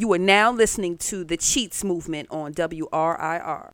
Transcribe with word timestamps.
You 0.00 0.10
are 0.14 0.18
now 0.18 0.50
listening 0.50 0.96
to 0.96 1.24
the 1.24 1.36
Cheats 1.36 1.84
Movement 1.84 2.28
on 2.30 2.54
WRIR. 2.54 3.72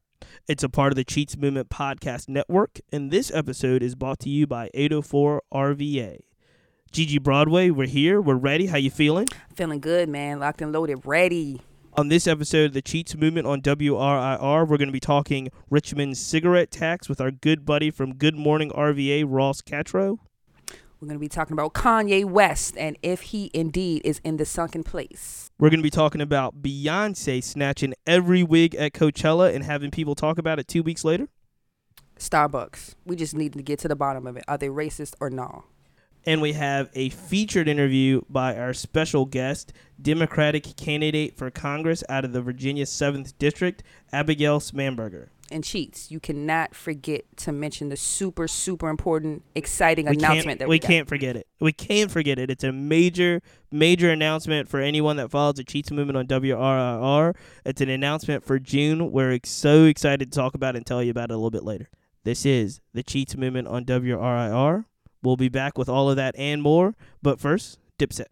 It's 0.49 0.65
a 0.65 0.69
part 0.69 0.91
of 0.91 0.97
the 0.97 1.05
Cheats 1.05 1.37
Movement 1.37 1.69
Podcast 1.69 2.29
Network, 2.29 2.81
and 2.91 3.13
this 3.13 3.31
episode 3.33 3.81
is 3.81 3.95
brought 3.95 4.19
to 4.21 4.29
you 4.29 4.45
by 4.45 4.69
804 4.75 5.43
RVA. 5.55 6.19
Gigi 6.91 7.21
Broadway, 7.21 7.71
we're 7.71 7.87
here. 7.87 8.21
We're 8.21 8.35
ready. 8.35 8.67
How 8.67 8.77
you 8.77 8.91
feeling? 8.91 9.29
Feeling 9.55 9.79
good, 9.79 10.09
man. 10.09 10.41
Locked 10.41 10.63
and 10.63 10.73
loaded, 10.73 11.03
ready. 11.05 11.61
On 11.93 12.09
this 12.09 12.27
episode 12.27 12.65
of 12.65 12.73
the 12.73 12.83
Cheats 12.83 13.15
Movement 13.15 13.47
on 13.47 13.63
WRIR, 13.63 14.69
we're 14.69 14.79
going 14.79 14.89
to 14.89 14.93
be 14.93 14.99
talking 14.99 15.51
Richmond's 15.71 16.19
cigarette 16.19 16.73
tax 16.73 17.09
with 17.09 17.21
our 17.21 17.31
good 17.31 17.65
buddy 17.65 17.93
from 17.93 18.17
Good 18.17 18.35
Morning 18.35 18.73
RVA, 18.73 19.25
Ross 19.29 19.63
Catrow. 19.63 20.19
We're 21.01 21.09
going 21.09 21.19
to 21.19 21.21
be 21.21 21.29
talking 21.29 21.53
about 21.53 21.75
Kanye 21.75 22.25
West 22.25 22.75
and 22.79 22.97
if 23.03 23.21
he 23.21 23.51
indeed 23.53 24.01
is 24.03 24.19
in 24.25 24.39
the 24.39 24.47
sunken 24.47 24.83
place. 24.83 25.51
We're 25.59 25.69
going 25.69 25.81
to 25.81 25.85
be 25.85 25.91
talking 25.91 26.23
about 26.23 26.63
Beyonce 26.63 27.45
snatching 27.45 27.93
every 28.07 28.43
wig 28.43 28.75
at 28.75 28.95
Coachella 28.95 29.55
and 29.55 29.63
having 29.63 29.91
people 29.91 30.15
talk 30.15 30.39
about 30.39 30.59
it 30.59 30.69
two 30.69 30.83
weeks 30.83 31.05
later. 31.05 31.29
Starbucks. 32.19 32.95
We 33.05 33.15
just 33.15 33.35
need 33.35 33.53
to 33.53 33.63
get 33.63 33.79
to 33.81 33.89
the 33.89 33.97
bottom 33.97 34.27
of 34.27 34.39
it. 34.39 34.45
Are 34.49 34.57
they 34.57 34.69
racist 34.69 35.15
or 35.21 35.29
no? 35.29 35.65
And 36.25 36.41
we 36.41 36.55
have 36.55 36.89
a 36.95 37.11
featured 37.11 37.69
interview 37.69 38.23
by 38.31 38.57
our 38.57 38.73
special 38.73 39.27
guest, 39.27 39.75
Democratic 40.01 40.77
candidate 40.77 41.37
for 41.37 41.51
Congress 41.51 42.03
out 42.09 42.25
of 42.25 42.33
the 42.33 42.41
Virginia 42.41 42.87
7th 42.87 43.35
District, 43.39 43.83
Abigail 44.13 44.61
Spanberger. 44.61 45.29
And 45.51 45.63
cheats, 45.63 46.11
you 46.11 46.19
cannot 46.19 46.75
forget 46.75 47.25
to 47.39 47.53
mention 47.53 47.89
the 47.89 47.97
super, 47.97 48.49
super 48.49 48.89
important, 48.89 49.45
exciting 49.55 50.07
We 50.07 50.17
announcement 50.17 50.59
that 50.59 50.69
we 50.69 50.75
we, 50.75 50.79
can't 50.81 51.09
forget 51.09 51.37
it. 51.37 51.47
We 51.61 51.73
can't 51.73 52.11
forget 52.11 52.39
it. 52.39 52.51
It's 52.51 52.65
a 52.65 52.73
major, 52.73 53.43
major 53.71 54.11
announcement 54.11 54.69
for 54.69 54.81
anyone 54.81 55.17
that 55.17 55.31
follows 55.31 55.55
the 55.55 55.65
Cheats 55.65 55.91
Movement 55.91 56.17
on 56.17 56.27
WRIR. 56.27 57.35
It's 57.65 57.81
an 57.81 57.89
announcement 57.89 58.45
for 58.45 58.59
June. 58.59 59.13
We're 59.13 59.33
ex- 59.33 59.51
so 59.51 59.85
excited 59.85 60.33
to 60.33 60.37
talk 60.37 60.55
about 60.55 60.75
it 60.75 60.79
and 60.79 60.87
tell 60.87 61.03
you 61.03 61.11
about 61.11 61.31
it 61.31 61.35
a 61.35 61.37
little 61.37 61.51
bit 61.51 61.65
later. 61.65 61.89
This 62.25 62.45
is 62.45 62.81
the 62.93 63.05
Cheats 63.05 63.37
Movement 63.37 63.69
on 63.69 63.85
WRIR. 63.85 64.85
We'll 65.23 65.37
be 65.37 65.49
back 65.49 65.79
with 65.79 65.89
all 65.89 66.11
of 66.11 66.17
that 66.17 66.35
and 66.37 66.61
more. 66.61 66.97
But 67.23 67.41
first, 67.41 67.79
Dipset. 67.99 68.27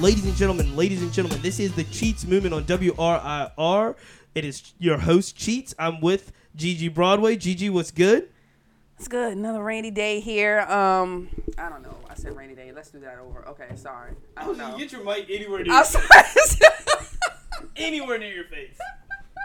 Ladies 0.00 0.24
and 0.26 0.34
gentlemen, 0.36 0.76
ladies 0.76 1.02
and 1.02 1.12
gentlemen, 1.12 1.42
this 1.42 1.58
is 1.58 1.74
the 1.74 1.82
Cheats 1.84 2.24
Movement 2.24 2.54
on 2.54 2.64
WRIR. 2.64 3.96
It 4.34 4.44
is 4.44 4.72
your 4.78 4.96
host, 4.98 5.36
Cheats. 5.36 5.74
I'm 5.76 6.00
with 6.00 6.30
Gigi 6.54 6.88
Broadway. 6.88 7.36
Gigi, 7.36 7.68
what's 7.68 7.90
good? 7.90 8.28
It's 8.96 9.08
good. 9.08 9.36
Another 9.36 9.62
rainy 9.62 9.90
day 9.90 10.20
here. 10.20 10.60
Um, 10.60 11.28
I 11.58 11.68
don't 11.68 11.82
know. 11.82 11.96
I 12.08 12.14
said 12.14 12.36
rainy 12.36 12.54
day. 12.54 12.70
Let's 12.72 12.90
do 12.90 13.00
that 13.00 13.18
over. 13.18 13.46
Okay, 13.48 13.74
sorry. 13.74 14.12
I 14.36 14.44
don't 14.44 14.56
know. 14.58 14.78
Get 14.78 14.92
your 14.92 15.02
mic 15.02 15.26
anywhere 15.30 15.64
near, 15.64 15.72
I'm 15.74 15.84
sorry. 15.84 16.06
anywhere 17.76 18.18
near 18.18 18.32
your 18.32 18.44
face. 18.44 18.78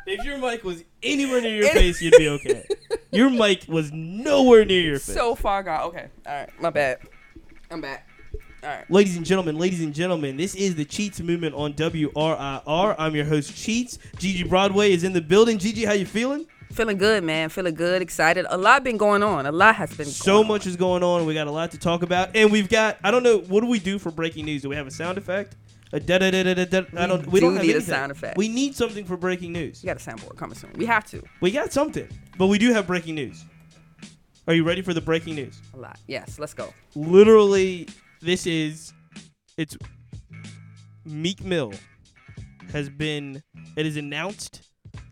If 0.05 0.23
your 0.23 0.37
mic 0.37 0.63
was 0.63 0.83
anywhere 1.01 1.41
near 1.41 1.55
your 1.63 1.69
face, 1.73 1.99
you'd 1.99 2.13
be 2.17 2.29
okay. 2.29 2.67
Your 3.11 3.31
mic 3.31 3.65
was 3.67 3.91
nowhere 3.91 4.65
near 4.65 4.81
your 4.81 4.99
face. 4.99 5.15
so 5.15 5.33
far 5.33 5.63
gone. 5.63 5.81
Okay. 5.85 6.07
All 6.27 6.33
right. 6.33 6.49
My 6.61 6.69
bad. 6.69 6.99
I'm 7.71 7.81
back. 7.81 8.07
All 8.63 8.69
right. 8.69 8.89
Ladies 8.89 9.17
and 9.17 9.25
gentlemen, 9.25 9.57
ladies 9.57 9.81
and 9.81 9.93
gentlemen, 9.93 10.37
this 10.37 10.55
is 10.55 10.75
the 10.75 10.85
Cheats 10.85 11.19
Movement 11.19 11.53
on 11.53 11.73
WRIR. 11.73 12.95
I'm 12.97 13.13
your 13.13 13.25
host, 13.25 13.53
Cheats. 13.55 13.99
Gigi 14.17 14.43
Broadway 14.43 14.93
is 14.93 15.03
in 15.03 15.11
the 15.11 15.21
building. 15.21 15.57
Gigi, 15.57 15.83
how 15.83 15.91
you 15.91 16.05
feeling? 16.05 16.45
Feeling 16.71 16.97
good, 16.97 17.25
man. 17.25 17.49
Feeling 17.49 17.75
good. 17.75 18.01
Excited. 18.01 18.45
A 18.49 18.57
lot 18.57 18.83
been 18.85 18.95
going 18.95 19.21
on. 19.21 19.45
A 19.45 19.51
lot 19.51 19.75
has 19.75 19.93
been. 19.95 20.05
So 20.05 20.37
going 20.37 20.47
much 20.47 20.65
On. 20.65 20.69
is 20.69 20.75
going 20.77 21.03
on. 21.03 21.25
We 21.25 21.33
got 21.33 21.47
a 21.47 21.51
lot 21.51 21.71
to 21.71 21.77
talk 21.77 22.03
about, 22.03 22.35
and 22.35 22.51
we've 22.51 22.69
got. 22.69 22.97
I 23.03 23.11
don't 23.11 23.21
know 23.23 23.39
what 23.39 23.61
do 23.61 23.67
we 23.67 23.79
do 23.79 23.99
for 23.99 24.11
breaking 24.11 24.45
news. 24.45 24.61
Do 24.61 24.69
we 24.69 24.77
have 24.77 24.87
a 24.87 24.91
sound 24.91 25.17
effect? 25.17 25.55
A 25.91 25.99
da 25.99 26.17
da 26.19 26.31
da 26.31 26.41
da 26.43 26.53
da. 26.53 26.65
da- 26.65 26.85
I 26.97 27.05
don't. 27.05 27.27
We 27.27 27.41
do 27.41 27.47
don't 27.47 27.57
have 27.57 27.65
need 27.65 27.75
a 27.75 27.81
sound 27.81 28.13
effect. 28.13 28.37
We 28.37 28.47
need 28.47 28.75
something 28.75 29.03
for 29.03 29.17
breaking 29.17 29.51
news. 29.51 29.83
We 29.83 29.87
got 29.87 29.97
a 29.97 29.99
soundboard 29.99 30.37
coming 30.37 30.55
soon. 30.57 30.71
We 30.75 30.85
have 30.85 31.05
to. 31.11 31.21
We 31.41 31.51
got 31.51 31.73
something, 31.73 32.07
but 32.37 32.47
we 32.47 32.57
do 32.57 32.71
have 32.71 32.87
breaking 32.87 33.15
news. 33.15 33.43
Are 34.47 34.53
you 34.53 34.63
ready 34.63 34.81
for 34.81 34.93
the 34.93 35.01
breaking 35.01 35.35
news? 35.35 35.61
A 35.73 35.77
lot. 35.77 35.99
Yes. 36.07 36.39
Let's 36.39 36.53
go. 36.53 36.73
Literally, 36.95 37.87
this 38.23 38.47
is. 38.47 38.93
It's. 39.57 39.77
Meek 41.05 41.43
Mill 41.43 41.73
has 42.71 42.89
been. 42.89 43.43
It 43.75 43.85
is 43.85 43.97
announced. 43.97 44.61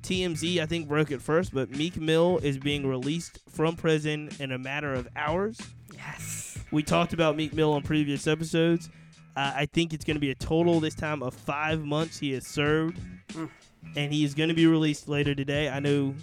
TMZ, 0.03 0.59
I 0.59 0.65
think, 0.65 0.87
broke 0.87 1.11
it 1.11 1.21
first, 1.21 1.53
but 1.53 1.69
Meek 1.71 1.95
Mill 1.97 2.39
is 2.41 2.57
being 2.57 2.87
released 2.87 3.39
from 3.49 3.75
prison 3.75 4.29
in 4.39 4.51
a 4.51 4.57
matter 4.57 4.93
of 4.93 5.07
hours. 5.15 5.59
Yes. 5.93 6.57
We 6.71 6.81
talked 6.83 7.13
about 7.13 7.35
Meek 7.35 7.53
Mill 7.53 7.71
on 7.73 7.83
previous 7.83 8.25
episodes. 8.27 8.89
Uh, 9.35 9.53
I 9.55 9.67
think 9.67 9.93
it's 9.93 10.03
going 10.03 10.15
to 10.15 10.19
be 10.21 10.31
a 10.31 10.35
total 10.35 10.79
this 10.79 10.95
time 10.95 11.21
of 11.23 11.33
five 11.33 11.83
months 11.83 12.17
he 12.19 12.31
has 12.33 12.45
served, 12.47 12.99
Mm. 13.29 13.49
and 13.95 14.11
he 14.11 14.23
is 14.25 14.33
going 14.33 14.49
to 14.49 14.55
be 14.55 14.67
released 14.67 15.07
later 15.07 15.33
today. 15.35 15.69
I 15.69 15.79
know. 15.79 16.15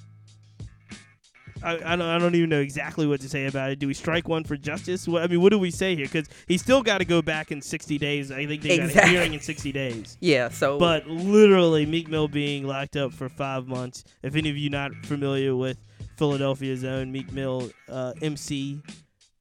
I, 1.62 1.74
I, 1.74 1.96
don't, 1.96 2.02
I 2.02 2.18
don't 2.18 2.34
even 2.34 2.50
know 2.50 2.60
exactly 2.60 3.06
what 3.06 3.20
to 3.20 3.28
say 3.28 3.46
about 3.46 3.70
it. 3.70 3.78
Do 3.78 3.86
we 3.86 3.94
strike 3.94 4.28
one 4.28 4.44
for 4.44 4.56
justice? 4.56 5.08
What, 5.08 5.22
I 5.22 5.26
mean, 5.26 5.40
what 5.40 5.50
do 5.50 5.58
we 5.58 5.70
say 5.70 5.94
here? 5.94 6.06
Because 6.06 6.28
he's 6.46 6.62
still 6.62 6.82
got 6.82 6.98
to 6.98 7.04
go 7.04 7.22
back 7.22 7.50
in 7.50 7.60
60 7.60 7.98
days. 7.98 8.30
I 8.30 8.46
think 8.46 8.62
they 8.62 8.78
got 8.78 8.94
a 8.94 9.06
hearing 9.08 9.34
in 9.34 9.40
60 9.40 9.72
days. 9.72 10.16
Yeah. 10.28 10.48
So. 10.48 10.78
But 10.78 11.06
literally, 11.06 11.86
Meek 11.86 12.08
Mill 12.08 12.28
being 12.28 12.66
locked 12.66 12.96
up 12.96 13.12
for 13.12 13.28
five 13.28 13.66
months. 13.66 14.04
If 14.22 14.36
any 14.36 14.50
of 14.50 14.56
you 14.56 14.68
not 14.68 14.94
familiar 15.04 15.54
with 15.54 15.78
Philadelphia's 16.16 16.84
own 16.84 17.12
Meek 17.12 17.32
Mill 17.32 17.70
uh, 17.88 18.12
MC, 18.20 18.82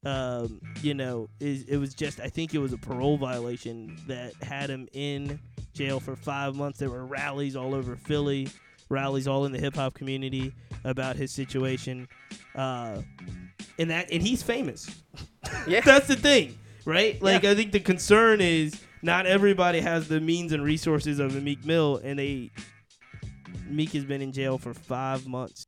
um, 0.05 0.61
you 0.81 0.93
know, 0.93 1.27
is 1.39 1.63
it 1.63 1.77
was 1.77 1.93
just 1.93 2.19
I 2.19 2.27
think 2.27 2.53
it 2.53 2.59
was 2.59 2.73
a 2.73 2.77
parole 2.77 3.17
violation 3.17 3.97
that 4.07 4.33
had 4.41 4.69
him 4.69 4.87
in 4.93 5.39
jail 5.73 5.99
for 5.99 6.15
five 6.15 6.55
months. 6.55 6.79
There 6.79 6.89
were 6.89 7.05
rallies 7.05 7.55
all 7.55 7.73
over 7.73 7.95
Philly, 7.95 8.47
rallies 8.89 9.27
all 9.27 9.45
in 9.45 9.51
the 9.51 9.59
hip 9.59 9.75
hop 9.75 9.93
community 9.93 10.53
about 10.83 11.15
his 11.15 11.31
situation, 11.31 12.07
uh, 12.55 13.01
and 13.79 13.89
that 13.89 14.11
and 14.11 14.21
he's 14.21 14.41
famous. 14.43 14.89
yeah. 15.67 15.81
That's 15.85 16.07
the 16.07 16.15
thing, 16.15 16.57
right? 16.85 17.21
Like 17.21 17.43
Yeah. 17.43 17.51
I 17.51 17.55
think 17.55 17.71
the 17.71 17.79
concern 17.79 18.41
is 18.41 18.79
not 19.01 19.25
everybody 19.25 19.79
has 19.81 20.07
the 20.07 20.19
means 20.19 20.51
and 20.51 20.63
resources 20.63 21.19
of 21.19 21.35
a 21.35 21.41
Meek 21.41 21.65
Mill, 21.65 21.99
and 22.03 22.17
they 22.17 22.51
Meek 23.67 23.91
has 23.93 24.05
been 24.05 24.21
in 24.21 24.31
jail 24.31 24.57
for 24.57 24.73
five 24.73 25.27
months. 25.27 25.67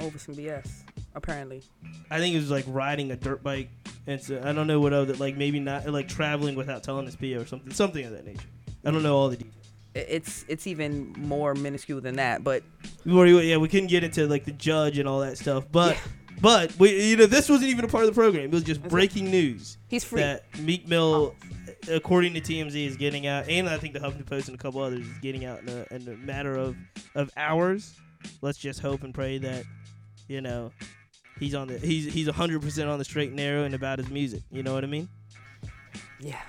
Over 0.00 0.18
some 0.18 0.34
BS. 0.34 0.82
Apparently. 1.14 1.62
I 2.10 2.18
think 2.18 2.34
it 2.34 2.38
was 2.38 2.50
like 2.50 2.66
riding 2.68 3.10
a 3.10 3.16
dirt 3.16 3.42
bike, 3.42 3.70
and 4.06 4.20
so 4.20 4.40
I 4.44 4.52
don't 4.52 4.66
know 4.66 4.80
what 4.80 4.92
other 4.92 5.14
like 5.14 5.36
maybe 5.36 5.58
not 5.58 5.86
like 5.88 6.08
traveling 6.08 6.54
without 6.54 6.82
telling 6.82 7.06
his 7.06 7.16
PO 7.16 7.40
or 7.40 7.46
something, 7.46 7.72
something 7.72 8.04
of 8.04 8.12
that 8.12 8.26
nature. 8.26 8.46
I 8.84 8.90
don't 8.90 9.02
know 9.02 9.16
all 9.16 9.30
the 9.30 9.36
details. 9.38 9.54
It's 9.96 10.44
it's 10.48 10.66
even 10.66 11.12
more 11.18 11.54
minuscule 11.54 12.00
than 12.00 12.16
that. 12.16 12.44
But 12.44 12.62
Yeah, 13.04 13.56
we 13.56 13.68
couldn't 13.68 13.88
get 13.88 14.04
into 14.04 14.26
like 14.26 14.44
the 14.44 14.52
judge 14.52 14.98
and 14.98 15.08
all 15.08 15.20
that 15.20 15.38
stuff, 15.38 15.64
but 15.70 15.96
but 16.40 16.78
we 16.78 17.10
you 17.10 17.16
know 17.16 17.26
this 17.26 17.48
wasn't 17.48 17.70
even 17.70 17.84
a 17.84 17.88
part 17.88 18.04
of 18.04 18.10
the 18.10 18.14
program. 18.20 18.44
It 18.44 18.52
was 18.52 18.62
just 18.62 18.82
That's 18.82 18.90
breaking 18.92 19.30
news. 19.30 19.78
he's 19.88 20.04
free. 20.04 20.20
that 20.20 20.44
Meek 20.60 20.86
Mill, 20.86 21.34
according 21.90 22.34
to 22.34 22.40
TMZ, 22.40 22.86
is 22.86 22.96
getting 22.96 23.26
out, 23.26 23.48
and 23.48 23.68
I 23.68 23.78
think 23.78 23.94
the 23.94 24.00
Huffington 24.00 24.26
Post 24.26 24.48
and 24.48 24.58
a 24.58 24.62
couple 24.62 24.82
others 24.82 25.06
is 25.06 25.18
getting 25.18 25.44
out 25.44 25.60
in 25.62 25.68
a, 25.68 25.94
in 25.94 26.08
a 26.08 26.16
matter 26.16 26.54
of 26.56 26.76
of 27.14 27.30
hours. 27.36 27.94
Let's 28.42 28.58
just 28.58 28.80
hope 28.80 29.02
and 29.02 29.14
pray 29.14 29.38
that 29.38 29.64
you 30.28 30.40
know 30.40 30.72
he's 31.38 31.54
on 31.54 31.68
the 31.68 31.78
he's 31.78 32.12
he's 32.12 32.28
hundred 32.28 32.60
percent 32.60 32.88
on 32.90 32.98
the 32.98 33.04
straight 33.04 33.28
and 33.28 33.36
narrow 33.36 33.64
and 33.64 33.74
about 33.74 33.98
his 33.98 34.10
music. 34.10 34.42
You 34.50 34.62
know 34.62 34.74
what 34.74 34.84
I 34.84 34.88
mean? 34.88 35.08
yeah. 36.20 36.40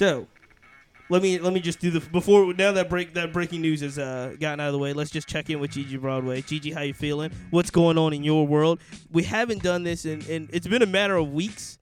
So. 0.00 0.26
Let 1.10 1.22
me 1.22 1.38
let 1.40 1.52
me 1.52 1.58
just 1.58 1.80
do 1.80 1.90
the 1.90 1.98
before 1.98 2.54
now 2.54 2.70
that 2.70 2.88
break 2.88 3.14
that 3.14 3.32
breaking 3.32 3.62
news 3.62 3.80
has 3.80 3.98
uh, 3.98 4.36
gotten 4.38 4.60
out 4.60 4.68
of 4.68 4.72
the 4.72 4.78
way. 4.78 4.92
Let's 4.92 5.10
just 5.10 5.28
check 5.28 5.50
in 5.50 5.58
with 5.58 5.72
Gigi 5.72 5.96
Broadway. 5.96 6.40
Gigi, 6.40 6.70
how 6.70 6.82
you 6.82 6.94
feeling? 6.94 7.32
What's 7.50 7.72
going 7.72 7.98
on 7.98 8.12
in 8.12 8.22
your 8.22 8.46
world? 8.46 8.78
We 9.10 9.24
haven't 9.24 9.60
done 9.64 9.82
this 9.82 10.04
in 10.04 10.48
it's 10.52 10.68
been 10.68 10.82
a 10.82 10.86
matter 10.86 11.16
of 11.16 11.32
weeks 11.32 11.80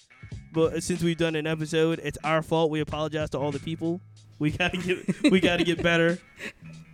but 0.52 0.82
since 0.82 1.02
we've 1.02 1.16
done 1.16 1.36
an 1.36 1.46
episode, 1.46 2.00
it's 2.02 2.18
our 2.24 2.42
fault. 2.42 2.70
We 2.70 2.80
apologize 2.80 3.30
to 3.30 3.38
all 3.38 3.52
the 3.52 3.60
people. 3.60 4.00
We 4.38 4.50
gotta 4.50 4.76
get 4.76 5.30
we 5.30 5.40
gotta 5.40 5.64
get 5.64 5.82
better. 5.82 6.18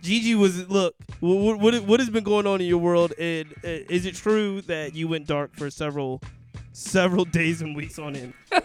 Gigi 0.01 0.35
was 0.35 0.67
look. 0.69 0.95
What, 1.19 1.59
what 1.59 1.83
what 1.83 1.99
has 1.99 2.09
been 2.09 2.23
going 2.23 2.47
on 2.47 2.61
in 2.61 2.67
your 2.67 2.79
world? 2.79 3.13
And 3.19 3.51
uh, 3.63 3.85
is 3.89 4.05
it 4.05 4.15
true 4.15 4.61
that 4.63 4.95
you 4.95 5.07
went 5.07 5.27
dark 5.27 5.55
for 5.55 5.69
several 5.69 6.21
several 6.75 7.25
days 7.25 7.61
and 7.61 7.75
weeks 7.75 7.97
on 7.99 8.15
end? 8.15 8.33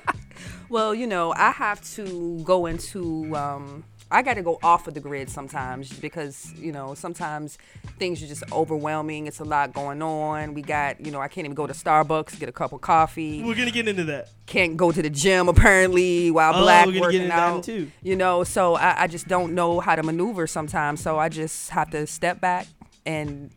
Well, 0.71 0.95
you 0.95 1.07
know, 1.09 1.35
I 1.37 1.51
have 1.51 1.81
to 1.97 2.39
go 2.45 2.67
into 2.67 3.35
um, 3.37 3.83
I 4.09 4.23
got 4.23 4.35
to 4.35 4.43
go 4.43 4.59
off 4.63 4.87
of 4.87 4.95
the 4.95 5.01
grid 5.01 5.29
sometimes 5.29 5.93
because 5.99 6.53
you 6.57 6.71
know 6.71 6.95
sometimes 6.95 7.59
things 7.99 8.23
are 8.23 8.27
just 8.29 8.45
overwhelming. 8.53 9.27
It's 9.27 9.41
a 9.41 9.45
lot 9.45 9.73
going 9.73 10.01
on. 10.01 10.55
We 10.55 10.63
got 10.63 11.05
you 11.05 11.11
know 11.11 11.21
I 11.21 11.27
can't 11.27 11.45
even 11.45 11.57
go 11.57 11.67
to 11.67 11.73
Starbucks 11.73 12.39
get 12.39 12.49
a 12.49 12.53
cup 12.53 12.73
of 12.73 12.81
coffee. 12.83 13.43
We're 13.43 13.57
gonna 13.57 13.73
get 13.73 13.89
into 13.89 14.05
that. 14.05 14.29
Can't 14.47 14.77
go 14.77 14.93
to 14.93 15.03
the 15.03 15.11
gym 15.11 15.49
apparently 15.49 16.31
while 16.31 16.55
Oh, 16.55 16.63
black 16.63 16.87
we're 16.87 16.93
gonna 17.01 17.13
get 17.13 17.21
working 17.23 17.31
out. 17.33 17.65
too. 17.65 17.91
You 18.03 18.15
know, 18.15 18.45
so 18.45 18.77
I, 18.77 19.03
I 19.03 19.07
just 19.09 19.27
don't 19.27 19.55
know 19.57 19.81
how 19.81 19.97
to 19.97 20.05
maneuver 20.05 20.47
sometimes. 20.47 21.03
So 21.03 21.19
I 21.19 21.29
just 21.29 21.71
have 21.71 21.91
to 21.91 22.07
step 22.07 22.41
back 22.41 22.69
and 23.05 23.51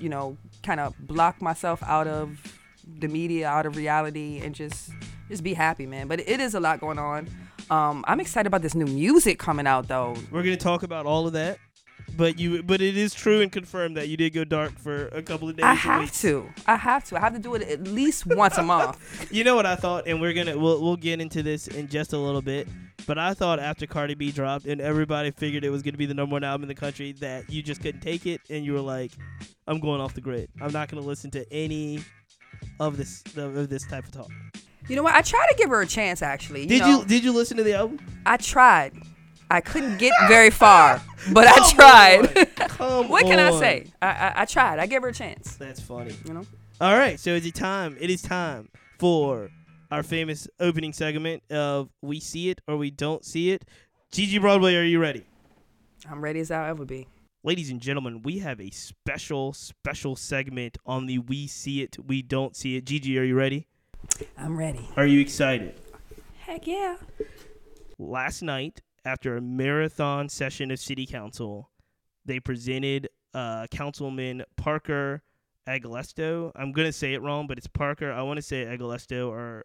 you 0.00 0.08
know 0.08 0.36
kind 0.62 0.78
of 0.78 0.96
block 1.00 1.42
myself 1.42 1.82
out 1.82 2.06
of 2.06 2.59
the 2.98 3.08
media, 3.08 3.48
out 3.48 3.66
of 3.66 3.76
reality, 3.76 4.40
and 4.42 4.54
just 4.54 4.90
just 5.28 5.42
be 5.42 5.54
happy, 5.54 5.86
man. 5.86 6.08
But 6.08 6.20
it 6.20 6.40
is 6.40 6.54
a 6.54 6.60
lot 6.60 6.80
going 6.80 6.98
on. 6.98 7.28
Um, 7.70 8.04
I'm 8.08 8.18
excited 8.18 8.48
about 8.48 8.62
this 8.62 8.74
new 8.74 8.86
music 8.86 9.38
coming 9.38 9.66
out 9.66 9.88
though. 9.88 10.16
We're 10.30 10.42
gonna 10.42 10.56
talk 10.56 10.82
about 10.82 11.06
all 11.06 11.26
of 11.26 11.32
that. 11.34 11.58
But 12.16 12.38
you, 12.38 12.62
but 12.62 12.80
it 12.80 12.96
is 12.96 13.14
true 13.14 13.40
and 13.40 13.52
confirmed 13.52 13.96
that 13.96 14.08
you 14.08 14.16
did 14.16 14.30
go 14.30 14.44
dark 14.44 14.76
for 14.78 15.06
a 15.08 15.22
couple 15.22 15.48
of 15.48 15.56
days. 15.56 15.64
I 15.64 15.74
have 15.74 16.02
week. 16.02 16.12
to. 16.14 16.48
I 16.66 16.76
have 16.76 17.04
to. 17.06 17.16
I 17.16 17.20
have 17.20 17.34
to 17.34 17.38
do 17.38 17.54
it 17.54 17.62
at 17.62 17.84
least 17.84 18.26
once 18.26 18.58
a 18.58 18.62
month. 18.62 18.98
You 19.32 19.44
know 19.44 19.54
what 19.54 19.66
I 19.66 19.76
thought, 19.76 20.08
and 20.08 20.20
we're 20.20 20.32
gonna 20.32 20.58
we'll 20.58 20.82
we'll 20.82 20.96
get 20.96 21.20
into 21.20 21.42
this 21.42 21.68
in 21.68 21.88
just 21.88 22.12
a 22.12 22.18
little 22.18 22.42
bit. 22.42 22.66
But 23.06 23.16
I 23.16 23.32
thought 23.32 23.60
after 23.60 23.86
Cardi 23.86 24.14
B 24.14 24.32
dropped 24.32 24.66
and 24.66 24.80
everybody 24.80 25.30
figured 25.30 25.64
it 25.64 25.70
was 25.70 25.82
gonna 25.82 25.96
be 25.96 26.06
the 26.06 26.14
number 26.14 26.32
one 26.34 26.44
album 26.44 26.64
in 26.64 26.68
the 26.68 26.74
country 26.74 27.12
that 27.20 27.48
you 27.48 27.62
just 27.62 27.80
couldn't 27.80 28.00
take 28.00 28.26
it, 28.26 28.40
and 28.50 28.64
you 28.64 28.72
were 28.72 28.80
like, 28.80 29.12
"I'm 29.68 29.78
going 29.78 30.00
off 30.00 30.14
the 30.14 30.20
grid. 30.20 30.50
I'm 30.60 30.72
not 30.72 30.88
gonna 30.88 31.06
listen 31.06 31.30
to 31.32 31.50
any 31.52 32.00
of 32.80 32.96
this 32.96 33.22
of 33.36 33.68
this 33.68 33.86
type 33.86 34.04
of 34.04 34.10
talk." 34.10 34.30
You 34.88 34.96
know 34.96 35.04
what? 35.04 35.14
I 35.14 35.20
tried 35.22 35.46
to 35.50 35.54
give 35.56 35.70
her 35.70 35.80
a 35.82 35.86
chance. 35.86 36.20
Actually, 36.22 36.62
you 36.62 36.68
Did 36.68 36.80
know, 36.80 37.00
you 37.00 37.04
did 37.04 37.22
you 37.22 37.32
listen 37.32 37.56
to 37.58 37.62
the 37.62 37.74
album? 37.74 38.00
I 38.26 38.36
tried. 38.38 38.94
I 39.52 39.60
couldn't 39.60 39.98
get 39.98 40.12
very 40.28 40.50
far, 40.50 41.00
but 41.32 41.46
I 41.46 41.54
Come 41.54 41.70
tried. 41.70 42.38
on. 42.38 42.46
Come 42.68 43.08
what 43.08 43.24
can 43.26 43.38
I 43.38 43.50
say? 43.58 43.86
I, 44.00 44.06
I 44.08 44.32
I 44.42 44.44
tried. 44.44 44.78
I 44.80 44.86
gave 44.86 45.02
her 45.02 45.08
a 45.08 45.12
chance. 45.12 45.56
That's 45.56 45.80
funny. 45.80 46.14
You 46.26 46.34
know. 46.34 46.46
All 46.80 46.96
right, 46.96 47.20
so 47.20 47.30
is 47.30 47.44
it 47.44 47.54
time? 47.54 47.96
It 48.00 48.10
is 48.10 48.22
time 48.22 48.68
for 48.98 49.50
our 49.90 50.02
famous 50.02 50.48
opening 50.60 50.92
segment 50.92 51.42
of 51.50 51.90
"We 52.00 52.20
See 52.20 52.48
It 52.50 52.60
or 52.66 52.76
We 52.76 52.90
Don't 52.90 53.24
See 53.24 53.50
It." 53.50 53.64
Gigi 54.12 54.38
Broadway, 54.38 54.74
are 54.76 54.82
you 54.82 54.98
ready? 54.98 55.24
I'm 56.10 56.20
ready 56.20 56.40
as 56.40 56.50
I'll 56.50 56.68
ever 56.70 56.84
be. 56.84 57.06
Ladies 57.42 57.70
and 57.70 57.80
gentlemen, 57.80 58.20
we 58.20 58.40
have 58.40 58.60
a 58.60 58.68
special, 58.68 59.54
special 59.54 60.14
segment 60.14 60.76
on 60.84 61.06
the 61.06 61.20
We 61.20 61.46
See 61.46 61.80
It, 61.80 61.96
We 62.06 62.20
Don't 62.20 62.54
See 62.54 62.76
It. 62.76 62.84
Gigi, 62.84 63.18
are 63.18 63.24
you 63.24 63.34
ready? 63.34 63.66
I'm 64.36 64.58
ready. 64.58 64.86
Are 64.94 65.06
you 65.06 65.20
excited? 65.20 65.80
Heck 66.38 66.66
yeah. 66.66 66.96
Last 67.98 68.42
night, 68.42 68.82
after 69.06 69.38
a 69.38 69.40
marathon 69.40 70.28
session 70.28 70.70
of 70.70 70.78
City 70.80 71.06
Council, 71.06 71.70
they 72.26 72.40
presented 72.40 73.08
uh, 73.32 73.66
Councilman 73.70 74.44
Parker 74.58 75.22
Agalesto. 75.66 76.52
I'm 76.54 76.72
going 76.72 76.88
to 76.88 76.92
say 76.92 77.14
it 77.14 77.22
wrong, 77.22 77.46
but 77.46 77.56
it's 77.56 77.66
Parker. 77.66 78.12
I 78.12 78.20
want 78.20 78.36
to 78.36 78.42
say 78.42 78.66
Agalesto, 78.66 79.30
or 79.30 79.64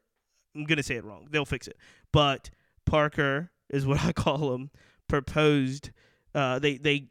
I'm 0.56 0.64
going 0.64 0.78
to 0.78 0.84
say 0.84 0.96
it 0.96 1.04
wrong. 1.04 1.28
They'll 1.30 1.44
fix 1.44 1.68
it. 1.68 1.76
But 2.14 2.52
Parker 2.86 3.52
is 3.70 3.86
what 3.86 4.02
I 4.06 4.14
call 4.14 4.54
him, 4.54 4.72
proposed, 5.10 5.92
uh, 6.34 6.60
they, 6.60 6.78
they 6.78 7.10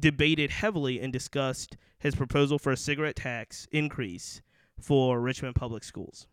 debated 0.00 0.50
heavily 0.50 1.00
and 1.00 1.12
discussed 1.12 1.76
his 1.98 2.14
proposal 2.14 2.58
for 2.58 2.72
a 2.72 2.76
cigarette 2.76 3.16
tax 3.16 3.66
increase 3.72 4.42
for 4.80 5.20
Richmond 5.20 5.54
Public 5.54 5.84
Schools. 5.84 6.26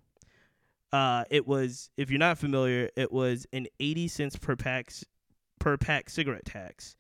Uh, 0.92 1.24
it 1.30 1.48
was, 1.48 1.90
if 1.96 2.10
you're 2.10 2.19
not 2.19 2.38
familiar, 2.38 2.90
it 2.98 3.12
was 3.12 3.48
an 3.54 3.68
80 3.80 4.08
cents 4.10 4.36
per 4.36 4.56
pack 4.56 4.92
per 5.60 5.78
pack 5.78 6.10
cigarette 6.10 6.46
tax, 6.46 6.96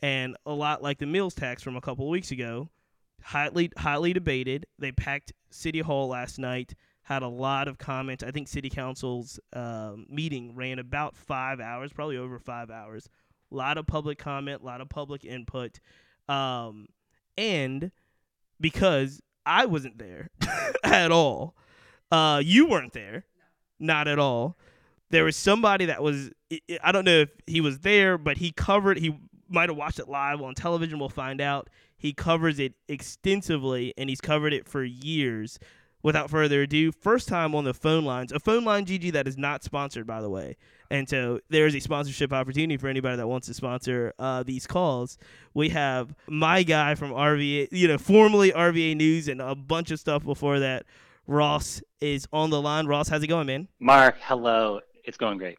and 0.00 0.36
a 0.46 0.52
lot 0.52 0.82
like 0.82 0.98
the 0.98 1.06
meals 1.06 1.34
tax 1.34 1.62
from 1.62 1.76
a 1.76 1.80
couple 1.80 2.06
of 2.06 2.10
weeks 2.10 2.32
ago, 2.32 2.68
highly 3.22 3.70
highly 3.76 4.12
debated. 4.12 4.66
They 4.78 4.90
packed 4.90 5.32
City 5.50 5.80
Hall 5.80 6.08
last 6.08 6.38
night, 6.38 6.74
had 7.02 7.22
a 7.22 7.28
lot 7.28 7.68
of 7.68 7.78
comments. 7.78 8.24
I 8.24 8.32
think 8.32 8.48
City 8.48 8.68
Council's 8.68 9.38
um, 9.52 10.06
meeting 10.08 10.56
ran 10.56 10.80
about 10.80 11.16
five 11.16 11.60
hours, 11.60 11.92
probably 11.92 12.16
over 12.16 12.40
five 12.40 12.70
hours. 12.70 13.08
A 13.52 13.54
lot 13.54 13.78
of 13.78 13.86
public 13.86 14.18
comment, 14.18 14.62
a 14.62 14.66
lot 14.66 14.80
of 14.80 14.88
public 14.88 15.24
input, 15.24 15.78
um, 16.28 16.86
and 17.36 17.90
because 18.60 19.20
I 19.44 19.66
wasn't 19.66 19.98
there 19.98 20.30
at 20.84 21.12
all, 21.12 21.54
uh, 22.10 22.40
you 22.44 22.66
weren't 22.68 22.92
there, 22.92 23.24
not 23.78 24.08
at 24.08 24.18
all 24.18 24.56
there 25.10 25.24
was 25.24 25.36
somebody 25.36 25.86
that 25.86 26.02
was 26.02 26.30
I- 26.82 26.92
don't 26.92 27.04
know 27.04 27.20
if 27.20 27.30
he 27.46 27.60
was 27.60 27.80
there, 27.80 28.18
but 28.18 28.38
he 28.38 28.50
covered 28.52 28.98
he 28.98 29.16
might 29.48 29.68
have 29.68 29.76
watched 29.76 29.98
it 29.98 30.08
live 30.08 30.42
on 30.42 30.54
television, 30.54 30.98
we'll 30.98 31.08
find 31.08 31.40
out. 31.40 31.70
He 31.96 32.12
covers 32.12 32.58
it 32.58 32.74
extensively 32.88 33.94
and 33.96 34.08
he's 34.10 34.20
covered 34.20 34.52
it 34.52 34.68
for 34.68 34.82
years. 34.84 35.58
Without 36.02 36.30
further 36.30 36.62
ado, 36.62 36.92
first 36.92 37.26
time 37.26 37.54
on 37.54 37.64
the 37.64 37.74
phone 37.74 38.04
lines. 38.04 38.30
A 38.30 38.38
phone 38.38 38.64
line 38.64 38.86
GG 38.86 39.12
that 39.12 39.26
is 39.26 39.36
not 39.36 39.64
sponsored 39.64 40.06
by 40.06 40.20
the 40.20 40.30
way. 40.30 40.56
And 40.90 41.08
so 41.08 41.40
there's 41.48 41.74
a 41.74 41.80
sponsorship 41.80 42.32
opportunity 42.32 42.76
for 42.76 42.88
anybody 42.88 43.16
that 43.16 43.26
wants 43.26 43.48
to 43.48 43.54
sponsor 43.54 44.12
uh, 44.18 44.42
these 44.44 44.66
calls. 44.66 45.18
We 45.52 45.70
have 45.70 46.14
my 46.28 46.62
guy 46.62 46.94
from 46.94 47.10
RVA, 47.10 47.68
you 47.72 47.88
know, 47.88 47.98
formerly 47.98 48.52
RVA 48.52 48.96
News 48.96 49.26
and 49.28 49.40
a 49.40 49.54
bunch 49.54 49.90
of 49.90 49.98
stuff 49.98 50.24
before 50.24 50.60
that. 50.60 50.84
Ross 51.26 51.82
is 52.00 52.28
on 52.32 52.50
the 52.50 52.62
line. 52.62 52.86
Ross, 52.86 53.08
how's 53.08 53.22
it 53.22 53.26
going, 53.26 53.48
man? 53.48 53.66
Mark, 53.80 54.16
hello. 54.20 54.80
It's 55.04 55.16
going 55.16 55.38
great. 55.38 55.58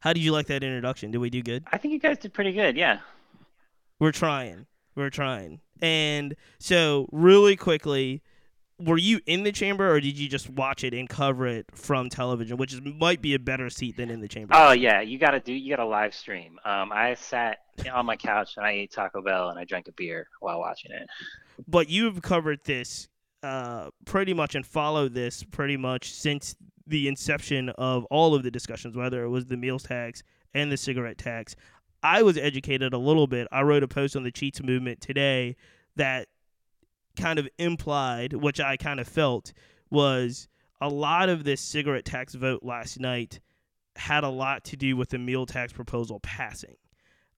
How 0.00 0.12
did 0.12 0.22
you 0.22 0.32
like 0.32 0.46
that 0.46 0.62
introduction? 0.62 1.10
Did 1.10 1.18
we 1.18 1.28
do 1.28 1.42
good? 1.42 1.64
I 1.72 1.76
think 1.78 1.92
you 1.92 1.98
guys 1.98 2.18
did 2.18 2.32
pretty 2.32 2.52
good. 2.52 2.76
Yeah. 2.76 3.00
We're 3.98 4.12
trying. 4.12 4.66
We're 4.94 5.10
trying. 5.10 5.60
And 5.82 6.36
so, 6.58 7.08
really 7.12 7.56
quickly, 7.56 8.22
were 8.80 8.98
you 8.98 9.20
in 9.26 9.42
the 9.42 9.52
chamber 9.52 9.90
or 9.90 10.00
did 10.00 10.18
you 10.18 10.28
just 10.28 10.48
watch 10.48 10.84
it 10.84 10.94
and 10.94 11.08
cover 11.08 11.46
it 11.46 11.66
from 11.74 12.08
television, 12.08 12.56
which 12.56 12.72
is, 12.72 12.80
might 12.82 13.20
be 13.20 13.34
a 13.34 13.38
better 13.38 13.68
seat 13.68 13.96
than 13.96 14.10
in 14.10 14.20
the 14.20 14.28
chamber? 14.28 14.54
Oh 14.56 14.72
yeah, 14.72 15.00
you 15.00 15.18
gotta 15.18 15.40
do. 15.40 15.52
You 15.52 15.76
gotta 15.76 15.88
live 15.88 16.14
stream. 16.14 16.58
Um, 16.64 16.90
I 16.92 17.14
sat 17.14 17.58
on 17.92 18.06
my 18.06 18.16
couch 18.16 18.56
and 18.56 18.66
I 18.66 18.72
ate 18.72 18.92
Taco 18.92 19.22
Bell 19.22 19.50
and 19.50 19.58
I 19.58 19.64
drank 19.64 19.88
a 19.88 19.92
beer 19.92 20.28
while 20.40 20.58
watching 20.58 20.92
it. 20.92 21.06
But 21.68 21.88
you've 21.88 22.22
covered 22.22 22.60
this 22.64 23.08
uh, 23.42 23.90
pretty 24.04 24.34
much 24.34 24.54
and 24.54 24.66
followed 24.66 25.14
this 25.14 25.44
pretty 25.44 25.76
much 25.76 26.12
since 26.12 26.54
the 26.86 27.08
inception 27.08 27.68
of 27.70 28.04
all 28.06 28.34
of 28.34 28.42
the 28.42 28.50
discussions, 28.50 28.96
whether 28.96 29.22
it 29.22 29.28
was 29.28 29.46
the 29.46 29.56
meals 29.56 29.82
tax 29.82 30.22
and 30.54 30.72
the 30.72 30.76
cigarette 30.76 31.18
tax. 31.18 31.54
I 32.02 32.22
was 32.22 32.38
educated 32.38 32.94
a 32.94 32.98
little 32.98 33.26
bit. 33.26 33.46
I 33.52 33.62
wrote 33.62 33.82
a 33.82 33.88
post 33.88 34.16
on 34.16 34.22
the 34.22 34.32
Cheats 34.32 34.62
movement 34.62 35.00
today 35.00 35.56
that 35.96 36.28
kind 37.18 37.38
of 37.38 37.48
implied, 37.58 38.32
which 38.32 38.60
I 38.60 38.76
kind 38.76 39.00
of 39.00 39.08
felt, 39.08 39.52
was 39.90 40.48
a 40.80 40.88
lot 40.88 41.28
of 41.28 41.44
this 41.44 41.60
cigarette 41.60 42.04
tax 42.04 42.34
vote 42.34 42.62
last 42.62 43.00
night 43.00 43.40
had 43.96 44.24
a 44.24 44.28
lot 44.28 44.64
to 44.64 44.76
do 44.76 44.96
with 44.96 45.10
the 45.10 45.18
meal 45.18 45.46
tax 45.46 45.72
proposal 45.72 46.20
passing. 46.20 46.76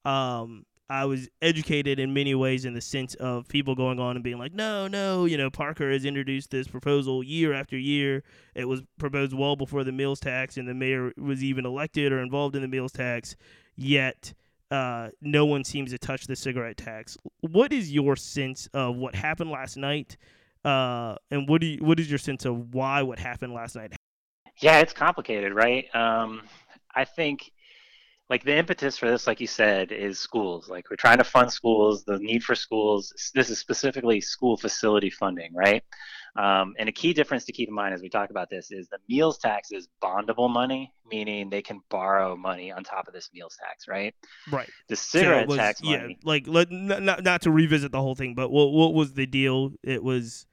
Um, 0.04 0.64
I 0.92 1.06
was 1.06 1.28
educated 1.40 1.98
in 1.98 2.12
many 2.12 2.34
ways 2.34 2.66
in 2.66 2.74
the 2.74 2.80
sense 2.80 3.14
of 3.14 3.48
people 3.48 3.74
going 3.74 3.98
on 3.98 4.16
and 4.16 4.22
being 4.22 4.38
like, 4.38 4.52
no, 4.52 4.88
no, 4.88 5.24
you 5.24 5.38
know, 5.38 5.48
Parker 5.48 5.90
has 5.90 6.04
introduced 6.04 6.50
this 6.50 6.68
proposal 6.68 7.22
year 7.22 7.54
after 7.54 7.78
year. 7.78 8.22
It 8.54 8.66
was 8.66 8.82
proposed 8.98 9.32
well 9.32 9.56
before 9.56 9.84
the 9.84 9.92
meals 9.92 10.20
tax, 10.20 10.58
and 10.58 10.68
the 10.68 10.74
mayor 10.74 11.12
was 11.16 11.42
even 11.42 11.64
elected 11.64 12.12
or 12.12 12.20
involved 12.20 12.56
in 12.56 12.62
the 12.62 12.68
meals 12.68 12.92
tax. 12.92 13.36
Yet, 13.74 14.34
uh, 14.72 15.10
no 15.20 15.44
one 15.44 15.64
seems 15.64 15.90
to 15.90 15.98
touch 15.98 16.26
the 16.26 16.34
cigarette 16.34 16.78
tax. 16.78 17.18
What 17.40 17.74
is 17.74 17.92
your 17.92 18.16
sense 18.16 18.68
of 18.72 18.96
what 18.96 19.14
happened 19.14 19.50
last 19.50 19.76
night? 19.76 20.16
Uh, 20.64 21.16
and 21.30 21.46
what 21.46 21.60
do 21.60 21.66
you, 21.66 21.84
what 21.84 22.00
is 22.00 22.08
your 22.08 22.18
sense 22.18 22.46
of 22.46 22.74
why 22.74 23.02
what 23.02 23.18
happened 23.18 23.52
last 23.52 23.76
night? 23.76 23.92
Yeah, 24.60 24.80
it's 24.80 24.94
complicated, 24.94 25.52
right? 25.52 25.94
Um, 25.94 26.42
I 26.94 27.04
think 27.04 27.52
like 28.32 28.44
the 28.44 28.56
impetus 28.56 28.96
for 28.96 29.10
this, 29.10 29.26
like 29.26 29.42
you 29.42 29.46
said, 29.46 29.92
is 29.92 30.18
schools. 30.18 30.66
Like 30.66 30.88
we're 30.88 30.96
trying 30.96 31.18
to 31.18 31.24
fund 31.24 31.52
schools. 31.52 32.02
The 32.04 32.18
need 32.18 32.42
for 32.42 32.54
schools. 32.54 33.12
This 33.34 33.50
is 33.50 33.58
specifically 33.58 34.22
school 34.22 34.56
facility 34.56 35.10
funding, 35.10 35.52
right? 35.54 35.82
Um, 36.34 36.72
and 36.78 36.88
a 36.88 36.92
key 36.92 37.12
difference 37.12 37.44
to 37.44 37.52
keep 37.52 37.68
in 37.68 37.74
mind 37.74 37.92
as 37.92 38.00
we 38.00 38.08
talk 38.08 38.30
about 38.30 38.48
this 38.48 38.70
is 38.70 38.88
the 38.88 38.96
meals 39.06 39.36
tax 39.36 39.70
is 39.70 39.86
bondable 40.02 40.48
money, 40.48 40.94
meaning 41.10 41.50
they 41.50 41.60
can 41.60 41.80
borrow 41.90 42.34
money 42.34 42.72
on 42.72 42.84
top 42.84 43.06
of 43.06 43.12
this 43.12 43.28
meals 43.34 43.54
tax, 43.62 43.86
right? 43.86 44.14
Right. 44.50 44.70
The 44.88 44.96
So 44.96 45.18
cigarette 45.18 45.48
was- 45.48 45.58
tax 45.58 45.80
yeah, 45.82 46.06
like 46.24 46.44
let 46.46 46.70
not, 46.70 47.02
not 47.02 47.22
not 47.22 47.42
to 47.42 47.50
revisit 47.50 47.92
the 47.92 48.00
whole 48.00 48.14
thing, 48.14 48.34
but 48.34 48.48
what 48.50 48.72
what 48.72 48.94
was 48.94 49.12
the 49.12 49.26
deal? 49.26 49.72
It 49.82 50.02
was 50.02 50.46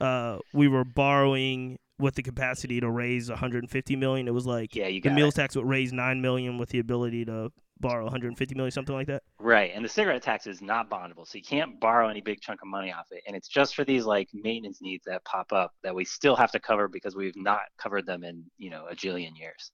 uh 0.00 0.38
we 0.52 0.68
were 0.68 0.84
borrowing 0.84 1.78
with 1.98 2.14
the 2.14 2.22
capacity 2.22 2.80
to 2.80 2.90
raise 2.90 3.28
150 3.28 3.96
million. 3.96 4.26
It 4.28 4.34
was 4.34 4.46
like 4.46 4.74
Yeah, 4.74 4.88
you 4.88 5.00
the 5.00 5.10
meals 5.10 5.34
it. 5.34 5.42
tax 5.42 5.56
would 5.56 5.66
raise 5.68 5.92
9 5.92 6.20
million 6.20 6.58
with 6.58 6.70
the 6.70 6.78
ability 6.80 7.24
to 7.26 7.52
borrow 7.80 8.04
150 8.04 8.54
million 8.54 8.70
something 8.70 8.94
like 8.94 9.06
that. 9.08 9.22
Right, 9.38 9.72
and 9.74 9.84
the 9.84 9.88
cigarette 9.88 10.22
tax 10.22 10.46
is 10.46 10.62
not 10.62 10.88
bondable, 10.88 11.26
so 11.26 11.36
you 11.36 11.42
can't 11.44 11.78
borrow 11.80 12.08
any 12.08 12.20
big 12.20 12.40
chunk 12.40 12.62
of 12.62 12.68
money 12.68 12.92
off 12.92 13.06
it, 13.10 13.22
and 13.26 13.36
it's 13.36 13.48
just 13.48 13.74
for 13.74 13.84
these 13.84 14.04
like 14.04 14.28
maintenance 14.32 14.80
needs 14.80 15.04
that 15.06 15.24
pop 15.24 15.52
up 15.52 15.72
that 15.82 15.94
we 15.94 16.04
still 16.04 16.36
have 16.36 16.50
to 16.52 16.60
cover 16.60 16.88
because 16.88 17.14
we've 17.16 17.36
not 17.36 17.60
covered 17.78 18.06
them 18.06 18.24
in 18.24 18.44
you 18.58 18.70
know 18.70 18.86
a 18.90 18.94
jillion 18.94 19.36
years. 19.36 19.70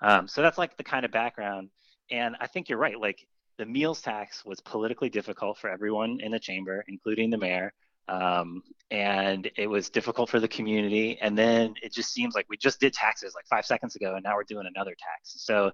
Um, 0.00 0.26
so 0.28 0.40
that's 0.42 0.58
like 0.58 0.76
the 0.76 0.84
kind 0.84 1.04
of 1.04 1.10
background, 1.12 1.68
and 2.10 2.36
I 2.40 2.46
think 2.46 2.68
you're 2.68 2.78
right. 2.78 2.98
Like 2.98 3.26
the 3.58 3.66
meals 3.66 4.00
tax 4.00 4.44
was 4.44 4.60
politically 4.60 5.10
difficult 5.10 5.58
for 5.58 5.68
everyone 5.68 6.18
in 6.22 6.32
the 6.32 6.40
chamber, 6.40 6.84
including 6.88 7.30
the 7.30 7.38
mayor. 7.38 7.72
Um, 8.08 8.62
and 8.90 9.50
it 9.56 9.66
was 9.66 9.88
difficult 9.88 10.28
for 10.28 10.40
the 10.40 10.48
community. 10.48 11.18
And 11.20 11.36
then 11.36 11.74
it 11.82 11.92
just 11.92 12.12
seems 12.12 12.34
like 12.34 12.46
we 12.48 12.56
just 12.56 12.80
did 12.80 12.92
taxes 12.92 13.34
like 13.34 13.46
five 13.46 13.64
seconds 13.64 13.96
ago, 13.96 14.14
and 14.14 14.24
now 14.24 14.34
we're 14.34 14.44
doing 14.44 14.66
another 14.66 14.90
tax. 14.92 15.34
So 15.38 15.72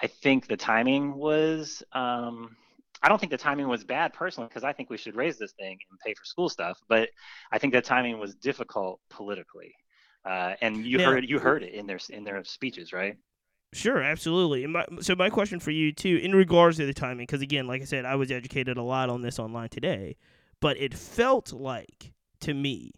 I 0.00 0.06
think 0.06 0.46
the 0.46 0.56
timing 0.56 1.14
was. 1.14 1.82
Um, 1.92 2.56
I 3.02 3.08
don't 3.08 3.18
think 3.18 3.32
the 3.32 3.38
timing 3.38 3.66
was 3.68 3.82
bad 3.82 4.12
personally 4.12 4.48
because 4.48 4.64
I 4.64 4.74
think 4.74 4.90
we 4.90 4.98
should 4.98 5.16
raise 5.16 5.38
this 5.38 5.52
thing 5.52 5.78
and 5.90 5.98
pay 6.04 6.12
for 6.12 6.24
school 6.24 6.50
stuff. 6.50 6.78
But 6.86 7.08
I 7.50 7.58
think 7.58 7.72
the 7.72 7.80
timing 7.80 8.18
was 8.18 8.34
difficult 8.34 9.00
politically, 9.08 9.74
uh, 10.24 10.54
and 10.60 10.84
you 10.84 11.00
heard 11.00 11.28
you 11.28 11.38
heard 11.38 11.62
it 11.62 11.72
in 11.72 11.86
their 11.86 11.98
in 12.10 12.24
their 12.24 12.44
speeches, 12.44 12.92
right? 12.92 13.16
Sure, 13.72 14.02
absolutely. 14.02 14.64
And 14.64 14.72
my, 14.72 14.84
so 15.00 15.14
my 15.14 15.30
question 15.30 15.60
for 15.60 15.70
you 15.70 15.92
too, 15.92 16.18
in 16.20 16.34
regards 16.34 16.76
to 16.78 16.86
the 16.86 16.92
timing, 16.92 17.26
because 17.26 17.40
again, 17.40 17.68
like 17.68 17.80
I 17.80 17.84
said, 17.84 18.04
I 18.04 18.16
was 18.16 18.32
educated 18.32 18.76
a 18.76 18.82
lot 18.82 19.08
on 19.08 19.22
this 19.22 19.38
online 19.38 19.68
today, 19.68 20.16
but 20.60 20.76
it 20.78 20.94
felt 20.94 21.52
like 21.52 22.12
to 22.40 22.54
me 22.54 22.92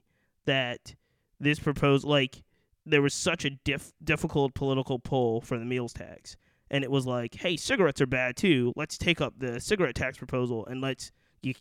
that 0.44 0.94
this 1.40 1.58
proposed 1.58 2.04
like 2.04 2.42
there 2.84 3.02
was 3.02 3.14
such 3.14 3.44
a 3.44 3.50
diff- 3.50 3.92
difficult 4.02 4.54
political 4.54 4.98
pull 4.98 5.40
for 5.40 5.58
the 5.58 5.64
meals 5.64 5.92
tax, 5.92 6.36
and 6.70 6.82
it 6.82 6.90
was 6.90 7.06
like, 7.06 7.34
hey, 7.34 7.56
cigarettes 7.56 8.00
are 8.00 8.06
bad 8.06 8.36
too. 8.36 8.72
Let's 8.76 8.98
take 8.98 9.20
up 9.20 9.34
the 9.38 9.60
cigarette 9.60 9.94
tax 9.94 10.18
proposal 10.18 10.66
and 10.66 10.80
let's 10.80 11.12
you 11.42 11.54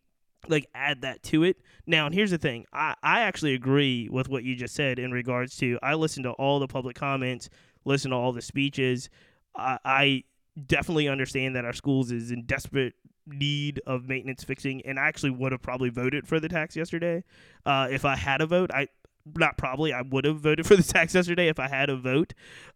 like 0.47 0.65
add 0.73 1.01
that 1.01 1.21
to 1.21 1.43
it. 1.43 1.57
Now, 1.85 2.07
and 2.07 2.15
here's 2.15 2.31
the 2.31 2.37
thing, 2.37 2.65
I 2.73 2.95
I 3.03 3.21
actually 3.21 3.53
agree 3.53 4.09
with 4.09 4.29
what 4.29 4.43
you 4.43 4.55
just 4.55 4.75
said 4.75 4.99
in 4.99 5.11
regards 5.11 5.55
to 5.57 5.77
I 5.83 5.93
listened 5.93 6.23
to 6.23 6.31
all 6.31 6.59
the 6.59 6.67
public 6.67 6.95
comments 6.95 7.49
listen 7.85 8.11
to 8.11 8.17
all 8.17 8.31
the 8.31 8.41
speeches. 8.41 9.09
I, 9.55 9.77
I 9.83 10.23
definitely 10.67 11.07
understand 11.07 11.55
that 11.55 11.65
our 11.65 11.73
schools 11.73 12.11
is 12.11 12.31
in 12.31 12.45
desperate 12.45 12.93
need 13.25 13.81
of 13.85 14.07
maintenance 14.07 14.43
fixing, 14.43 14.81
and 14.85 14.99
I 14.99 15.07
actually 15.07 15.31
would 15.31 15.51
have 15.51 15.61
probably 15.61 15.89
voted 15.89 16.27
for 16.27 16.39
the 16.39 16.49
tax 16.49 16.75
yesterday 16.75 17.23
uh, 17.65 17.87
if 17.89 18.05
I 18.05 18.15
had 18.15 18.41
a 18.41 18.45
vote. 18.45 18.71
I 18.73 18.87
not 19.35 19.57
probably 19.57 19.93
I 19.93 20.01
would 20.01 20.25
have 20.25 20.39
voted 20.39 20.65
for 20.65 20.75
the 20.75 20.83
tax 20.93 21.13
yesterday 21.13 21.47
if 21.47 21.59
I 21.59 21.67
had 21.67 21.89
a 21.89 21.95
vote, 21.97 22.33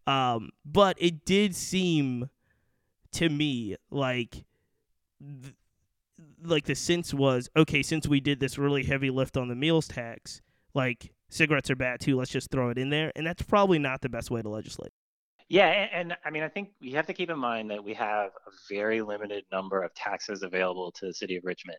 um, 0.08 0.52
but 0.64 0.98
it 1.00 1.26
did 1.26 1.56
seem 1.56 2.30
to 3.14 3.30
me 3.30 3.76
like. 3.90 4.46
Th- 5.22 5.56
like 6.44 6.66
the 6.66 6.76
sense 6.76 7.14
was 7.14 7.50
okay 7.58 7.82
since 7.82 8.08
we 8.08 8.20
did 8.20 8.40
this 8.40 8.58
really 8.58 8.84
heavy 8.84 9.10
lift 9.10 9.36
on 9.36 9.48
the 9.48 9.56
meals 9.56 9.88
tax 9.88 10.42
like 10.74 11.12
cigarettes 11.30 11.72
are 11.72 11.76
bad 11.76 12.00
too 12.00 12.16
let's 12.16 12.30
just 12.30 12.52
throw 12.52 12.70
it 12.70 12.78
in 12.78 12.90
there 12.90 13.12
and 13.16 13.26
that's 13.26 13.42
probably 13.42 13.80
not 13.80 14.02
the 14.02 14.10
best 14.10 14.30
way 14.30 14.42
to 14.42 14.50
legislate 14.50 14.94
Yeah, 15.48 15.68
and, 15.68 16.12
and 16.12 16.18
I 16.26 16.32
mean, 16.32 16.42
I 16.42 16.50
think 16.50 16.70
you 16.80 16.96
have 16.96 17.06
to 17.06 17.14
keep 17.14 17.30
in 17.30 17.38
mind 17.38 17.70
that 17.70 17.84
we 17.84 17.94
have 17.94 18.32
a 18.48 18.52
very 18.68 19.02
limited 19.02 19.44
number 19.52 19.84
of 19.84 19.94
taxes 19.94 20.42
available 20.42 20.92
to 20.94 21.06
the 21.06 21.14
city 21.14 21.36
of 21.36 21.44
Richmond. 21.46 21.78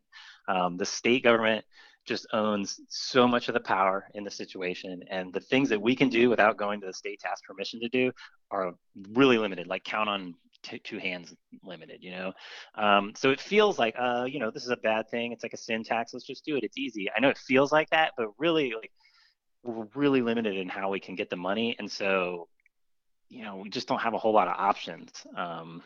Um, 0.49 0.76
the 0.76 0.87
state 0.87 1.25
government 1.25 1.64
just 2.06 2.28
owns 2.32 2.78
so 2.88 3.26
much 3.26 3.49
of 3.49 3.54
the 3.54 3.61
power 3.61 4.06
in 4.14 4.23
the 4.23 4.30
situation, 4.30 5.02
and 5.11 5.32
the 5.32 5.40
things 5.40 5.68
that 5.70 5.82
we 5.82 5.96
can 5.96 6.08
do 6.08 6.30
without 6.30 6.56
going 6.56 6.80
to 6.80 6.87
the 6.87 6.92
state 6.92 7.18
to 7.20 7.28
ask 7.28 7.42
permission 7.44 7.80
to 7.80 7.88
do 7.88 8.12
are 8.52 8.73
really 9.12 9.38
limited. 9.38 9.66
Like 9.66 9.82
count 9.82 10.08
on 10.08 10.35
t- 10.62 10.78
two 10.78 10.99
hands 10.99 11.35
limited, 11.64 11.99
you 12.02 12.12
know. 12.12 12.32
Um, 12.76 13.14
so 13.16 13.32
it 13.32 13.40
feels 13.40 13.80
like, 13.80 13.96
uh, 13.99 14.26
you 14.28 14.38
know, 14.38 14.52
this 14.52 14.62
is 14.62 14.70
a 14.70 14.76
bad 14.76 15.11
thing. 15.11 15.32
It's 15.32 15.42
like 15.42 15.54
a 15.54 15.56
sin 15.58 15.82
tax. 15.82 16.14
Let's 16.14 16.25
just 16.26 16.44
do 16.44 16.54
it. 16.56 16.62
It's 16.62 16.78
easy. 16.78 17.08
I 17.16 17.18
know 17.18 17.30
it 17.30 17.38
feels 17.38 17.73
like 17.73 17.90
that, 17.90 18.12
but 18.16 18.28
really, 18.38 18.75
like, 18.75 18.92
we're 19.64 19.88
really 19.96 20.23
limited 20.23 20.56
in 20.56 20.68
how 20.68 20.90
we 20.90 21.00
can 21.00 21.16
get 21.16 21.30
the 21.30 21.37
money, 21.37 21.75
and 21.80 21.90
so 21.90 22.46
you 23.28 23.42
know, 23.42 23.56
we 23.56 23.68
just 23.68 23.88
don't 23.88 24.00
have 24.00 24.14
a 24.14 24.18
whole 24.18 24.33
lot 24.33 24.49
of 24.49 24.54
options. 24.59 25.11
Um, 25.35 25.83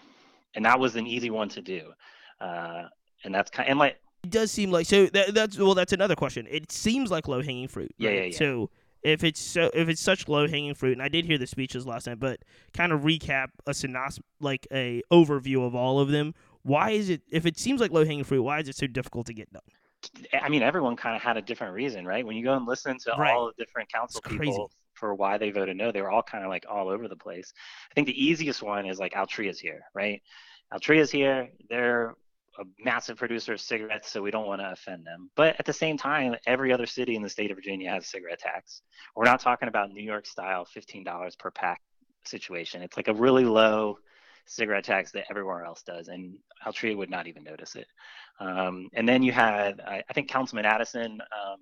and 0.55 0.65
that 0.65 0.79
was 0.79 0.97
an 0.97 1.07
easy 1.07 1.31
one 1.31 1.49
to 1.51 1.63
do. 1.63 1.93
Uh, 2.41 2.85
and 3.25 3.35
that's 3.35 3.51
kind 3.51 3.69
and 3.69 3.79
like, 3.79 3.99
It 4.25 4.31
does 4.31 4.51
seem 4.51 4.71
like 4.71 4.87
so. 4.87 5.07
That, 5.07 5.35
that's 5.35 5.59
well. 5.59 5.75
That's 5.75 5.93
another 5.93 6.17
question. 6.17 6.47
It 6.51 6.73
seems 6.73 7.11
like 7.11 7.29
low 7.29 7.43
hanging 7.43 7.69
fruit. 7.69 7.95
Yeah, 7.99 8.09
right? 8.11 8.17
yeah, 8.17 8.25
yeah. 8.25 8.39
So 8.39 8.71
if 9.03 9.25
it's 9.25 9.41
so, 9.41 9.71
if 9.75 9.89
it's 9.89 10.01
such 10.01 10.29
low 10.29 10.49
hanging 10.49 10.75
fruit, 10.75 10.93
and 10.93 11.03
I 11.03 11.09
did 11.09 11.25
hear 11.25 11.39
the 11.39 11.47
speeches 11.47 11.87
last 11.87 12.07
night, 12.07 12.19
but 12.19 12.41
kind 12.75 12.93
of 12.93 13.03
recap 13.03 13.49
a 13.67 13.71
synos 13.71 14.19
like 14.41 14.67
a 14.73 15.03
overview 15.13 15.67
of 15.67 15.75
all 15.75 16.01
of 16.01 16.09
them. 16.09 16.35
Why 16.63 16.91
is 16.91 17.09
it? 17.09 17.23
If 17.31 17.47
it 17.47 17.59
seems 17.59 17.81
like 17.81 17.91
low 17.91 18.05
hanging 18.05 18.25
fruit, 18.25 18.43
why 18.43 18.61
is 18.61 18.69
it 18.69 18.77
so 18.77 18.87
difficult 18.87 19.27
to 19.27 19.35
get 19.35 19.51
done? 19.53 19.63
I 20.33 20.49
mean, 20.49 20.63
everyone 20.63 20.97
kind 20.97 21.15
of 21.15 21.23
had 21.23 21.37
a 21.37 21.43
different 21.43 21.75
reason, 21.75 22.07
right? 22.07 22.25
When 22.25 22.37
you 22.37 22.43
go 22.45 22.55
and 22.55 22.67
listen 22.67 22.99
to 23.01 23.15
Right. 23.19 23.35
all 23.35 23.47
the 23.47 23.65
different 23.65 23.93
council 23.93 24.23
people 24.23 24.71
for 25.01 25.15
why 25.15 25.39
they 25.39 25.51
voted 25.51 25.77
no, 25.77 25.91
they 25.91 26.03
were 26.03 26.11
all 26.11 26.23
kind 26.23 26.45
of 26.45 26.51
like 26.51 26.67
all 26.71 26.89
over 26.89 27.09
the 27.09 27.17
place. 27.17 27.53
I 27.91 27.95
think 27.95 28.07
the 28.07 28.25
easiest 28.25 28.63
one 28.63 28.87
is 28.87 29.01
like 29.01 29.15
Altria's 29.15 29.59
here, 29.59 29.81
right? 29.95 30.23
Altria's 30.73 31.11
here. 31.11 31.49
They're 31.69 32.15
a 32.61 32.65
massive 32.79 33.17
producer 33.17 33.55
of 33.55 33.61
cigarettes, 33.61 34.11
so 34.11 34.23
we 34.23 34.31
don't 34.31 34.47
want 34.47 34.61
to 34.61 34.71
offend 34.71 35.07
them. 35.07 35.31
But 35.35 35.57
at 35.59 35.65
the 35.65 35.73
same 35.73 35.97
time, 35.97 36.37
every 36.47 36.73
other 36.73 36.87
city 36.87 37.17
in 37.17 37.23
the 37.23 37.29
state 37.29 37.51
of 37.51 37.57
Virginia 37.57 37.91
has 37.91 38.05
a 38.05 38.09
cigarette 38.09 38.41
tax. 38.41 38.83
We're 39.17 39.25
not 39.25 39.41
talking 39.41 39.69
about 39.69 39.91
New 39.91 40.03
York 40.03 40.27
style 40.27 40.67
$15 40.77 41.39
per 41.39 41.51
pack 41.51 41.81
situation. 42.25 42.83
It's 42.83 42.97
like 42.97 43.09
a 43.09 43.15
really 43.15 43.45
low 43.45 43.99
cigarette 44.51 44.83
tax 44.83 45.13
that 45.13 45.25
everywhere 45.31 45.65
else 45.65 45.83
does, 45.83 46.09
and 46.09 46.35
Altria 46.67 46.97
would 46.97 47.09
not 47.09 47.29
even 47.29 47.45
notice 47.45 47.77
it. 47.77 47.87
Um, 48.41 48.89
and 48.95 49.09
then 49.09 49.23
you 49.23 49.31
had, 49.31 49.81
I, 49.81 50.03
I 50.09 50.13
think 50.13 50.29
Councilman 50.29 50.65
Addison, 50.65 51.13
um, 51.13 51.59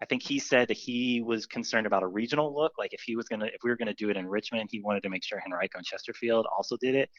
I 0.00 0.04
think 0.06 0.22
he 0.22 0.38
said 0.38 0.68
that 0.68 0.76
he 0.76 1.20
was 1.20 1.46
concerned 1.46 1.86
about 1.86 2.04
a 2.04 2.06
regional 2.06 2.54
look. 2.54 2.72
Like 2.78 2.94
if 2.94 3.00
he 3.00 3.16
was 3.16 3.26
gonna, 3.28 3.46
if 3.46 3.64
we 3.64 3.70
were 3.70 3.76
gonna 3.76 3.94
do 3.94 4.08
it 4.08 4.16
in 4.16 4.28
Richmond, 4.28 4.68
he 4.70 4.80
wanted 4.80 5.02
to 5.02 5.08
make 5.08 5.24
sure 5.24 5.42
Henrico 5.44 5.78
and 5.78 5.84
Chesterfield 5.84 6.46
also 6.56 6.76
did 6.76 6.94
it. 6.94 7.10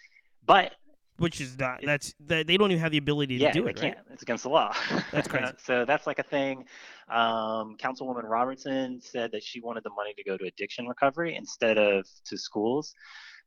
But 0.45 0.75
Which 1.17 1.41
is 1.41 1.59
not. 1.59 1.81
That's 1.83 2.13
that 2.27 2.47
they 2.47 2.55
don't 2.55 2.71
even 2.71 2.81
have 2.81 2.93
the 2.93 2.97
ability 2.97 3.39
to 3.39 3.43
yeah, 3.43 3.51
do 3.51 3.63
they 3.63 3.71
it. 3.71 3.81
Right? 3.81 3.95
can't. 3.95 4.07
It's 4.11 4.21
against 4.21 4.43
the 4.43 4.49
law. 4.49 4.73
That's 5.11 5.27
crazy. 5.33 5.51
so 5.61 5.83
that's 5.83 6.07
like 6.07 6.19
a 6.19 6.23
thing. 6.23 6.65
Um, 7.09 7.75
Councilwoman 7.77 8.23
Robertson 8.23 9.01
said 9.01 9.33
that 9.33 9.43
she 9.43 9.59
wanted 9.59 9.83
the 9.83 9.89
money 9.89 10.13
to 10.15 10.23
go 10.23 10.37
to 10.37 10.45
addiction 10.45 10.87
recovery 10.87 11.35
instead 11.35 11.77
of 11.77 12.07
to 12.25 12.37
schools. 12.37 12.95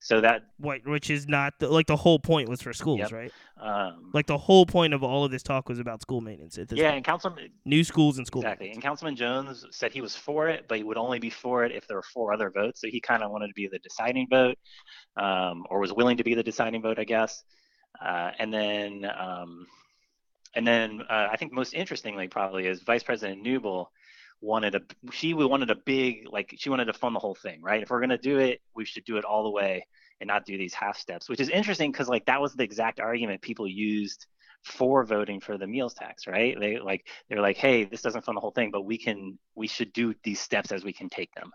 So 0.05 0.21
that, 0.21 0.47
What, 0.59 0.85
which 0.85 1.11
is 1.11 1.29
not 1.29 1.55
the, 1.61 1.69
like 1.69 1.87
the 1.87 1.95
whole 1.97 2.19
point 2.19 2.49
was 2.49 2.61
for 2.61 2.73
schools, 2.73 2.99
Yep. 2.99 3.13
right? 3.13 3.33
um, 3.61 4.11
Like 4.13 4.27
the 4.27 4.37
whole 4.37 4.67
point 4.67 4.95
of 4.95 5.05
all 5.05 5.25
of 5.25 5.31
this 5.31 5.45
talk 5.45 5.69
was 5.69 5.79
about 5.79 6.03
school 6.03 6.21
maintenance. 6.21 6.59
At 6.59 6.69
this 6.69 6.77
yeah, 6.77 6.87
point. 6.89 6.97
and 6.97 7.05
Councilman 7.05 7.51
new 7.65 7.85
schools 7.85 8.19
and 8.19 8.27
school. 8.27 8.43
Exactly. 8.43 8.67
maintenance. 8.67 8.77
And 8.79 8.83
Councilman 8.83 9.15
Jones 9.17 9.65
said 9.71 9.93
he 9.93 10.01
was 10.01 10.17
for 10.17 10.49
it, 10.49 10.67
but 10.67 10.77
he 10.79 10.83
would 10.83 10.97
only 10.97 11.21
be 11.21 11.31
for 11.31 11.65
it 11.65 11.71
if 11.71 11.87
there 11.87 11.97
were 11.97 12.03
four 12.03 12.33
other 12.33 12.51
votes. 12.51 12.81
So 12.81 12.89
he 12.89 13.01
kind 13.01 13.23
of 13.23 13.31
wanted 13.31 13.47
to 13.47 13.55
be 13.55 13.69
the 13.69 13.79
deciding 13.79 14.27
vote, 14.29 14.59
um, 15.17 15.65
or 15.71 15.79
was 15.79 15.93
willing 15.93 16.17
to 16.17 16.25
be 16.25 16.35
the 16.35 16.43
deciding 16.43 16.83
vote, 16.83 16.99
I 16.99 17.05
guess. 17.05 17.45
Uh, 18.05 18.33
and 18.41 18.53
then, 18.53 19.07
um, 19.17 19.69
and 20.57 20.67
then 20.67 21.03
uh, 21.09 21.29
I 21.31 21.37
think 21.37 21.53
most 21.53 21.75
interestingly 21.75 22.27
probably 22.27 22.67
is 22.67 22.83
Vice 22.83 23.05
President 23.05 23.41
Newbille 23.47 23.87
wanted 24.43 24.75
a 24.75 24.81
she 25.13 25.33
wanted 25.33 25.71
a 25.71 25.77
big 25.77 26.27
like 26.31 26.55
she 26.59 26.69
wanted 26.69 26.87
to 26.87 26.93
fund 26.93 27.15
the 27.15 27.21
whole 27.21 27.35
thing, 27.35 27.63
right? 27.63 27.83
If 27.83 27.91
we're 27.91 28.01
gonna 28.01 28.19
do 28.19 28.39
it, 28.39 28.61
we 28.75 28.85
should 28.85 29.05
do 29.05 29.17
it 29.17 29.25
all 29.25 29.45
the 29.45 29.51
way 29.51 29.87
and 30.21 30.29
not 30.29 30.45
do 30.45 30.59
these 30.59 30.75
half 30.75 30.99
steps, 30.99 31.29
which 31.29 31.41
is 31.41 31.49
interesting 31.49 31.91
because 31.91 32.09
like 32.09 32.27
that 32.27 32.41
was 32.41 32.55
the 32.55 32.65
exact 32.65 33.01
argument 33.01 33.41
people 33.41 33.67
used 33.67 34.27
for 34.65 35.05
voting 35.05 35.41
for 35.41 35.59
the 35.59 35.67
meals 35.67 35.95
tax, 35.95 36.27
right? 36.27 36.59
They 36.59 36.79
like 36.79 37.07
they're 37.29 37.41
like, 37.41 37.57
hey, 37.57 37.85
this 37.85 38.03
doesn't 38.03 38.25
fund 38.25 38.37
the 38.37 38.41
whole 38.41 38.51
thing, 38.51 38.71
but 38.71 38.83
we 38.83 38.99
can 38.99 39.39
we 39.55 39.67
should 39.67 39.93
do 39.93 40.15
these 40.25 40.41
steps 40.41 40.73
as 40.73 40.85
we 40.85 40.93
can 40.93 41.09
take 41.09 41.33
them. 41.35 41.51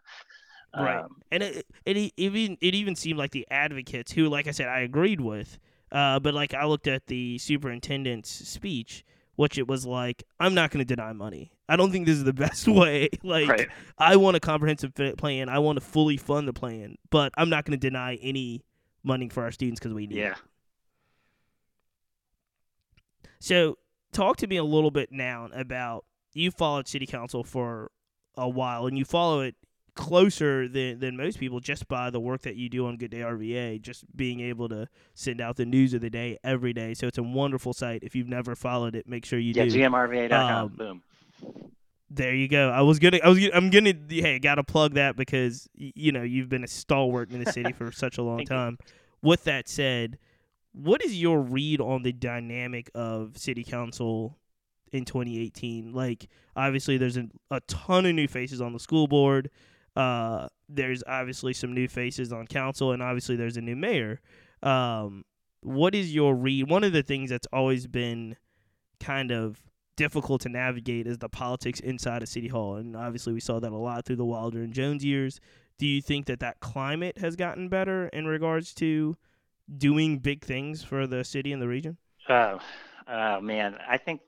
Right. 0.76 0.98
Um, 1.00 1.22
and 1.32 1.44
it, 1.44 1.66
it 1.86 2.14
even 2.18 2.58
it 2.62 2.76
even 2.76 2.96
seemed 2.96 3.18
like 3.18 3.32
the 3.32 3.48
advocates 3.50 4.12
who 4.12 4.28
like 4.28 4.48
i 4.48 4.52
said 4.52 4.68
i 4.68 4.82
agreed 4.82 5.22
with 5.22 5.58
uh, 5.92 6.20
but 6.20 6.34
like 6.34 6.54
i 6.54 6.66
looked 6.66 6.88
at 6.88 7.08
the 7.08 7.38
superintendent's 7.38 8.30
speech 8.30 9.06
which 9.38 9.58
it 9.58 9.68
was 9.68 9.86
like 9.86 10.24
i'm 10.40 10.54
not 10.54 10.70
going 10.70 10.86
to 10.86 10.96
deny 10.96 11.14
money 11.14 11.52
i 11.70 11.76
don't 11.78 11.92
think 11.92 12.06
this 12.06 12.18
is 12.18 12.26
the 12.26 12.34
best 12.46 12.68
way 12.68 13.08
like 13.24 13.48
right. 13.48 13.68
i 13.98 14.16
want 14.18 14.36
a 14.36 14.40
comprehensive 14.42 14.94
plan 15.18 15.48
i 15.50 15.58
want 15.58 15.78
to 15.80 15.84
fully 15.86 16.18
fund 16.18 16.48
the 16.48 16.54
plan 16.54 16.96
but 17.10 17.32
i'm 17.38 17.50
not 17.50 17.64
going 17.66 17.78
to 17.80 17.90
deny 17.90 18.16
any 18.16 18.62
money 19.04 19.30
for 19.30 19.44
our 19.44 19.52
students 19.52 19.80
because 19.80 19.94
we 19.94 20.06
need 20.06 20.18
Yeah. 20.18 20.32
it 20.32 20.38
so 23.40 23.78
talk 24.12 24.38
to 24.38 24.48
me 24.48 24.58
a 24.58 24.64
little 24.64 24.92
bit 24.92 25.12
now 25.12 25.48
about 25.54 26.06
you 26.34 26.52
followed 26.52 26.88
city 26.88 27.06
council 27.06 27.44
for 27.44 27.92
a 28.36 28.48
while 28.50 28.88
and 28.88 28.98
you 28.98 29.06
follow 29.06 29.42
it 29.42 29.56
closer 29.98 30.68
than, 30.70 31.00
than 31.00 31.18
most 31.18 31.38
people 31.40 31.60
just 31.60 31.88
by 31.90 32.10
the 32.10 32.20
work 32.22 32.44
that 32.44 32.56
you 32.56 32.70
do 32.70 32.88
on 32.88 32.96
Good 32.96 33.12
Day 33.12 33.20
RVA, 33.20 33.82
just 33.82 34.06
being 34.16 34.40
able 34.40 34.70
to 34.70 34.88
send 35.14 35.42
out 35.42 35.58
the 35.58 35.66
news 35.66 35.94
of 35.94 36.00
the 36.02 36.10
day 36.10 36.38
every 36.44 36.72
day. 36.72 36.94
So 36.94 37.08
it's 37.08 37.18
a 37.18 37.24
wonderful 37.24 37.74
site. 37.74 38.04
If 38.04 38.16
you've 38.16 38.30
never 38.30 38.56
followed 38.56 38.96
it, 38.96 39.08
make 39.10 39.26
sure 39.26 39.38
you 39.40 39.54
Yeah, 39.56 39.66
do. 39.66 39.72
gmrva.com. 39.72 40.64
Um, 40.64 40.70
Boom. 40.78 41.02
There 42.10 42.34
you 42.34 42.48
go. 42.48 42.70
I 42.70 42.82
was 42.84 43.00
gonna. 43.00 43.20
I 43.22 43.28
was. 43.28 43.38
gonna- 43.38 43.52
I'm 43.54 43.70
gonna. 43.70 43.94
Hey, 44.10 44.40
gotta 44.40 44.64
plug 44.64 44.94
that 44.94 45.18
because 45.18 45.68
you 45.76 46.14
know 46.14 46.24
you've 46.24 46.48
been 46.48 46.64
a 46.64 46.68
stalwart 46.68 47.32
in 47.32 47.44
the 47.44 47.52
city 47.52 47.74
for 47.74 47.92
such 47.92 48.18
a 48.18 48.22
long 48.24 48.38
Thank 48.38 48.50
you. 48.50 48.56
time. 48.56 48.78
With 49.22 49.44
that 49.44 49.68
said, 49.68 50.18
what 50.72 51.04
is 51.04 51.20
your 51.22 51.42
read 51.42 51.82
on 51.82 52.04
the 52.04 52.14
dynamic 52.14 52.90
of 52.96 53.38
city 53.38 53.66
council 53.66 54.38
in 54.94 55.04
2018? 55.04 55.92
Like, 55.92 56.30
obviously, 56.56 56.98
there's 56.98 57.18
a, 57.18 57.28
a 57.52 57.60
ton 57.68 58.06
of 58.06 58.16
new 58.16 58.30
faces 58.30 58.62
on 58.62 58.72
the 58.72 58.80
school 58.80 59.08
board. 59.08 59.50
Uh, 59.98 60.48
there's 60.70 61.04
obviously 61.08 61.54
some 61.54 61.74
new 61.74 61.88
faces 61.88 62.32
on 62.32 62.46
council, 62.46 62.92
and 62.92 63.02
obviously, 63.02 63.36
there's 63.36 63.58
a 63.58 63.62
new 63.62 63.76
mayor. 63.76 64.22
Um, 64.62 65.26
what 65.62 65.96
is 65.96 66.14
your 66.14 66.36
read? 66.36 66.70
One 66.70 66.84
of 66.84 66.94
the 66.94 67.02
things 67.02 67.32
that's 67.32 67.48
always 67.52 67.88
been 67.88 68.36
kind 69.00 69.32
of 69.32 69.60
difficult 69.96 70.42
to 70.42 70.50
navigate 70.50 71.08
is 71.08 71.18
the 71.18 71.30
politics 71.30 71.80
inside 71.80 72.22
of 72.22 72.30
City 72.30 72.48
Hall, 72.48 72.76
and 72.76 72.96
obviously 72.96 73.34
we 73.34 73.40
saw 73.40 73.60
that 73.60 73.72
a 73.72 73.78
lot 73.78 74.06
through 74.06 74.18
the 74.18 74.26
Wilder 74.26 74.62
and 74.62 74.72
Jones 74.72 75.04
years. 75.04 75.40
Do 75.80 75.88
you 75.88 76.02
think 76.02 76.28
that 76.28 76.40
that 76.42 76.60
climate 76.60 77.18
has 77.18 77.36
gotten 77.36 77.68
better 77.68 78.08
in 78.10 78.28
regards 78.28 78.74
to 78.76 79.16
doing 79.78 80.20
big 80.20 80.46
things 80.46 80.84
for 80.84 81.08
the 81.08 81.24
city 81.24 81.52
and 81.52 81.62
the 81.62 81.68
region? 81.68 81.98
Oh, 82.30 82.60
oh 83.08 83.42
man, 83.42 83.78
I 83.90 83.98
think 83.98 84.22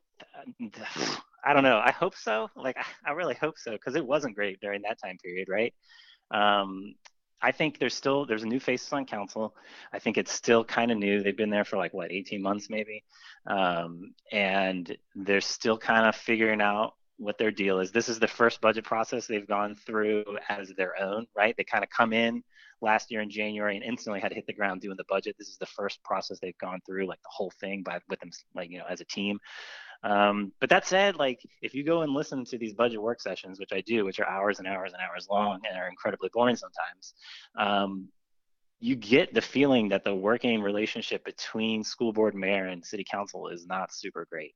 I 1.46 1.54
don't 1.54 1.64
know. 1.64 1.82
I 1.84 1.92
hope 1.92 2.16
so. 2.16 2.50
Like 2.56 2.78
I 3.06 3.12
really 3.12 3.36
hope 3.36 3.58
so 3.58 3.72
because 3.72 3.96
it 3.96 4.06
wasn't 4.06 4.36
great 4.36 4.60
during 4.60 4.82
that 4.84 5.00
time 5.02 5.18
period, 5.18 5.48
right? 5.50 5.74
Um, 6.32 6.96
I 7.42 7.52
think 7.52 7.80
there's 7.80 7.94
still 7.94 8.26
there's 8.26 8.44
a 8.44 8.48
new 8.48 8.60
faces 8.60 8.92
on 8.92 9.06
council. 9.06 9.56
I 9.94 10.00
think 10.00 10.18
it's 10.18 10.32
still 10.32 10.64
kind 10.64 10.92
of 10.92 10.98
new. 10.98 11.24
They've 11.24 11.38
been 11.38 11.50
there 11.50 11.64
for 11.64 11.78
like 11.78 11.94
what 11.94 12.12
18 12.12 12.42
months 12.42 12.70
maybe, 12.70 13.04
um, 13.48 14.14
and 14.32 14.96
they're 15.16 15.42
still 15.42 15.78
kind 15.78 16.06
of 16.06 16.16
figuring 16.16 16.62
out 16.62 16.94
what 17.18 17.38
their 17.38 17.52
deal 17.52 17.80
is. 17.80 17.92
This 17.92 18.10
is 18.10 18.20
the 18.20 18.28
first 18.28 18.62
budget 18.62 18.86
process 18.86 19.28
they've 19.28 19.48
gone 19.48 19.76
through 19.76 20.24
as 20.48 20.70
their 20.78 21.00
own, 21.02 21.28
right? 21.36 21.56
They 21.58 21.64
kind 21.64 21.84
of 21.84 21.90
come 21.90 22.14
in 22.14 22.44
last 22.82 23.12
year 23.12 23.22
in 23.22 23.30
January 23.30 23.76
and 23.76 23.84
instantly 23.84 24.22
had 24.22 24.30
to 24.30 24.36
hit 24.36 24.48
the 24.48 24.54
ground 24.54 24.82
doing 24.82 24.96
the 24.98 25.04
budget. 25.10 25.36
This 25.38 25.50
is 25.50 25.58
the 25.58 25.66
first 25.66 26.02
process 26.04 26.40
they've 26.40 26.58
gone 26.58 26.80
through, 26.86 27.08
like 27.08 27.22
the 27.22 27.30
whole 27.32 27.52
thing 27.60 27.84
by 27.84 28.00
with 28.10 28.20
them, 28.20 28.32
like 28.56 28.70
you 28.70 28.80
know, 28.80 28.86
as 28.90 29.02
a 29.02 29.06
team. 29.06 29.40
Um, 30.04 30.54
but 30.62 30.70
that 30.70 30.88
said, 30.88 31.18
like 31.18 31.40
if 31.62 31.74
you 31.74 31.84
go 31.84 32.02
and 32.02 32.14
listen 32.14 32.46
to 32.46 32.58
these 32.58 32.74
budget 32.74 33.02
work 33.02 33.22
sessions, 33.22 33.60
which 33.60 33.74
I 33.74 33.82
do, 33.82 34.06
which 34.06 34.20
are 34.20 34.28
hours 34.28 34.60
and 34.60 34.68
hours 34.68 34.94
and 34.94 35.02
hours 35.02 35.28
long 35.30 35.60
and 35.68 35.78
are 35.78 35.90
incredibly 35.90 36.30
boring 36.34 36.56
sometimes, 36.56 37.14
um, 37.58 38.08
you 38.80 38.96
get 38.96 39.34
the 39.34 39.42
feeling 39.42 39.90
that 39.90 40.06
the 40.06 40.16
working 40.16 40.62
relationship 40.62 41.26
between 41.26 41.84
school 41.84 42.14
board 42.14 42.34
mayor 42.34 42.68
and 42.68 42.86
city 42.86 43.04
council 43.10 43.50
is 43.50 43.68
not 43.68 43.94
super 43.94 44.26
great. 44.32 44.56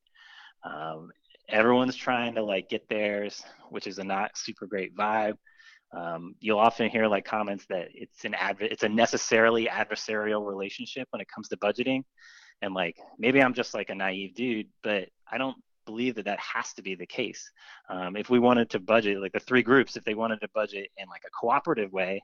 Um, 0.64 1.10
everyone's 1.50 1.98
trying 1.98 2.36
to 2.36 2.44
like 2.44 2.70
get 2.70 2.88
theirs, 2.88 3.44
which 3.70 3.86
is 3.86 4.00
a 4.00 4.04
not 4.04 4.38
super 4.38 4.66
great 4.66 4.96
vibe. 4.96 5.36
Um, 5.92 6.36
you'll 6.40 6.60
often 6.60 6.90
hear 6.90 7.06
like 7.08 7.26
comments 7.26 7.66
that 7.70 7.90
it's 7.94 8.24
an 8.24 8.34
adver- 8.34 8.64
it's 8.64 8.84
a 8.84 8.90
necessarily 8.90 9.66
adversarial 9.68 10.48
relationship 10.48 11.08
when 11.12 11.22
it 11.22 11.28
comes 11.28 11.50
to 11.50 11.58
budgeting 11.58 12.04
and 12.64 12.74
like 12.74 12.98
maybe 13.20 13.42
i'm 13.42 13.54
just 13.54 13.74
like 13.74 13.90
a 13.90 13.96
naive 13.96 14.34
dude 14.34 14.68
but 14.82 15.08
i 15.32 15.38
don't 15.38 15.58
believe 15.86 16.16
that 16.16 16.26
that 16.26 16.40
has 16.40 16.72
to 16.72 16.82
be 16.82 16.96
the 16.96 17.06
case. 17.06 17.52
Um, 17.90 18.16
if 18.16 18.30
we 18.30 18.40
wanted 18.40 18.70
to 18.70 18.80
budget 18.80 19.20
like 19.20 19.34
the 19.34 19.40
three 19.42 19.62
groups 19.62 19.98
if 19.98 20.06
they 20.06 20.14
wanted 20.16 20.40
to 20.40 20.48
budget 20.56 20.90
in 20.98 21.10
like 21.10 21.24
a 21.28 21.30
cooperative 21.30 21.92
way 21.92 22.24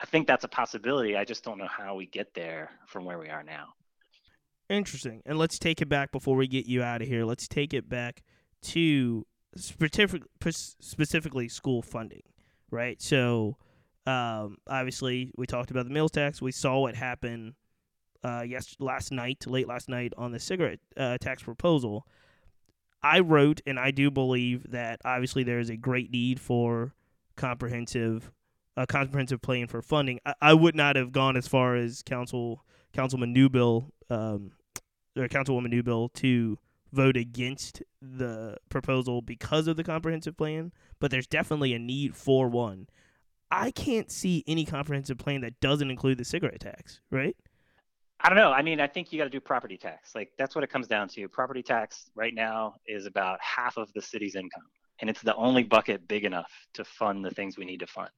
i 0.00 0.06
think 0.06 0.26
that's 0.26 0.44
a 0.44 0.48
possibility. 0.48 1.16
I 1.16 1.24
just 1.24 1.44
don't 1.44 1.58
know 1.58 1.68
how 1.68 1.94
we 1.94 2.06
get 2.06 2.32
there 2.34 2.70
from 2.86 3.04
where 3.04 3.18
we 3.18 3.28
are 3.28 3.42
now. 3.44 3.68
Interesting. 4.70 5.22
And 5.26 5.38
let's 5.38 5.58
take 5.58 5.82
it 5.82 5.88
back 5.90 6.10
before 6.10 6.36
we 6.36 6.48
get 6.48 6.66
you 6.66 6.82
out 6.82 7.02
of 7.02 7.06
here. 7.06 7.24
Let's 7.24 7.46
take 7.46 7.74
it 7.74 7.88
back 7.88 8.22
to 8.62 9.26
specific, 9.56 10.22
specifically 10.80 11.48
school 11.48 11.82
funding 11.82 12.22
right? 12.74 13.00
So 13.00 13.56
um, 14.06 14.58
obviously 14.68 15.30
we 15.36 15.46
talked 15.46 15.70
about 15.70 15.86
the 15.86 15.94
meals 15.94 16.10
tax. 16.10 16.42
We 16.42 16.52
saw 16.52 16.80
what 16.80 16.94
happened 16.94 17.54
uh, 18.24 18.42
yes, 18.46 18.74
last 18.80 19.12
night, 19.12 19.46
late 19.46 19.68
last 19.68 19.88
night, 19.88 20.14
on 20.16 20.32
the 20.32 20.40
cigarette 20.40 20.80
uh, 20.96 21.18
tax 21.18 21.42
proposal, 21.42 22.06
I 23.02 23.20
wrote, 23.20 23.60
and 23.66 23.78
I 23.78 23.90
do 23.90 24.10
believe 24.10 24.70
that 24.70 25.00
obviously 25.04 25.42
there 25.44 25.60
is 25.60 25.68
a 25.68 25.76
great 25.76 26.10
need 26.10 26.40
for 26.40 26.94
comprehensive, 27.36 28.32
uh, 28.78 28.86
comprehensive 28.86 29.42
plan 29.42 29.66
for 29.66 29.82
funding. 29.82 30.20
I, 30.24 30.34
I 30.40 30.54
would 30.54 30.74
not 30.74 30.96
have 30.96 31.12
gone 31.12 31.36
as 31.36 31.46
far 31.46 31.76
as 31.76 32.02
Council 32.02 32.64
Councilman 32.94 33.34
Newbille, 33.34 33.90
um, 34.08 34.52
or 35.16 35.28
Councilwoman 35.28 35.70
Newbille 35.70 36.08
to 36.14 36.58
vote 36.92 37.16
against 37.16 37.82
the 38.00 38.56
proposal 38.70 39.20
because 39.20 39.68
of 39.68 39.76
the 39.76 39.84
comprehensive 39.84 40.36
plan, 40.36 40.72
but 40.98 41.10
there's 41.10 41.26
definitely 41.26 41.74
a 41.74 41.78
need 41.78 42.16
for 42.16 42.48
one. 42.48 42.88
I 43.50 43.70
can't 43.70 44.10
see 44.10 44.44
any 44.46 44.64
comprehensive 44.64 45.18
plan 45.18 45.42
that 45.42 45.60
doesn't 45.60 45.90
include 45.90 46.18
the 46.18 46.24
cigarette 46.24 46.60
tax, 46.60 47.00
right? 47.10 47.36
I 48.24 48.30
don't 48.30 48.38
know. 48.38 48.52
I 48.52 48.62
mean, 48.62 48.80
I 48.80 48.86
think 48.86 49.12
you 49.12 49.18
got 49.18 49.24
to 49.24 49.30
do 49.30 49.38
property 49.38 49.76
tax. 49.76 50.14
Like 50.14 50.30
that's 50.38 50.54
what 50.54 50.64
it 50.64 50.70
comes 50.70 50.88
down 50.88 51.08
to. 51.08 51.28
Property 51.28 51.62
tax 51.62 52.10
right 52.14 52.34
now 52.34 52.76
is 52.88 53.04
about 53.04 53.38
half 53.42 53.76
of 53.76 53.92
the 53.92 54.00
city's 54.00 54.34
income. 54.34 54.62
And 55.00 55.10
it's 55.10 55.20
the 55.20 55.34
only 55.34 55.62
bucket 55.62 56.08
big 56.08 56.24
enough 56.24 56.50
to 56.72 56.84
fund 56.86 57.22
the 57.22 57.30
things 57.30 57.58
we 57.58 57.66
need 57.66 57.80
to 57.80 57.86
fund. 57.86 58.08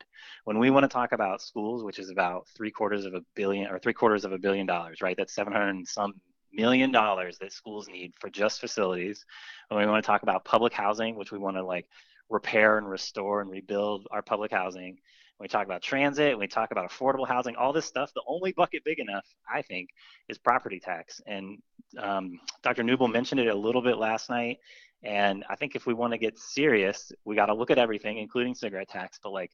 When 0.45 0.61
we 0.61 0.71
want 0.71 0.85
to 0.85 0.89
talk 0.89 1.11
about 1.11 1.43
schools, 1.43 1.83
which 1.83 1.99
is 1.99 2.09
about 2.09 2.47
three 2.57 2.71
quarters 2.71 3.05
of 3.05 3.15
a 3.15 3.23
billion 3.35 3.67
or 3.67 3.81
three 3.81 3.95
quarters 3.95 4.25
of 4.25 4.31
a 4.31 4.39
billion 4.39 4.65
dollars, 4.65 5.03
right? 5.03 5.17
That's 5.17 5.35
700 5.35 5.71
and 5.71 5.89
some 5.89 6.15
million 6.53 6.93
dollars 6.93 7.39
that 7.39 7.53
schools 7.53 7.89
need 7.89 8.13
for 8.21 8.31
just 8.31 8.61
facilities. 8.61 9.25
When 9.71 9.81
we 9.81 9.91
want 9.91 10.05
to 10.05 10.07
talk 10.07 10.23
about 10.23 10.45
public 10.45 10.73
housing, 10.73 11.17
which 11.17 11.33
we 11.33 11.39
want 11.39 11.57
to 11.57 11.65
like 11.65 11.89
repair 12.31 12.79
and 12.79 12.89
restore 12.89 13.41
and 13.41 13.51
rebuild 13.51 14.07
our 14.13 14.23
public 14.23 14.53
housing, 14.53 14.99
we 15.39 15.49
talk 15.49 15.67
about 15.67 15.83
transit, 15.83 16.39
we 16.39 16.47
talk 16.47 16.71
about 16.71 16.91
affordable 16.91 17.29
housing, 17.29 17.57
all 17.57 17.73
this 17.73 17.85
stuff. 17.85 18.11
The 18.15 18.23
only 18.27 18.53
bucket 18.53 18.85
big 18.85 18.99
enough, 18.99 19.27
I 19.53 19.63
think, 19.63 19.91
is 20.29 20.39
property 20.39 20.81
tax. 20.81 21.21
And 21.27 21.59
um, 21.99 22.41
Dr. 22.63 22.83
Newbille 22.83 23.13
mentioned 23.13 23.41
it 23.41 23.49
a 23.49 23.55
little 23.55 23.83
bit 23.83 23.99
last 23.99 24.31
night. 24.31 24.59
And 25.03 25.45
I 25.51 25.57
think 25.57 25.77
if 25.77 25.87
we 25.87 25.93
want 25.93 26.13
to 26.13 26.19
get 26.19 26.39
serious, 26.39 27.13
we 27.25 27.37
got 27.37 27.47
to 27.47 27.55
look 27.55 27.71
at 27.71 27.79
everything, 27.79 28.17
including 28.17 28.55
cigarette 28.55 28.89
tax. 28.89 29.19
But 29.23 29.33
like, 29.33 29.51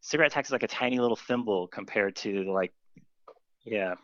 cigarette 0.00 0.32
tax 0.32 0.48
is 0.48 0.52
like 0.52 0.62
a 0.62 0.68
tiny 0.68 1.00
little 1.00 1.16
thimble 1.16 1.68
compared 1.68 2.16
to 2.16 2.44
like, 2.52 2.72
yeah, 3.64 3.94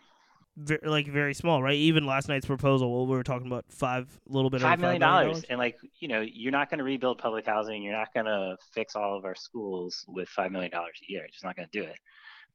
very, 0.61 0.81
like 0.85 1.07
very 1.09 1.35
small, 1.35 1.63
right? 1.63 1.77
Even 1.77 2.07
last 2.07 2.29
night's 2.29 2.47
proposal, 2.47 3.07
we 3.07 3.17
were 3.17 3.23
talking 3.23 3.47
about 3.47 3.65
five, 3.69 4.09
a 4.29 4.33
little 4.33 4.51
bit 4.51 4.61
five 4.61 4.81
million 4.81 5.01
dollars, 5.01 5.45
and 5.49 5.59
like 5.59 5.79
you 5.99 6.09
know, 6.09 6.21
you're 6.21 6.53
not 6.53 6.71
going 6.71 6.79
to 6.79 6.85
rebuild 6.85 7.19
public 7.19 7.47
housing, 7.47 7.83
you're 7.83 7.97
not 7.97 8.13
going 8.15 8.27
to 8.27 8.57
fix 8.73 8.95
all 8.95 9.17
of 9.17 9.25
our 9.25 9.35
schools 9.35 10.05
with 10.09 10.29
five 10.29 10.53
million 10.53 10.71
dollars 10.71 10.99
a 11.03 11.13
year. 11.13 11.23
You're 11.23 11.29
just 11.29 11.45
not 11.45 11.57
going 11.57 11.69
to 11.71 11.81
do 11.81 11.85
it. 11.85 11.97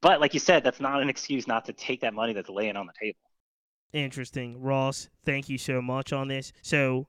But 0.00 0.20
like 0.20 0.34
you 0.34 0.40
said, 0.40 0.62
that's 0.62 0.80
not 0.80 1.02
an 1.02 1.08
excuse 1.08 1.46
not 1.46 1.64
to 1.66 1.72
take 1.72 2.00
that 2.02 2.14
money 2.14 2.32
that's 2.32 2.50
laying 2.50 2.76
on 2.76 2.86
the 2.86 2.92
table. 3.00 3.18
Interesting, 3.92 4.60
Ross. 4.60 5.08
Thank 5.24 5.48
you 5.48 5.58
so 5.58 5.80
much 5.80 6.12
on 6.12 6.28
this. 6.28 6.52
So, 6.62 7.08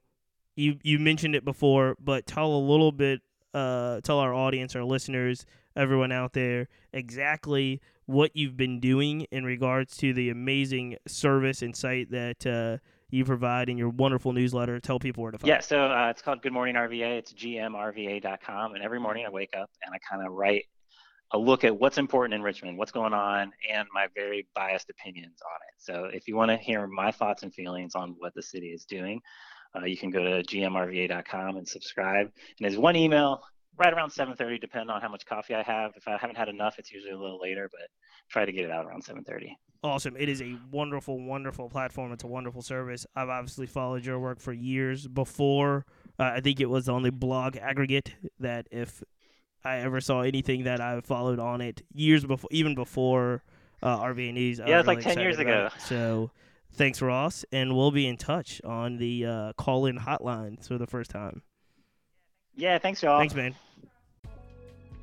you 0.55 0.77
you 0.83 0.99
mentioned 0.99 1.35
it 1.35 1.45
before, 1.45 1.95
but 1.99 2.25
tell 2.25 2.53
a 2.53 2.57
little 2.57 2.91
bit, 2.91 3.21
uh, 3.53 4.01
tell 4.01 4.19
our 4.19 4.33
audience, 4.33 4.75
our 4.75 4.83
listeners, 4.83 5.45
everyone 5.75 6.11
out 6.11 6.33
there, 6.33 6.67
exactly 6.93 7.81
what 8.07 8.35
you've 8.35 8.57
been 8.57 8.79
doing 8.79 9.27
in 9.31 9.43
regards 9.43 9.95
to 9.97 10.13
the 10.13 10.29
amazing 10.29 10.97
service 11.07 11.61
and 11.61 11.75
site 11.75 12.09
that 12.09 12.45
uh, 12.45 12.77
you 13.09 13.23
provide 13.23 13.69
in 13.69 13.77
your 13.77 13.89
wonderful 13.89 14.33
newsletter. 14.33 14.79
Tell 14.79 14.97
people 14.97 15.23
where 15.23 15.31
to 15.31 15.37
find. 15.37 15.49
It. 15.49 15.53
Yeah, 15.53 15.59
so 15.59 15.85
uh, 15.85 16.09
it's 16.09 16.21
called 16.21 16.41
Good 16.41 16.53
Morning 16.53 16.75
RVA. 16.75 17.19
It's 17.19 17.33
gmrva.com, 17.33 18.75
and 18.75 18.83
every 18.83 18.99
morning 18.99 19.25
I 19.25 19.29
wake 19.29 19.55
up 19.55 19.69
and 19.85 19.93
I 19.93 19.99
kind 20.09 20.25
of 20.25 20.33
write 20.33 20.63
a 21.31 21.37
look 21.37 21.65
at 21.65 21.77
what's 21.77 21.97
important 21.97 22.33
in 22.33 22.41
Richmond, 22.41 22.77
what's 22.77 22.91
going 22.91 23.13
on, 23.13 23.51
and 23.69 23.87
my 23.93 24.07
very 24.15 24.47
biased 24.55 24.89
opinions 24.89 25.39
on 25.45 25.57
it. 25.67 25.75
So 25.77 26.05
if 26.15 26.27
you 26.27 26.35
want 26.35 26.51
to 26.51 26.57
hear 26.57 26.87
my 26.87 27.11
thoughts 27.11 27.43
and 27.43 27.53
feelings 27.53 27.95
on 27.95 28.15
what 28.19 28.33
the 28.33 28.41
city 28.41 28.67
is 28.67 28.85
doing, 28.85 29.19
uh, 29.75 29.85
you 29.85 29.97
can 29.97 30.09
go 30.09 30.23
to 30.23 30.43
gmrva.com 30.43 31.57
and 31.57 31.67
subscribe. 31.67 32.27
And 32.27 32.31
there's 32.61 32.77
one 32.77 32.95
email 32.95 33.41
right 33.77 33.93
around 33.93 34.09
7:30, 34.11 34.59
depending 34.59 34.89
on 34.89 35.01
how 35.01 35.09
much 35.09 35.25
coffee 35.25 35.55
I 35.55 35.63
have. 35.63 35.93
If 35.95 36.07
I 36.07 36.17
haven't 36.17 36.37
had 36.37 36.49
enough, 36.49 36.79
it's 36.79 36.91
usually 36.91 37.13
a 37.13 37.17
little 37.17 37.39
later, 37.39 37.69
but 37.71 37.89
try 38.29 38.45
to 38.45 38.51
get 38.51 38.65
it 38.65 38.71
out 38.71 38.85
around 38.85 39.03
7:30. 39.03 39.55
Awesome! 39.83 40.15
It 40.17 40.29
is 40.29 40.41
a 40.41 40.57
wonderful, 40.71 41.23
wonderful 41.23 41.69
platform. 41.69 42.11
It's 42.11 42.23
a 42.23 42.27
wonderful 42.27 42.61
service. 42.61 43.05
I've 43.15 43.29
obviously 43.29 43.67
followed 43.67 44.05
your 44.05 44.19
work 44.19 44.39
for 44.39 44.53
years 44.53 45.07
before. 45.07 45.85
Uh, 46.19 46.31
I 46.35 46.41
think 46.41 46.59
it 46.59 46.69
was 46.69 46.89
on 46.89 47.03
the 47.03 47.11
blog 47.11 47.57
aggregate 47.57 48.15
that 48.39 48.67
if 48.71 49.03
I 49.63 49.77
ever 49.77 50.01
saw 50.01 50.21
anything 50.21 50.63
that 50.63 50.81
I 50.81 50.99
followed 51.01 51.39
on 51.39 51.61
it 51.61 51.83
years 51.93 52.25
before, 52.25 52.49
even 52.51 52.73
before 52.73 53.43
uh, 53.83 53.99
RVA 53.99 54.33
News. 54.33 54.59
Yeah, 54.65 54.79
it's 54.79 54.87
like 54.87 55.01
10 55.01 55.19
years 55.19 55.39
ago. 55.39 55.69
It. 55.75 55.81
So 55.81 56.31
thanks, 56.73 57.01
Ross, 57.01 57.45
and 57.51 57.75
we'll 57.75 57.91
be 57.91 58.07
in 58.07 58.17
touch 58.17 58.61
on 58.63 58.97
the 58.97 59.25
uh, 59.25 59.53
call-in 59.53 59.99
hotline 59.99 60.65
for 60.65 60.77
the 60.77 60.87
first 60.87 61.11
time. 61.11 61.41
Yeah, 62.57 62.79
thanks, 62.79 63.03
y'all. 63.03 63.19
Thanks, 63.19 63.35
man. 63.35 63.55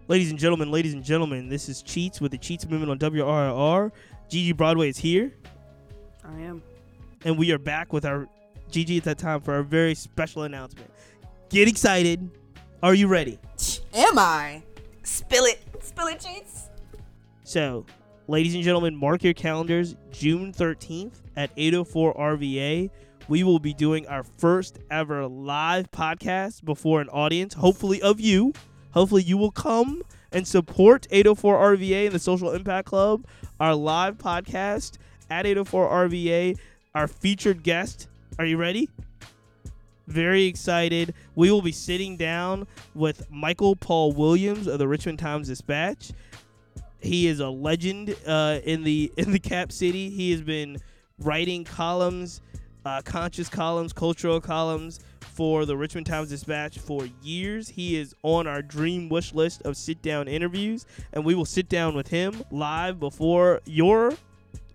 Ladies 0.09 0.31
and 0.31 0.39
gentlemen, 0.39 0.73
ladies 0.73 0.93
and 0.93 1.05
gentlemen, 1.05 1.49
this 1.49 1.69
is 1.69 1.83
Cheats 1.83 2.21
with 2.21 2.33
the 2.33 2.39
Cheats 2.39 2.67
Movement 2.69 2.91
on 2.91 2.99
WRIR. 2.99 3.93
Gigi 4.29 4.53
Broadway 4.53 4.89
is 4.89 4.99
here. 4.99 5.33
I 6.25 6.41
am. 6.41 6.63
And 7.25 7.39
we 7.39 7.53
are 7.53 7.59
back 7.59 7.93
with 7.93 8.05
our 8.05 8.29
Gigi 8.71 8.99
at 8.99 9.05
that 9.05 9.19
time 9.19 9.41
for 9.41 9.55
our 9.55 9.63
very 9.63 9.95
special 9.95 10.43
announcement. 10.43 10.91
Get 11.49 11.69
excited. 11.69 12.29
Are 12.83 12.93
you 12.93 13.07
ready? 13.07 13.39
Am 13.95 14.19
I? 14.19 14.63
Spill 15.05 15.45
it. 15.45 15.63
Spill 15.81 16.09
it, 16.09 16.21
Cheats. 16.21 16.71
So, 17.45 17.87
ladies 18.27 18.57
and 18.57 18.65
gentlemen, 18.65 18.97
mark 18.97 19.23
your 19.23 19.33
calendars. 19.33 19.95
June 20.11 20.53
13th 20.53 21.23
at 21.37 21.51
804 21.57 22.15
RVA. 22.15 22.91
We 23.29 23.43
will 23.43 23.59
be 23.59 23.73
doing 23.73 24.07
our 24.07 24.23
first 24.23 24.79
ever 24.91 25.27
live 25.27 25.91
podcast 25.91 26.65
before 26.65 27.01
an 27.01 27.09
audience, 27.09 27.55
hopefully 27.55 28.03
of 28.03 28.21
you. 28.21 28.53
Hopefully, 28.91 29.23
you 29.23 29.37
will 29.39 29.51
come 29.51 30.03
and 30.31 30.47
support 30.47 31.07
804 31.11 31.77
RVA 31.77 32.07
and 32.07 32.15
the 32.15 32.19
Social 32.19 32.51
Impact 32.53 32.87
Club, 32.87 33.25
our 33.59 33.75
live 33.75 34.19
podcast 34.19 34.99
at 35.31 35.47
804 35.47 35.89
RVA. 36.09 36.59
our 36.95 37.09
featured 37.09 37.63
guest. 37.63 38.09
Are 38.39 38.45
you 38.45 38.57
ready? 38.57 38.89
Very 40.07 40.45
excited. 40.45 41.15
We 41.35 41.51
will 41.51 41.63
be 41.63 41.73
sitting 41.73 42.17
down 42.17 42.67
with 42.95 43.29
Michael 43.31 43.75
Paul 43.75 44.13
Williams 44.13 44.67
of 44.67 44.79
the 44.79 44.87
Richmond 44.87 45.19
Times 45.19 45.49
Dispatch. 45.49 46.13
He 47.01 47.27
is 47.27 47.41
a 47.41 47.49
legend 47.49 48.15
uh, 48.27 48.61
in 48.65 48.85
the 48.85 49.13
in 49.17 49.33
the 49.33 49.39
Cap 49.39 49.73
City. 49.73 50.11
He 50.11 50.31
has 50.33 50.43
been 50.43 50.79
writing 51.19 51.65
columns, 51.65 52.41
uh, 52.85 53.03
conscious 53.03 53.49
columns, 53.49 53.93
cultural 53.93 54.41
columns 54.41 55.01
for 55.21 55.67
the 55.67 55.77
Richmond 55.77 56.07
Times 56.07 56.29
Dispatch 56.29 56.79
for 56.79 57.09
years. 57.23 57.69
He 57.69 57.97
is 57.97 58.15
on 58.23 58.47
our 58.47 58.63
dream 58.63 59.09
wish 59.09 59.35
list 59.35 59.63
of 59.63 59.77
sit 59.77 60.03
down 60.03 60.29
interviews, 60.29 60.87
and 61.13 61.25
we 61.25 61.35
will 61.35 61.45
sit 61.45 61.69
down 61.69 61.95
with 61.95 62.09
him 62.09 62.43
live 62.51 63.01
before 63.01 63.61
your 63.65 64.13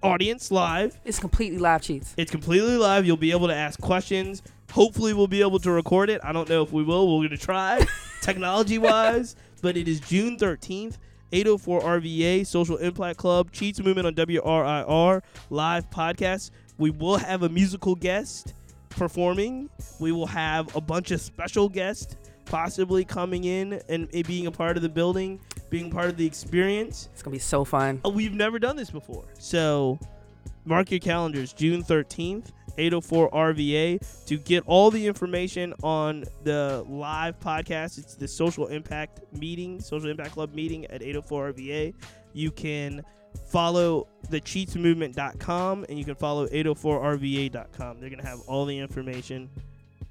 audience 0.04 0.52
live. 0.52 1.00
It's 1.06 1.20
completely 1.20 1.60
live 1.60 1.82
cheats. 1.82 2.14
It's 2.18 2.32
completely 2.32 2.78
live. 2.78 3.06
You'll 3.06 3.18
be 3.18 3.32
able 3.32 3.48
to 3.48 3.56
ask 3.56 3.80
questions. 3.80 4.42
Hopefully, 4.72 5.14
we'll 5.14 5.28
be 5.28 5.42
able 5.42 5.60
to 5.60 5.72
record 5.72 6.10
it. 6.10 6.22
I 6.24 6.32
don't 6.32 6.48
know 6.50 6.62
if 6.62 6.72
we 6.72 6.84
will. 6.84 7.08
We're 7.08 7.28
going 7.28 7.38
to 7.38 7.44
try 7.44 7.86
technology 8.22 8.78
wise, 8.78 9.36
but 9.62 9.78
it 9.78 9.88
is 9.88 10.00
June 10.00 10.38
13th. 10.38 10.98
804 11.32 11.82
RVA, 11.82 12.46
Social 12.46 12.78
Impact 12.78 13.18
Club, 13.18 13.52
Cheats 13.52 13.80
Movement 13.80 14.08
on 14.08 14.16
WRIR, 14.16 15.22
live 15.52 15.90
podcast. 15.92 16.50
We 16.80 16.90
will 16.90 17.18
have 17.18 17.44
a 17.44 17.50
musical 17.50 17.94
guest 17.94 18.56
performing. 18.90 19.70
We 20.00 20.12
will 20.12 20.26
have 20.26 20.76
a 20.76 20.82
bunch 20.82 21.12
of 21.12 21.22
special 21.22 21.70
guests 21.70 22.16
possibly 22.46 23.06
coming 23.06 23.44
in 23.44 23.82
and 23.90 24.10
being 24.26 24.48
a 24.48 24.52
part 24.52 24.78
of 24.78 24.82
the 24.82 24.90
building, 24.90 25.40
being 25.70 25.92
part 25.92 26.08
of 26.08 26.18
the 26.18 26.26
experience. 26.26 27.10
It's 27.14 27.22
gonna 27.22 27.36
be 27.36 27.40
so 27.40 27.64
fun. 27.64 28.02
Uh, 28.04 28.10
We've 28.10 28.34
never 28.34 28.58
done 28.58 28.76
this 28.76 28.90
before. 28.90 29.26
So 29.38 30.00
mark 30.66 30.90
your 30.90 31.02
calendars, 31.02 31.54
June 31.54 31.84
13th, 31.84 32.52
804 32.78 33.30
RVA, 33.32 34.26
to 34.26 34.38
get 34.38 34.64
all 34.66 34.90
the 34.90 35.06
information 35.06 35.74
on 35.84 36.24
the 36.44 36.86
live 36.88 37.40
podcast. 37.40 37.98
It's 37.98 38.16
the 38.16 38.28
Social 38.28 38.68
Impact 38.68 39.20
meeting, 39.38 39.82
Social 39.82 40.10
Impact 40.10 40.32
Club 40.32 40.54
meeting 40.54 40.86
at 40.86 41.02
804 41.02 41.54
RVA. 41.54 41.94
You 42.34 42.52
can 42.52 43.04
follow 43.48 44.08
the 44.30 44.40
cheatsmovement.com 44.42 45.86
and 45.90 45.98
you 45.98 46.06
can 46.06 46.16
follow 46.16 46.48
804rva.com. 46.48 48.00
They're 48.00 48.10
going 48.10 48.22
to 48.22 48.28
have 48.28 48.42
all 48.48 48.66
the 48.66 48.78
information. 48.78 49.50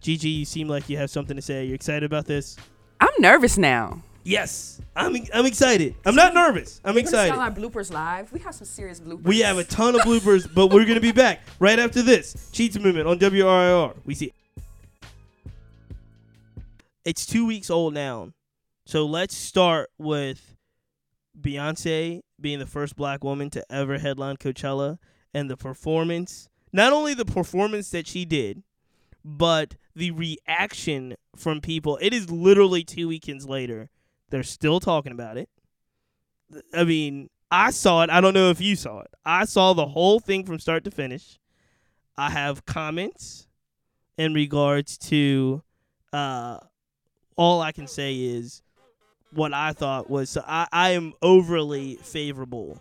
Gigi, 0.01 0.29
you 0.29 0.45
seem 0.45 0.69
like 0.69 0.89
you 0.89 0.97
have 0.97 1.11
something 1.11 1.37
to 1.37 1.43
say. 1.43 1.65
You're 1.65 1.75
excited 1.75 2.05
about 2.05 2.27
this? 2.27 2.57
I'm 3.01 3.11
nervous 3.21 3.59
now. 3.59 4.03
Yes, 4.25 4.81
I'm, 4.95 5.17
I'm 5.33 5.47
excited. 5.47 5.95
I'm 6.05 6.15
not 6.15 6.35
nervous. 6.35 6.83
I'm 6.85 6.91
We're 6.91 7.01
gonna 7.01 7.09
excited. 7.09 7.31
sell 7.33 7.41
our 7.41 7.51
bloopers 7.51 7.91
live. 7.91 8.31
We 8.31 8.41
have 8.41 8.55
some 8.55 8.67
serious 8.67 9.01
bloopers. 9.01 9.23
We 9.25 9.41
have 9.41 9.57
a 9.57 9.65
ton 9.65 9.95
of 9.95 10.03
bloopers, 10.03 10.53
but 10.53 10.67
we're 10.67 10.85
gonna 10.85 11.01
be 11.01 11.13
back 11.13 11.41
right 11.59 11.79
after 11.79 12.03
this. 12.03 12.51
Cheats 12.53 12.79
Movement 12.79 13.09
on 13.09 13.19
WRIR. 13.19 13.97
We 14.05 14.15
see. 14.15 14.33
It's 17.07 17.25
two 17.25 17.47
weeks 17.47 17.71
old 17.71 17.95
now, 17.95 18.33
so 18.85 19.07
let's 19.07 19.35
start 19.35 19.89
with 19.97 20.57
Beyonce 21.41 22.21
being 22.41 22.59
the 22.59 22.67
first 22.67 22.97
black 22.97 23.25
woman 23.25 23.51
to 23.51 23.73
ever 23.73 23.99
headline 23.99 24.37
Coachella 24.37 24.99
and 25.35 25.51
the 25.51 25.57
performance. 25.57 26.49
Not 26.73 26.93
only 26.93 27.15
the 27.15 27.25
performance 27.25 27.91
that 27.91 28.07
she 28.07 28.25
did, 28.25 28.63
but 29.25 29.75
the 29.95 30.11
reaction 30.11 31.17
from 31.37 31.61
people. 31.61 31.99
It 32.01 32.15
is 32.15 32.31
literally 32.31 32.85
two 32.85 33.09
weekends 33.09 33.47
later. 33.47 33.91
They're 34.31 34.43
still 34.43 34.81
talking 34.81 35.13
about 35.13 35.37
it. 35.37 35.49
I 36.75 36.85
mean, 36.85 37.31
I 37.51 37.71
saw 37.71 38.03
it. 38.03 38.11
I 38.11 38.21
don't 38.21 38.35
know 38.35 38.51
if 38.51 38.61
you 38.61 38.77
saw 38.77 39.01
it. 39.01 39.11
I 39.25 39.45
saw 39.45 39.73
the 39.73 39.87
whole 39.87 40.21
thing 40.21 40.45
from 40.45 40.59
start 40.59 40.85
to 40.85 40.91
finish. 40.91 41.39
I 42.17 42.31
have 42.31 42.67
comments 42.67 43.47
in 44.17 44.35
regards 44.35 44.99
to 44.99 45.63
uh 46.13 46.59
all 47.37 47.61
I 47.61 47.71
can 47.71 47.87
say 47.87 48.17
is 48.17 48.63
what 49.33 49.53
I 49.53 49.73
thought 49.73 50.09
was 50.09 50.31
so 50.31 50.43
I, 50.47 50.67
I 50.73 50.91
am 50.91 51.13
overly 51.23 51.97
favorable 51.97 52.81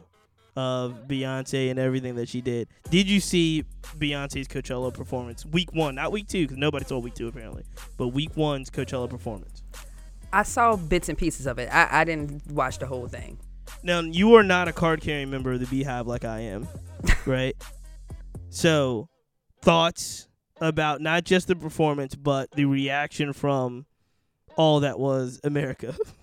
of 0.56 1.08
Beyonce 1.08 1.70
and 1.70 1.78
everything 1.78 2.16
that 2.16 2.28
she 2.28 2.42
did. 2.42 2.68
Did 2.90 3.08
you 3.08 3.20
see 3.20 3.64
Beyonce's 4.00 4.48
Coachella 4.48 4.92
performance? 4.92 5.46
Week 5.46 5.72
one, 5.72 5.94
not 5.96 6.12
week 6.12 6.28
two, 6.28 6.46
because 6.46 6.58
nobody 6.58 6.84
saw 6.84 6.98
week 6.98 7.14
two 7.14 7.28
apparently, 7.28 7.64
but 7.96 8.08
week 8.08 8.36
one's 8.36 8.72
Coachella 8.72 9.08
performance. 9.08 9.62
I 10.34 10.42
saw 10.44 10.76
bits 10.76 11.10
and 11.10 11.18
pieces 11.18 11.46
of 11.46 11.60
it. 11.60 11.70
I, 11.72 12.02
I 12.02 12.04
didn't 12.04 12.52
watch 12.52 12.80
the 12.80 12.88
whole 12.88 13.08
thing. 13.08 13.38
Now 13.84 14.00
you 14.00 14.34
are 14.34 14.44
not 14.44 14.68
a 14.68 14.74
card 14.74 15.02
carrying 15.02 15.30
member 15.30 15.52
of 15.54 15.60
the 15.60 15.68
Beehive 15.68 16.08
like 16.08 16.26
I 16.26 16.40
am, 16.40 16.68
right? 17.28 17.56
so, 18.50 19.10
thoughts 19.62 20.28
about 20.60 21.02
not 21.02 21.24
just 21.24 21.48
the 21.48 21.56
performance 21.56 22.16
but 22.16 22.50
the 22.52 22.66
reaction 22.66 23.32
from 23.32 23.86
all 24.56 24.80
that 24.80 24.98
was 25.00 25.40
America. 25.44 25.96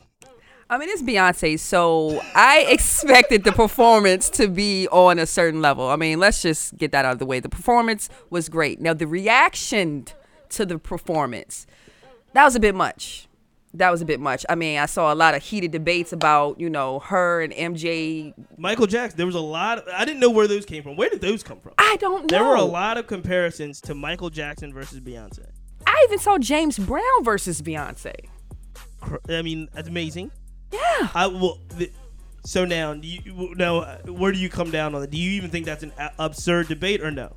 I 0.74 0.76
mean, 0.76 0.88
it's 0.88 1.02
Beyonce, 1.02 1.56
so 1.60 2.20
I 2.34 2.66
expected 2.68 3.44
the 3.44 3.52
performance 3.52 4.28
to 4.30 4.48
be 4.48 4.88
on 4.88 5.20
a 5.20 5.26
certain 5.26 5.62
level. 5.62 5.86
I 5.86 5.94
mean, 5.94 6.18
let's 6.18 6.42
just 6.42 6.76
get 6.76 6.90
that 6.90 7.04
out 7.04 7.12
of 7.12 7.18
the 7.20 7.26
way. 7.26 7.38
The 7.38 7.48
performance 7.48 8.08
was 8.28 8.48
great. 8.48 8.80
Now, 8.80 8.92
the 8.92 9.06
reaction 9.06 10.06
to 10.48 10.66
the 10.66 10.80
performance, 10.80 11.68
that 12.32 12.44
was 12.44 12.56
a 12.56 12.60
bit 12.60 12.74
much. 12.74 13.28
That 13.72 13.90
was 13.90 14.02
a 14.02 14.04
bit 14.04 14.18
much. 14.18 14.44
I 14.48 14.56
mean, 14.56 14.80
I 14.80 14.86
saw 14.86 15.12
a 15.12 15.14
lot 15.14 15.36
of 15.36 15.44
heated 15.44 15.70
debates 15.70 16.12
about, 16.12 16.58
you 16.58 16.68
know, 16.68 16.98
her 16.98 17.40
and 17.40 17.52
MJ. 17.52 18.34
Michael 18.58 18.88
Jackson. 18.88 19.16
There 19.16 19.26
was 19.26 19.36
a 19.36 19.40
lot. 19.40 19.78
Of, 19.78 19.88
I 19.94 20.04
didn't 20.04 20.18
know 20.18 20.30
where 20.30 20.48
those 20.48 20.66
came 20.66 20.82
from. 20.82 20.96
Where 20.96 21.08
did 21.08 21.20
those 21.20 21.44
come 21.44 21.60
from? 21.60 21.74
I 21.78 21.96
don't 22.00 22.22
know. 22.22 22.36
There 22.36 22.44
were 22.44 22.56
a 22.56 22.62
lot 22.62 22.98
of 22.98 23.06
comparisons 23.06 23.80
to 23.82 23.94
Michael 23.94 24.30
Jackson 24.30 24.74
versus 24.74 24.98
Beyonce. 24.98 25.46
I 25.86 26.04
even 26.08 26.18
saw 26.18 26.36
James 26.38 26.80
Brown 26.80 27.22
versus 27.22 27.62
Beyonce. 27.62 28.12
I 29.28 29.42
mean, 29.42 29.68
that's 29.72 29.88
amazing. 29.88 30.32
Yeah. 30.74 31.08
I 31.14 31.26
will. 31.26 31.58
So 32.44 32.64
now, 32.64 32.92
do 32.94 33.08
you, 33.08 33.54
now, 33.56 33.96
where 34.06 34.32
do 34.32 34.38
you 34.38 34.50
come 34.50 34.70
down 34.70 34.94
on 34.94 35.02
it? 35.02 35.10
Do 35.10 35.16
you 35.16 35.30
even 35.32 35.50
think 35.50 35.64
that's 35.64 35.82
an 35.82 35.92
a- 35.98 36.12
absurd 36.18 36.68
debate 36.68 37.00
or 37.02 37.10
no? 37.10 37.32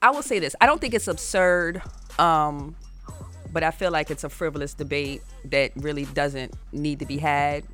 I 0.00 0.10
will 0.10 0.22
say 0.22 0.38
this. 0.38 0.54
I 0.60 0.66
don't 0.66 0.80
think 0.80 0.94
it's 0.94 1.08
absurd, 1.08 1.82
um, 2.18 2.76
but 3.52 3.64
I 3.64 3.72
feel 3.72 3.90
like 3.90 4.10
it's 4.10 4.22
a 4.22 4.28
frivolous 4.28 4.74
debate 4.74 5.22
that 5.46 5.72
really 5.74 6.04
doesn't 6.04 6.54
need 6.72 7.00
to 7.00 7.06
be 7.06 7.18
had. 7.18 7.64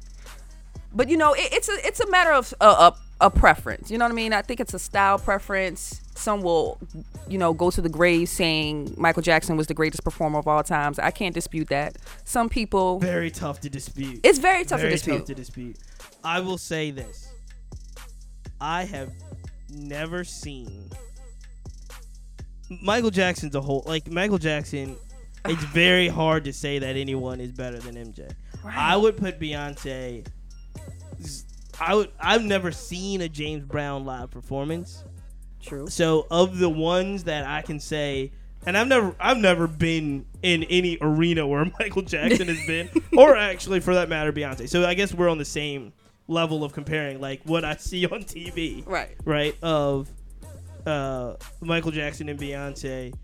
But 0.95 1.09
you 1.09 1.17
know, 1.19 1.35
it, 1.35 1.53
it's 1.53 1.69
a 1.69 1.87
it's 1.87 2.01
a 2.01 2.09
matter 2.11 2.33
of 2.33 2.55
uh, 2.61 2.93
a, 3.27 3.31
preference. 3.31 3.91
You 3.91 3.99
know 3.99 4.05
what 4.05 4.13
I 4.13 4.15
mean? 4.15 4.33
I 4.33 4.43
think 4.43 4.61
it's 4.61 4.75
a 4.75 4.79
style 4.79 5.19
preference. 5.19 6.01
Some 6.15 6.43
will, 6.43 6.79
you 7.29 7.39
know, 7.39 7.53
go 7.53 7.71
to 7.71 7.81
the 7.81 7.89
grave 7.89 8.29
saying 8.29 8.95
Michael 8.97 9.23
Jackson 9.23 9.57
was 9.57 9.67
the 9.67 9.75
greatest 9.75 10.05
performer 10.05 10.39
of 10.39 10.47
all 10.49 10.63
times. 10.63 10.99
I 10.99 11.11
can't 11.11 11.35
dispute 11.35 11.69
that. 11.69 11.97
Some 12.25 12.49
people, 12.49 12.99
Very 13.01 13.31
tough 13.31 13.61
to 13.61 13.71
dispute. 13.71 14.21
it's 14.23 14.39
very 14.39 14.65
tough 14.65 14.81
Very 14.81 14.93
to 14.93 14.97
dispute. 14.97 15.17
tough 15.19 15.27
to 15.27 15.35
dispute. 15.35 15.77
I 16.23 16.41
will 16.41 16.59
say 16.59 16.91
this. 16.91 17.29
I 18.61 18.85
have 18.85 19.11
never 19.71 20.25
seen 20.25 20.91
Michael 22.83 23.11
Jackson's 23.11 23.55
a 23.55 23.61
whole 23.61 23.83
like 23.87 24.11
Michael 24.11 24.39
Jackson. 24.39 24.97
It's 25.47 25.65
very 25.65 26.09
hard 26.09 26.45
to 26.45 26.53
say 26.53 26.79
that 26.79 26.97
anyone 26.97 27.41
is 27.41 27.53
better 27.53 27.79
than 27.79 27.97
MJ. 27.97 28.33
I 28.65 28.97
would 28.97 29.17
put 29.19 29.39
Beyonce. 29.39 30.27
I 31.81 31.95
would. 31.95 32.11
I've 32.21 32.45
never 32.45 32.71
seen 32.73 33.21
a 33.21 33.29
James 33.29 33.65
Brown 33.65 34.05
live 34.05 34.31
performance. 34.31 35.05
True. 35.63 35.87
So 35.87 36.27
of 36.31 36.59
the 36.59 36.69
ones 36.69 37.25
that 37.25 37.47
I 37.47 37.63
can 37.63 37.81
say, 37.81 38.33
and 38.67 38.77
I've 38.77 38.89
never 38.89 39.15
I've 39.19 39.39
never 39.39 39.67
been 39.67 40.27
in 40.43 40.65
any 40.65 40.99
arena 41.01 41.47
where 41.47 41.65
Michael 41.79 42.03
Jackson 42.03 42.49
has 42.49 42.67
been, 42.67 42.89
or 43.17 43.37
actually 43.37 43.81
for 43.81 43.95
that 43.95 44.09
matter 44.09 44.33
Beyonce. 44.33 44.69
So 44.69 44.85
I 44.87 44.95
guess 44.95 45.15
we're 45.15 45.29
on 45.31 45.39
the 45.39 45.45
same 45.45 45.93
level 46.29 46.65
of 46.65 46.73
comparing 46.73 47.21
like 47.21 47.41
what 47.45 47.65
I 47.65 47.77
see 47.77 48.07
on 48.07 48.25
TV, 48.25 48.87
Right. 48.87 49.17
right? 49.25 49.55
Of 49.63 50.09
uh, 50.87 51.35
Michael 51.61 51.91
Jackson 51.91 52.29
and 52.29 52.39
Beyonce. 52.39 53.15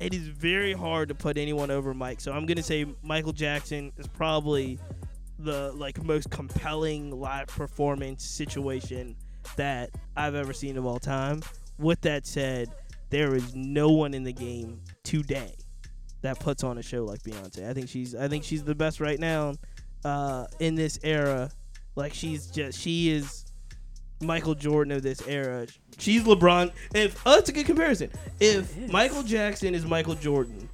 It 0.00 0.14
is 0.14 0.28
very 0.28 0.72
hard 0.74 1.08
to 1.08 1.14
put 1.14 1.36
anyone 1.38 1.70
over 1.70 1.92
Mike. 1.92 2.20
So 2.20 2.32
I'm 2.32 2.46
gonna 2.46 2.62
say 2.62 2.86
Michael 3.02 3.32
Jackson 3.32 3.92
is 3.98 4.06
probably 4.06 4.78
the 5.38 5.72
like 5.72 6.02
most 6.02 6.30
compelling 6.30 7.10
live 7.10 7.48
performance 7.48 8.24
situation 8.24 9.16
that 9.56 9.90
I've 10.16 10.34
ever 10.34 10.52
seen 10.52 10.76
of 10.76 10.84
all 10.84 10.98
time. 10.98 11.42
With 11.78 12.00
that 12.02 12.26
said, 12.26 12.70
there 13.10 13.34
is 13.34 13.54
no 13.54 13.90
one 13.90 14.14
in 14.14 14.24
the 14.24 14.32
game 14.32 14.80
today 15.04 15.54
that 16.22 16.40
puts 16.40 16.64
on 16.64 16.78
a 16.78 16.82
show 16.82 17.04
like 17.04 17.22
Beyonce. 17.22 17.68
I 17.68 17.72
think 17.72 17.88
she's 17.88 18.14
I 18.14 18.28
think 18.28 18.44
she's 18.44 18.64
the 18.64 18.74
best 18.74 19.00
right 19.00 19.18
now 19.18 19.54
uh, 20.04 20.46
in 20.58 20.74
this 20.74 20.98
era. 21.02 21.50
Like 21.94 22.14
she's 22.14 22.48
just 22.48 22.78
she 22.78 23.10
is 23.10 23.44
Michael 24.20 24.54
Jordan 24.54 24.92
of 24.92 25.02
this 25.02 25.26
era. 25.26 25.66
She's 25.98 26.22
LeBron. 26.24 26.72
If 26.94 27.22
oh, 27.24 27.36
that's 27.36 27.48
a 27.48 27.52
good 27.52 27.66
comparison. 27.66 28.10
If 28.40 28.76
Michael 28.90 29.22
Jackson 29.22 29.74
is 29.74 29.86
Michael 29.86 30.14
Jordan, 30.14 30.67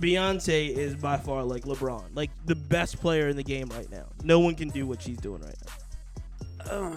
Beyonce 0.00 0.68
is 0.70 0.94
by 0.94 1.16
far 1.16 1.42
like 1.42 1.64
LeBron, 1.64 2.04
like 2.14 2.30
the 2.46 2.54
best 2.54 3.00
player 3.00 3.28
in 3.28 3.36
the 3.36 3.42
game 3.42 3.68
right 3.68 3.90
now. 3.90 4.06
No 4.22 4.40
one 4.40 4.54
can 4.54 4.68
do 4.68 4.86
what 4.86 5.02
she's 5.02 5.18
doing 5.18 5.42
right 5.42 5.54
now. 6.70 6.92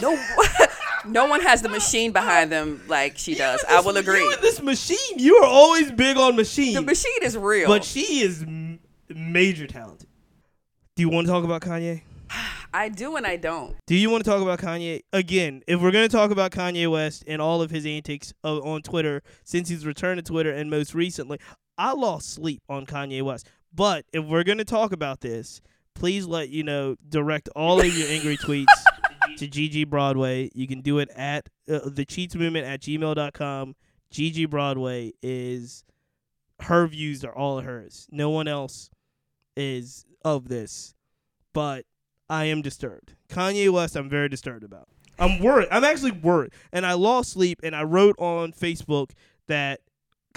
no 0.00 0.24
no 1.06 1.26
one 1.26 1.40
has 1.42 1.62
the 1.62 1.68
machine 1.68 2.12
behind 2.12 2.50
them 2.50 2.80
like 2.88 3.18
she 3.18 3.34
does. 3.34 3.64
I 3.68 3.80
will 3.80 3.96
agree. 3.96 4.20
You 4.20 4.36
this 4.40 4.62
machine, 4.62 5.18
you 5.18 5.36
are 5.36 5.46
always 5.46 5.90
big 5.92 6.16
on 6.16 6.36
machine. 6.36 6.74
The 6.74 6.82
machine 6.82 7.22
is 7.22 7.36
real. 7.36 7.68
But 7.68 7.84
she 7.84 8.20
is 8.20 8.42
m- 8.42 8.78
major 9.08 9.66
talented. 9.66 10.08
Do 10.96 11.02
you 11.02 11.08
want 11.08 11.26
to 11.26 11.32
talk 11.32 11.44
about 11.44 11.62
Kanye? 11.62 12.02
I 12.72 12.88
do 12.90 13.16
and 13.16 13.26
I 13.26 13.36
don't. 13.36 13.76
Do 13.86 13.94
you 13.94 14.10
want 14.10 14.24
to 14.24 14.30
talk 14.30 14.42
about 14.42 14.58
Kanye 14.58 15.02
again? 15.12 15.62
If 15.66 15.80
we're 15.80 15.90
going 15.90 16.08
to 16.08 16.14
talk 16.14 16.30
about 16.30 16.50
Kanye 16.50 16.90
West 16.90 17.24
and 17.26 17.40
all 17.40 17.62
of 17.62 17.70
his 17.70 17.86
antics 17.86 18.34
uh, 18.44 18.58
on 18.58 18.82
Twitter 18.82 19.22
since 19.44 19.68
he's 19.68 19.86
returned 19.86 20.18
to 20.18 20.22
Twitter 20.22 20.52
and 20.52 20.70
most 20.70 20.94
recently, 20.94 21.38
I 21.78 21.92
lost 21.92 22.34
sleep 22.34 22.62
on 22.68 22.84
Kanye 22.84 23.22
West. 23.22 23.48
But 23.72 24.04
if 24.12 24.24
we're 24.24 24.44
going 24.44 24.58
to 24.58 24.64
talk 24.64 24.92
about 24.92 25.20
this, 25.20 25.60
please 25.94 26.26
let 26.26 26.48
you 26.48 26.64
know 26.64 26.96
direct 27.08 27.48
all 27.54 27.80
of 27.80 27.96
your 27.96 28.08
angry 28.08 28.36
tweets 28.44 28.66
to 29.36 29.46
Gigi 29.46 29.84
Broadway. 29.84 30.50
You 30.54 30.66
can 30.66 30.80
do 30.80 30.98
it 30.98 31.08
at 31.14 31.48
uh, 31.70 31.80
the 31.86 32.04
cheats 32.04 32.34
movement 32.34 32.66
at 32.66 32.80
gmail.com. 32.80 33.76
Gigi 34.10 34.46
Broadway 34.46 35.12
is 35.22 35.84
her 36.62 36.86
views 36.86 37.24
are 37.24 37.34
all 37.34 37.60
hers. 37.60 38.08
No 38.10 38.30
one 38.30 38.48
else 38.48 38.90
is 39.56 40.04
of 40.24 40.48
this. 40.48 40.94
But 41.52 41.84
I 42.28 42.46
am 42.46 42.62
disturbed. 42.62 43.14
Kanye 43.28 43.70
West, 43.70 43.96
I'm 43.96 44.08
very 44.08 44.28
disturbed 44.28 44.64
about. 44.64 44.88
I'm 45.18 45.40
worried. 45.40 45.68
I'm 45.70 45.84
actually 45.84 46.12
worried. 46.12 46.52
And 46.72 46.86
I 46.86 46.92
lost 46.94 47.32
sleep 47.32 47.60
and 47.62 47.74
I 47.74 47.82
wrote 47.82 48.16
on 48.18 48.52
Facebook 48.52 49.10
that 49.46 49.80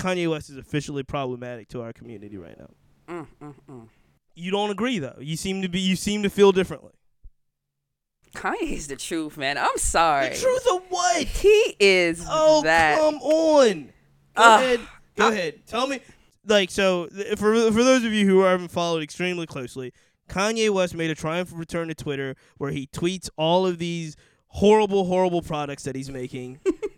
Kanye 0.02 0.30
West 0.30 0.50
is 0.50 0.58
officially 0.58 1.04
problematic 1.04 1.68
to 1.70 1.82
our 1.82 1.94
community 1.94 2.38
right 2.38 2.58
now. 2.58 2.70
Mm, 3.08 3.28
mm, 3.42 3.54
mm. 3.70 3.88
You 4.36 4.52
don't 4.52 4.70
agree 4.72 5.00
though. 5.00 5.18
You 5.20 5.36
seem 5.38 5.62
to 5.62 5.70
be 5.70 5.80
you 5.80 5.96
seem 5.96 6.24
to 6.24 6.30
feel 6.30 6.52
differently. 6.52 6.92
Kanye's 8.36 8.88
the 8.88 8.96
truth, 8.96 9.38
man. 9.38 9.58
I'm 9.58 9.78
sorry. 9.78 10.30
The 10.30 10.36
truth 10.38 10.66
of 10.72 10.84
what? 10.90 11.24
He 11.28 11.76
is 11.80 12.26
Oh, 12.30 12.62
that. 12.64 12.98
come 12.98 13.16
on. 13.16 13.84
Go 14.36 14.44
Ugh. 14.44 14.62
ahead. 14.64 14.80
Go 15.18 15.28
ahead. 15.30 15.68
Tell 15.68 15.88
me. 15.88 16.00
Like 16.46 16.72
so, 16.72 17.08
for 17.38 17.72
for 17.72 17.84
those 17.84 18.04
of 18.06 18.14
you 18.14 18.26
who 18.26 18.42
haven't 18.42 18.70
followed 18.70 19.04
extremely 19.04 19.46
closely, 19.46 19.94
Kanye 20.30 20.70
West 20.72 20.96
made 20.96 21.12
a 21.12 21.16
triumphant 21.16 21.60
return 21.60 21.88
to 21.90 21.94
Twitter 21.94 22.36
where 22.58 22.72
he 22.72 22.88
tweets 22.88 23.30
all 23.38 23.68
of 23.68 23.78
these 23.78 24.16
horrible, 24.48 25.06
horrible 25.06 25.42
products 25.42 25.84
that 25.84 25.96
he's 25.96 26.10
making. 26.10 26.60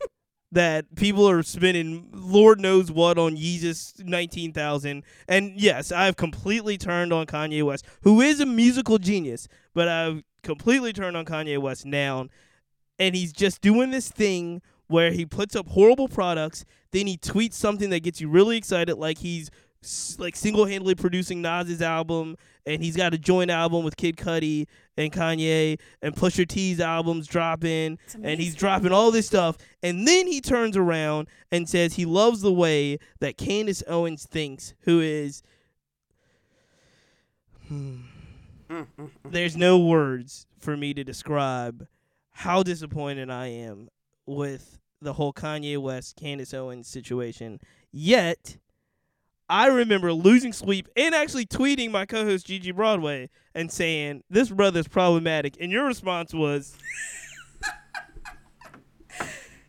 that 0.54 0.96
people 0.96 1.28
are 1.28 1.42
spending 1.44 2.10
Lord 2.14 2.60
knows 2.60 2.92
what 2.92 3.18
on 3.18 3.36
Yeezus 3.36 4.04
19,000. 4.04 5.04
And 5.28 5.60
yes, 5.60 5.92
I've 5.92 6.16
completely 6.16 6.78
turned 6.78 7.12
on 7.12 7.26
Kanye 7.26 7.64
West, 7.64 7.86
who 8.04 8.22
is 8.22 8.40
a 8.40 8.46
musical 8.46 9.00
genius, 9.00 9.48
but 9.74 9.88
I've 9.88 10.24
completely 10.44 10.94
turned 10.94 11.18
on 11.18 11.26
Kanye 11.26 11.58
West 11.58 11.86
now. 11.86 12.28
And 13.00 13.16
he's 13.16 13.34
just 13.34 13.62
doing 13.62 13.90
this 13.90 14.10
thing 14.10 14.62
where 14.88 15.12
he 15.12 15.26
puts 15.26 15.56
up 15.56 15.70
horrible 15.70 16.08
products, 16.08 16.66
then 16.92 17.08
he 17.08 17.18
tweets 17.18 17.54
something 17.54 17.90
that 17.90 18.04
gets 18.04 18.22
you 18.22 18.30
really 18.30 18.58
excited, 18.58 18.96
like 18.96 19.18
he's 19.18 19.50
like 20.18 20.36
single-handedly 20.36 20.96
producing 20.96 21.42
Nas's 21.42 21.82
album, 21.82 22.36
and 22.66 22.82
he's 22.82 22.96
got 22.96 23.14
a 23.14 23.18
joint 23.18 23.52
album 23.52 23.84
with 23.84 23.98
Kid 23.98 24.18
Cudi 24.18 24.68
and 24.98 25.12
Kanye, 25.12 25.80
and 26.02 26.16
Pusha 26.16 26.48
T's 26.48 26.80
albums 26.80 27.28
dropping, 27.28 27.98
and 28.22 28.40
he's 28.40 28.56
dropping 28.56 28.92
all 28.92 29.12
this 29.12 29.28
stuff, 29.28 29.58
and 29.82 30.08
then 30.08 30.28
he 30.28 30.40
turns 30.42 30.78
around 30.78 31.28
and 31.52 31.68
says 31.68 31.96
he 31.96 32.06
loves 32.06 32.42
the 32.42 32.54
way 32.54 33.00
that 33.20 33.38
Candace 33.38 33.84
Owens 33.88 34.26
thinks, 34.26 34.74
who 34.82 35.02
is. 35.02 35.44
Hmm. 37.68 38.02
Mm, 38.70 38.88
mm, 38.98 39.10
mm. 39.24 39.32
There's 39.32 39.56
no 39.56 39.78
words 39.80 40.48
for 40.60 40.76
me 40.76 40.94
to 40.94 41.04
describe 41.04 41.88
how 42.32 42.64
disappointed 42.64 43.30
I 43.30 43.48
am 43.48 43.90
with 44.26 44.80
the 45.02 45.14
whole 45.14 45.34
Kanye 45.34 45.78
West 45.78 46.16
Candace 46.16 46.54
Owens 46.54 46.88
situation. 46.88 47.60
Yet, 47.92 48.58
I 49.50 49.68
remember 49.68 50.14
losing 50.14 50.54
sleep 50.54 50.88
and 50.96 51.14
actually 51.14 51.46
tweeting 51.46 51.92
my 51.92 52.06
co-host 52.06 52.46
Gigi 52.48 52.72
Broadway 52.72 53.30
and 53.54 53.72
saying 53.72 54.24
this 54.30 54.50
brother's 54.50 54.88
problematic, 54.88 55.58
and 55.60 55.72
your 55.72 55.86
response 55.86 56.34
was, 56.34 56.76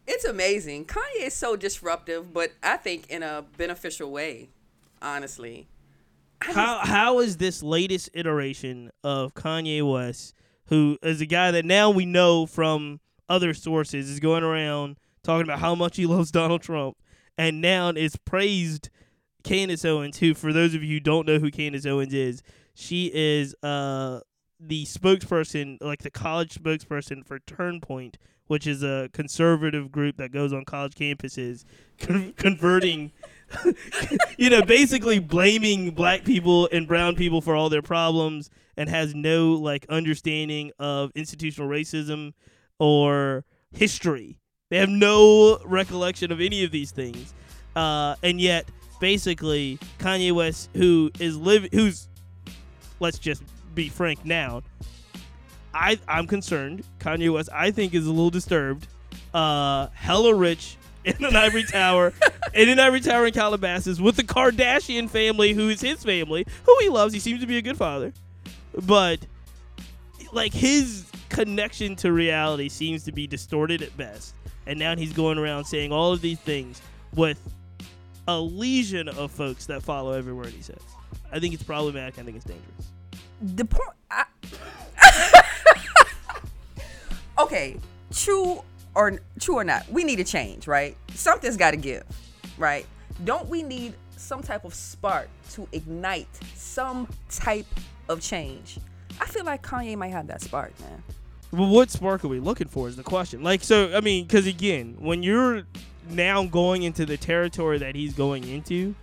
It's 0.07 0.25
amazing. 0.25 0.85
Kanye 0.85 1.23
is 1.27 1.35
so 1.35 1.57
disruptive, 1.57 2.33
but 2.33 2.53
I 2.63 2.77
think 2.77 3.09
in 3.09 3.23
a 3.23 3.45
beneficial 3.57 4.11
way, 4.11 4.51
honestly. 5.01 5.67
Just- 6.43 6.57
"How 6.57 6.79
how 6.85 7.19
is 7.21 7.39
this 7.39 7.63
latest 7.63 8.11
iteration 8.13 8.91
of 9.03 9.33
Kanye 9.35 9.83
West, 9.91 10.35
who 10.67 10.99
is 11.03 11.23
a 11.23 11.27
guy 11.27 11.51
that 11.53 11.65
now 11.65 11.89
we 11.91 12.05
know 12.05 12.45
from 12.45 13.01
other 13.31 13.55
sources 13.55 14.11
is 14.11 14.21
going 14.21 14.43
around 14.45 14.99
talking 15.23 15.43
about 15.45 15.61
how 15.61 15.75
much 15.75 15.97
he 15.97 16.05
loves 16.05 16.31
Donald 16.31 16.61
Trump, 16.61 16.99
and 17.39 17.63
now 17.63 17.89
is 17.89 18.15
praised 18.27 18.91
Candace 19.45 19.85
Owens, 19.85 20.19
who, 20.19 20.35
for 20.35 20.53
those 20.53 20.75
of 20.75 20.83
you 20.83 20.97
who 20.97 21.01
don't 21.01 21.27
know 21.27 21.39
who 21.39 21.51
Candace 21.51 21.87
Owens 21.87 22.15
is, 22.15 22.43
she 22.75 23.11
is 23.15 23.55
uh 23.63 24.21
the 24.61 24.85
spokesperson, 24.85 25.79
like 25.81 26.03
the 26.03 26.11
college 26.11 26.55
spokesperson 26.55 27.27
for 27.27 27.39
Turnpoint, 27.41 28.15
which 28.47 28.67
is 28.67 28.83
a 28.83 29.11
conservative 29.13 29.91
group 29.91 30.17
that 30.17 30.33
goes 30.33 30.53
on 30.53 30.65
college 30.65 30.95
campuses, 30.95 31.65
con- 31.99 32.33
converting, 32.37 33.13
you 34.39 34.51
know, 34.51 34.63
basically 34.63 35.19
blaming 35.19 35.91
black 35.91 36.25
people 36.25 36.69
and 36.73 36.87
brown 36.87 37.15
people 37.15 37.41
for 37.41 37.55
all 37.55 37.69
their 37.69 37.83
problems, 37.83 38.51
and 38.77 38.89
has 38.89 39.15
no 39.15 39.53
like 39.53 39.87
understanding 39.89 40.73
of 40.79 41.11
institutional 41.15 41.69
racism 41.69 42.33
or 42.79 43.45
history. 43.71 44.39
They 44.71 44.79
have 44.79 44.89
no 44.89 45.59
recollection 45.65 46.33
of 46.33 46.41
any 46.41 46.65
of 46.65 46.71
these 46.71 46.91
things, 46.91 47.35
uh, 47.77 48.17
and 48.23 48.41
yet 48.41 48.69
basically 48.95 49.79
Kanye 49.99 50.33
West, 50.33 50.71
who 50.75 51.11
is 51.19 51.37
live, 51.37 51.69
who's 51.73 52.09
let's 53.01 53.19
just 53.19 53.43
be 53.75 53.89
frank 53.89 54.25
now. 54.25 54.63
I 55.73 55.99
I'm 56.09 56.27
concerned. 56.27 56.85
Kanye 57.01 57.33
West, 57.33 57.49
I 57.53 57.71
think, 57.71 57.95
is 57.95 58.07
a 58.07 58.11
little 58.11 58.31
disturbed. 58.31 58.87
Uh, 59.33 59.89
hella 59.95 60.35
rich 60.35 60.77
in 61.05 61.25
an 61.25 61.37
ivory 61.37 61.65
tower, 61.65 62.13
in 62.55 62.69
an 62.69 62.79
ivory 62.79 63.01
tower 63.01 63.27
in 63.27 63.33
Calabasas 63.33 64.01
with 64.01 64.17
the 64.17 64.23
Kardashian 64.23 65.11
family, 65.11 65.53
who 65.53 65.69
is 65.69 65.81
his 65.81 66.03
family, 66.03 66.47
who 66.65 66.77
he 66.81 66.89
loves. 66.89 67.13
He 67.13 67.21
seems 67.21 67.41
to 67.41 67.47
be 67.47 67.59
a 67.59 67.63
good 67.63 67.77
father, 67.77 68.13
but 68.87 69.19
like 70.33 70.53
his 70.53 71.07
connection 71.29 71.97
to 71.97 72.13
reality 72.13 72.69
seems 72.69 73.05
to 73.05 73.13
be 73.13 73.27
distorted 73.27 73.83
at 73.83 73.97
best. 73.97 74.35
And 74.67 74.79
now 74.79 74.97
he's 74.97 75.13
going 75.13 75.37
around 75.37 75.65
saying 75.65 75.93
all 75.93 76.13
of 76.13 76.21
these 76.21 76.39
things 76.41 76.81
with 77.15 77.41
a 78.27 78.39
legion 78.39 79.09
of 79.09 79.31
folks 79.31 79.67
that 79.67 79.83
follow 79.83 80.13
every 80.13 80.33
word 80.33 80.49
he 80.49 80.63
says. 80.63 80.81
I 81.33 81.41
think 81.41 81.55
it's 81.55 81.63
problematic. 81.63 82.19
I 82.19 82.23
think 82.23 82.37
it's 82.37 82.45
dangerous. 82.45 82.93
the 83.41 83.65
point. 83.65 83.91
I, 84.11 84.25
okay, 87.39 87.77
true 88.13 88.63
or 88.95 89.19
true 89.41 89.57
or 89.57 89.65
not, 89.65 89.89
we 89.91 90.05
need 90.05 90.21
a 90.21 90.25
change, 90.25 90.67
right? 90.67 90.97
Something's 91.15 91.57
got 91.57 91.73
to 91.73 91.77
give, 91.77 92.05
right? 92.59 92.87
Don't 93.25 93.49
we 93.49 93.63
need 93.63 93.95
some 94.17 94.43
type 94.43 94.65
of 94.65 94.75
spark 94.75 95.29
to 95.53 95.69
ignite 95.73 96.29
some 96.55 97.09
type 97.29 97.67
of 98.09 98.21
change? 98.21 98.79
I 99.21 99.27
feel 99.27 99.45
like 99.45 99.63
Kanye 99.63 99.97
might 99.97 100.09
have 100.09 100.27
that 100.29 100.41
spark, 100.41 100.79
man. 100.81 101.03
Well, 101.53 101.69
what 101.69 101.91
spark 101.91 102.25
are 102.25 102.29
we 102.29 102.41
looking 102.41 102.67
for 102.67 102.89
is 102.89 102.97
the 102.97 103.05
question. 103.05 103.43
Like, 103.43 103.63
so, 103.63 103.95
I 103.95 104.01
mean, 104.01 104.25
because 104.25 104.47
again, 104.47 104.97
when 104.99 105.23
you're 105.23 105.63
now 106.11 106.45
going 106.45 106.83
into 106.83 107.07
the 107.07 107.17
territory 107.17 107.79
that 107.79 107.95
he's 107.95 108.15
going 108.15 108.47
into, 108.47 108.95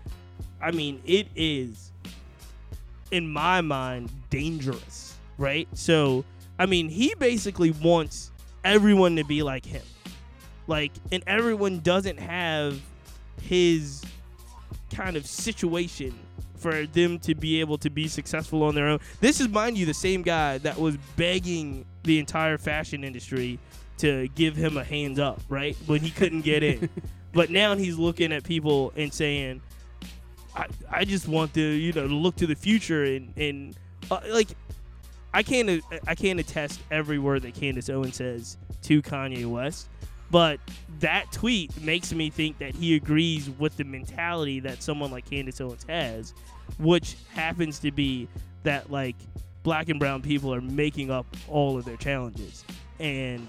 I 0.61 0.71
mean, 0.71 1.01
it 1.05 1.27
is, 1.35 1.91
in 3.11 3.27
my 3.27 3.61
mind, 3.61 4.11
dangerous, 4.29 5.15
right? 5.37 5.67
So, 5.73 6.23
I 6.59 6.65
mean, 6.65 6.89
he 6.89 7.15
basically 7.15 7.71
wants 7.71 8.31
everyone 8.63 9.15
to 9.15 9.23
be 9.23 9.41
like 9.43 9.65
him. 9.65 9.83
Like, 10.67 10.91
and 11.11 11.23
everyone 11.25 11.79
doesn't 11.79 12.19
have 12.19 12.79
his 13.41 14.03
kind 14.93 15.17
of 15.17 15.25
situation 15.25 16.13
for 16.55 16.85
them 16.85 17.17
to 17.17 17.33
be 17.33 17.59
able 17.59 17.79
to 17.79 17.89
be 17.89 18.07
successful 18.07 18.61
on 18.61 18.75
their 18.75 18.87
own. 18.87 18.99
This 19.19 19.41
is, 19.41 19.49
mind 19.49 19.77
you, 19.77 19.87
the 19.87 19.93
same 19.95 20.21
guy 20.21 20.59
that 20.59 20.77
was 20.77 20.95
begging 21.15 21.85
the 22.03 22.19
entire 22.19 22.59
fashion 22.59 23.03
industry 23.03 23.57
to 24.01 24.27
give 24.29 24.55
him 24.55 24.77
a 24.77 24.83
hands 24.83 25.19
up, 25.19 25.41
right? 25.49 25.75
When 25.85 26.01
he 26.01 26.09
couldn't 26.09 26.41
get 26.41 26.63
in. 26.63 26.89
but 27.33 27.49
now 27.49 27.75
he's 27.75 27.97
looking 27.97 28.31
at 28.33 28.43
people 28.43 28.91
and 28.95 29.13
saying, 29.13 29.61
I, 30.55 30.65
I 30.89 31.05
just 31.05 31.27
want 31.27 31.53
to, 31.53 31.61
you 31.61 31.93
know, 31.93 32.05
look 32.05 32.35
to 32.37 32.47
the 32.47 32.55
future 32.55 33.03
and, 33.03 33.33
and 33.37 33.75
uh, 34.09 34.19
like, 34.29 34.49
I 35.33 35.43
can't 35.43 35.81
I 36.07 36.13
can't 36.13 36.41
attest 36.41 36.81
every 36.91 37.17
word 37.17 37.43
that 37.43 37.53
Candace 37.53 37.89
Owens 37.89 38.17
says 38.17 38.57
to 38.81 39.01
Kanye 39.01 39.45
West, 39.45 39.87
but 40.29 40.59
that 40.99 41.31
tweet 41.31 41.81
makes 41.81 42.11
me 42.11 42.29
think 42.29 42.57
that 42.57 42.75
he 42.75 42.95
agrees 42.95 43.49
with 43.49 43.77
the 43.77 43.85
mentality 43.85 44.59
that 44.59 44.83
someone 44.83 45.09
like 45.09 45.29
Candace 45.29 45.61
Owens 45.61 45.85
has, 45.87 46.33
which 46.79 47.15
happens 47.33 47.79
to 47.79 47.91
be 47.91 48.27
that 48.63 48.91
like 48.91 49.15
black 49.63 49.87
and 49.87 49.99
brown 49.99 50.21
people 50.21 50.53
are 50.53 50.59
making 50.59 51.11
up 51.11 51.25
all 51.47 51.77
of 51.77 51.85
their 51.85 51.95
challenges. 51.95 52.65
And 52.99 53.47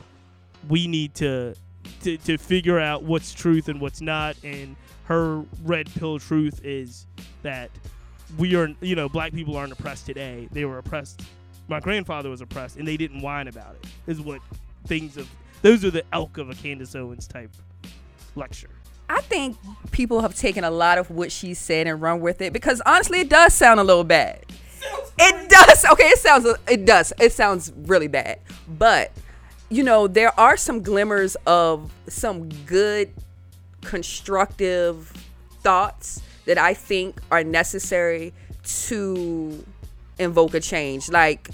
we 0.69 0.87
need 0.87 1.15
to, 1.17 1.55
to 2.03 2.17
to 2.19 2.39
figure 2.39 2.79
out 2.79 3.03
what's 3.03 3.33
truth 3.33 3.69
and 3.69 3.81
what's 3.81 4.01
not. 4.01 4.37
And 4.45 4.77
her 5.05 5.45
red 5.63 5.93
pill 5.95 6.19
truth 6.19 6.61
is 6.65 7.07
that 7.43 7.71
we 8.39 8.55
are, 8.57 8.69
you 8.81 8.97
know, 8.97 9.09
black 9.09 9.33
people 9.33 9.57
aren't 9.57 9.73
oppressed 9.73 10.07
today. 10.07 10.49
They 10.53 10.65
were 10.65 10.79
oppressed. 10.79 11.23
My 11.69 11.81
grandfather 11.81 12.29
was 12.29 12.41
oppressed, 12.41 12.77
and 12.77 12.87
they 12.87 12.97
didn't 12.97 13.21
whine 13.21 13.49
about 13.49 13.77
it. 13.77 13.89
Is 14.07 14.21
what 14.21 14.41
things 14.87 15.17
of 15.17 15.29
those 15.63 15.85
are 15.85 15.91
the 15.91 16.05
elk 16.13 16.39
of 16.39 16.51
a 16.51 16.55
Candace 16.55 16.95
Owens 16.95 17.27
type 17.27 17.51
lecture. 18.35 18.71
I 19.09 19.21
think 19.21 19.59
people 19.91 20.21
have 20.21 20.35
taken 20.35 20.65
a 20.65 20.71
lot 20.71 20.99
of 20.99 21.11
what 21.11 21.31
she 21.31 21.55
said 21.55 21.87
and 21.87 22.01
run 22.01 22.21
with 22.21 22.41
it 22.41 22.53
because 22.53 22.81
honestly, 22.87 23.21
it 23.21 23.29
does 23.29 23.53
sound 23.53 23.79
a 23.79 23.85
little 23.85 24.05
bad. 24.05 24.45
It 25.19 25.49
does. 25.49 25.85
Okay, 25.93 26.05
it 26.05 26.19
sounds. 26.19 26.47
It 26.69 26.85
does. 26.85 27.13
It 27.21 27.33
sounds 27.33 27.73
really 27.77 28.09
bad. 28.09 28.41
But 28.67 29.13
you 29.73 29.83
know, 29.83 30.07
there 30.07 30.39
are 30.39 30.57
some 30.59 30.83
glimmers 30.83 31.35
of 31.47 31.91
some 32.07 32.51
good, 32.67 33.11
constructive 33.81 35.11
thoughts 35.63 36.21
that 36.45 36.59
I 36.59 36.75
think 36.75 37.21
are 37.31 37.43
necessary 37.43 38.35
to 38.87 39.65
invoke 40.19 40.53
a 40.53 40.61
change. 40.61 41.09
Like, 41.09 41.49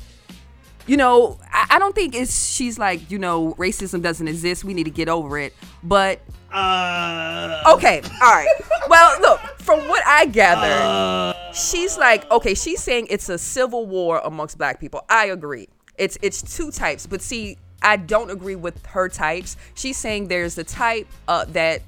you 0.86 0.96
know, 0.96 1.38
I, 1.52 1.76
I 1.76 1.78
don't 1.78 1.94
think 1.94 2.16
it's 2.16 2.50
she's 2.50 2.76
like, 2.76 3.08
you 3.08 3.18
know, 3.18 3.54
racism 3.54 4.02
doesn't 4.02 4.26
exist. 4.26 4.64
We 4.64 4.74
need 4.74 4.84
to 4.84 4.90
get 4.90 5.08
over 5.08 5.38
it. 5.38 5.54
But 5.84 6.20
Uh, 6.50 7.62
okay, 7.76 8.00
all 8.22 8.32
right. 8.32 8.48
Well, 8.88 9.20
look, 9.20 9.38
from 9.60 9.86
what 9.86 10.02
I 10.06 10.26
gathered, 10.26 10.72
uh, 10.72 11.52
she's 11.52 11.96
like, 11.98 12.28
okay, 12.32 12.54
she's 12.54 12.82
saying 12.82 13.06
it's 13.10 13.28
a 13.28 13.38
civil 13.38 13.86
war 13.86 14.20
amongst 14.24 14.58
black 14.58 14.80
people. 14.80 15.04
I 15.08 15.26
agree. 15.26 15.68
It's 15.98 16.16
it's 16.20 16.40
two 16.42 16.70
types, 16.72 17.06
but 17.06 17.20
see, 17.20 17.58
I 17.82 17.96
don't 17.96 18.30
agree 18.30 18.56
with 18.56 18.84
her 18.86 19.08
types. 19.08 19.56
She's 19.74 19.96
saying 19.96 20.28
there's 20.28 20.54
the 20.54 20.64
type 20.64 21.06
uh, 21.26 21.44
that 21.46 21.82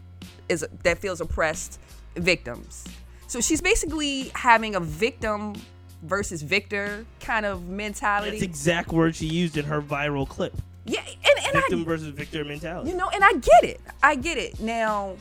is 0.48 0.66
that 0.83 0.98
feels 0.98 1.20
oppressed 1.20 1.79
victims. 2.16 2.85
So 3.26 3.40
she's 3.40 3.61
basically 3.61 4.31
having 4.35 4.74
a 4.74 4.81
victim 4.81 5.55
versus 6.03 6.42
victor 6.42 7.05
kind 7.20 7.46
of 7.46 7.68
mentality. 7.68 8.31
that's 8.31 8.40
the 8.40 8.46
exact 8.46 8.92
word 8.92 9.14
she 9.14 9.26
used 9.26 9.57
in 9.57 9.64
her 9.66 9.81
viral 9.83 10.29
clip. 10.29 10.55
yeah, 10.85 11.00
and, 11.07 11.46
and 11.46 11.57
I 11.57 11.61
Victim 11.61 11.85
versus 11.85 12.09
victor 12.09 12.44
mentality. 12.44 12.90
You 12.90 12.96
know, 12.96 13.09
and 13.12 13.22
I 13.22 13.33
get 13.35 13.64
it. 13.64 13.81
I 14.03 14.14
get 14.14 14.38
it. 14.38 14.61
Now, 14.61 15.16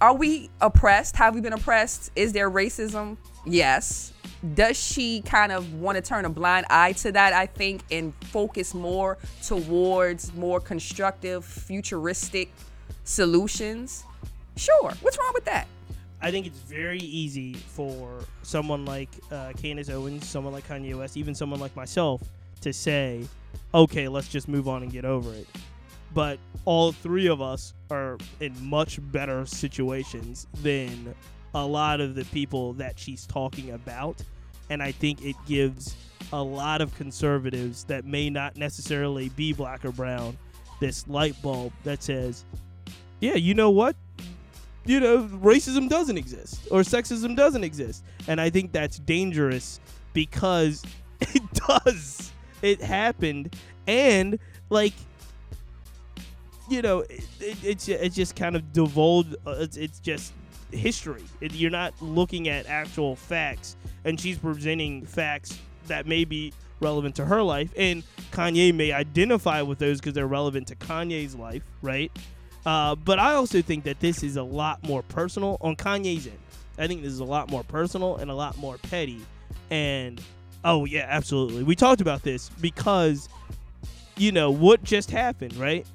are 0.00 0.14
we 0.14 0.50
oppressed? 0.60 1.16
Have 1.16 1.34
we 1.34 1.40
been 1.40 1.52
oppressed? 1.52 2.10
Is 2.14 2.32
there 2.32 2.50
racism? 2.50 3.16
Yes. 3.46 4.12
Does 4.52 4.76
she 4.76 5.22
kind 5.22 5.52
of 5.52 5.72
want 5.74 5.96
to 5.96 6.02
turn 6.02 6.26
a 6.26 6.28
blind 6.28 6.66
eye 6.68 6.92
to 6.92 7.12
that, 7.12 7.32
I 7.32 7.46
think, 7.46 7.82
and 7.90 8.12
focus 8.26 8.74
more 8.74 9.16
towards 9.42 10.34
more 10.34 10.60
constructive, 10.60 11.44
futuristic 11.46 12.52
solutions? 13.04 14.04
Sure. 14.56 14.92
What's 15.00 15.16
wrong 15.18 15.30
with 15.32 15.46
that? 15.46 15.66
I 16.20 16.30
think 16.30 16.46
it's 16.46 16.58
very 16.58 16.98
easy 16.98 17.54
for 17.54 18.20
someone 18.42 18.84
like 18.84 19.08
uh, 19.30 19.52
Candace 19.56 19.88
Owens, 19.88 20.28
someone 20.28 20.52
like 20.52 20.68
Kanye 20.68 20.96
West, 20.96 21.16
even 21.16 21.34
someone 21.34 21.60
like 21.60 21.74
myself 21.74 22.20
to 22.60 22.72
say, 22.72 23.26
okay, 23.72 24.08
let's 24.08 24.28
just 24.28 24.48
move 24.48 24.68
on 24.68 24.82
and 24.82 24.92
get 24.92 25.04
over 25.04 25.32
it. 25.32 25.46
But 26.12 26.38
all 26.64 26.92
three 26.92 27.26
of 27.28 27.40
us 27.40 27.74
are 27.90 28.18
in 28.40 28.54
much 28.62 29.00
better 29.10 29.46
situations 29.46 30.46
than 30.62 31.14
a 31.54 31.66
lot 31.66 32.00
of 32.00 32.14
the 32.14 32.24
people 32.26 32.72
that 32.74 32.98
she's 32.98 33.26
talking 33.26 33.70
about. 33.70 34.22
And 34.70 34.82
I 34.82 34.92
think 34.92 35.24
it 35.24 35.36
gives 35.46 35.94
a 36.32 36.42
lot 36.42 36.80
of 36.80 36.94
conservatives 36.96 37.84
that 37.84 38.04
may 38.04 38.30
not 38.30 38.56
necessarily 38.56 39.28
be 39.30 39.52
black 39.52 39.84
or 39.84 39.92
brown 39.92 40.36
this 40.80 41.06
light 41.06 41.40
bulb 41.42 41.72
that 41.84 42.02
says, 42.02 42.44
yeah, 43.20 43.34
you 43.34 43.54
know 43.54 43.70
what? 43.70 43.96
you 44.86 45.00
know, 45.00 45.24
racism 45.24 45.88
doesn't 45.88 46.18
exist 46.18 46.68
or 46.70 46.80
sexism 46.80 47.36
doesn't 47.36 47.64
exist. 47.64 48.04
And 48.28 48.40
I 48.40 48.50
think 48.50 48.72
that's 48.72 48.98
dangerous 48.98 49.80
because 50.12 50.82
it 51.20 51.42
does. 51.52 52.32
It 52.62 52.80
happened. 52.80 53.56
And, 53.86 54.38
like, 54.70 54.94
you 56.68 56.82
know, 56.82 57.00
it, 57.00 57.24
it, 57.40 57.56
it's, 57.64 57.88
it's 57.88 58.16
just 58.16 58.36
kind 58.36 58.56
of 58.56 58.72
divulged. 58.72 59.36
Uh, 59.46 59.56
it's, 59.58 59.76
it's 59.76 60.00
just 60.00 60.32
history. 60.72 61.24
You're 61.40 61.70
not 61.70 61.94
looking 62.00 62.48
at 62.48 62.66
actual 62.66 63.16
facts. 63.16 63.76
And 64.04 64.20
she's 64.20 64.38
presenting 64.38 65.04
facts 65.06 65.58
that 65.86 66.06
may 66.06 66.24
be 66.24 66.52
relevant 66.80 67.16
to 67.16 67.24
her 67.24 67.42
life. 67.42 67.72
And 67.76 68.02
Kanye 68.32 68.74
may 68.74 68.92
identify 68.92 69.62
with 69.62 69.78
those 69.78 70.00
because 70.00 70.14
they're 70.14 70.26
relevant 70.26 70.68
to 70.68 70.76
Kanye's 70.76 71.34
life, 71.34 71.62
right? 71.82 72.12
Uh, 72.66 72.94
but 72.94 73.18
I 73.18 73.34
also 73.34 73.60
think 73.62 73.84
that 73.84 74.00
this 74.00 74.22
is 74.22 74.36
a 74.36 74.42
lot 74.42 74.82
more 74.86 75.02
personal 75.02 75.58
on 75.60 75.76
Kanye's 75.76 76.26
end. 76.26 76.38
I 76.78 76.86
think 76.86 77.02
this 77.02 77.12
is 77.12 77.20
a 77.20 77.24
lot 77.24 77.50
more 77.50 77.62
personal 77.62 78.16
and 78.16 78.30
a 78.30 78.34
lot 78.34 78.56
more 78.58 78.78
petty. 78.78 79.20
And 79.70 80.20
oh 80.64 80.84
yeah, 80.84 81.06
absolutely. 81.08 81.62
We 81.62 81.76
talked 81.76 82.00
about 82.00 82.22
this 82.22 82.48
because 82.48 83.28
you 84.16 84.32
know 84.32 84.50
what 84.50 84.82
just 84.82 85.10
happened, 85.10 85.56
right? 85.56 85.86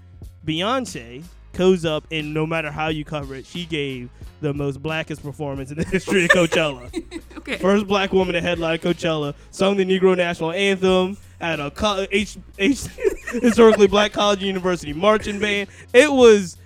Beyonce 0.45 1.23
goes 1.53 1.85
up 1.85 2.05
and 2.11 2.33
no 2.33 2.45
matter 2.45 2.71
how 2.71 2.87
you 2.87 3.03
cover 3.03 3.35
it, 3.35 3.45
she 3.45 3.65
gave 3.65 4.09
the 4.41 4.53
most 4.53 4.81
blackest 4.81 5.21
performance 5.23 5.71
in 5.71 5.77
the 5.77 5.83
history 5.85 6.25
of 6.25 6.31
Coachella. 6.31 6.89
Okay. 7.39 7.57
First 7.57 7.87
black 7.87 8.11
woman 8.11 8.33
to 8.33 8.41
headline 8.41 8.79
Coachella, 8.79 9.33
sung 9.49 9.77
the 9.77 9.85
Negro 9.85 10.15
National 10.15 10.51
Anthem 10.51 11.17
at 11.39 11.59
a 11.59 11.71
co- 11.71 12.05
H- 12.11 12.37
H- 12.59 12.83
historically 13.41 13.87
black 13.87 14.11
college 14.11 14.39
and 14.39 14.47
university 14.47 14.91
marching 14.91 15.39
band. 15.39 15.69
It 15.93 16.11
was 16.11 16.57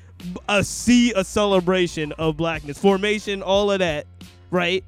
a 0.50 0.64
sea, 0.64 1.14
a 1.16 1.24
celebration 1.24 2.12
of 2.14 2.36
blackness, 2.38 2.80
formation, 2.80 3.44
all 3.44 3.72
of 3.72 3.80
that, 3.80 4.08
right? 4.50 4.84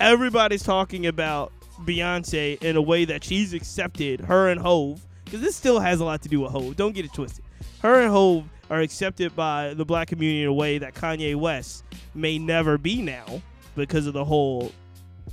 Everybody's 0.00 0.64
talking 0.64 1.06
about 1.06 1.52
Beyonce 1.84 2.60
in 2.62 2.76
a 2.76 2.82
way 2.82 3.04
that 3.04 3.22
she's 3.22 3.54
accepted 3.54 4.20
her 4.22 4.48
and 4.48 4.60
Hove, 4.60 5.00
because 5.24 5.40
this 5.40 5.54
still 5.54 5.78
has 5.78 6.00
a 6.00 6.04
lot 6.04 6.22
to 6.22 6.28
do 6.28 6.40
with 6.40 6.50
Hove. 6.50 6.76
Don't 6.76 6.92
get 6.94 7.04
it 7.04 7.12
twisted. 7.14 7.44
Her 7.80 8.00
and 8.00 8.10
Hove 8.10 8.44
are 8.70 8.80
accepted 8.80 9.34
by 9.36 9.74
the 9.74 9.84
black 9.84 10.08
community 10.08 10.42
in 10.42 10.48
a 10.48 10.52
way 10.52 10.78
that 10.78 10.94
Kanye 10.94 11.36
West 11.36 11.84
may 12.14 12.38
never 12.38 12.78
be 12.78 13.02
now 13.02 13.42
because 13.76 14.06
of 14.06 14.14
the 14.14 14.24
whole 14.24 14.72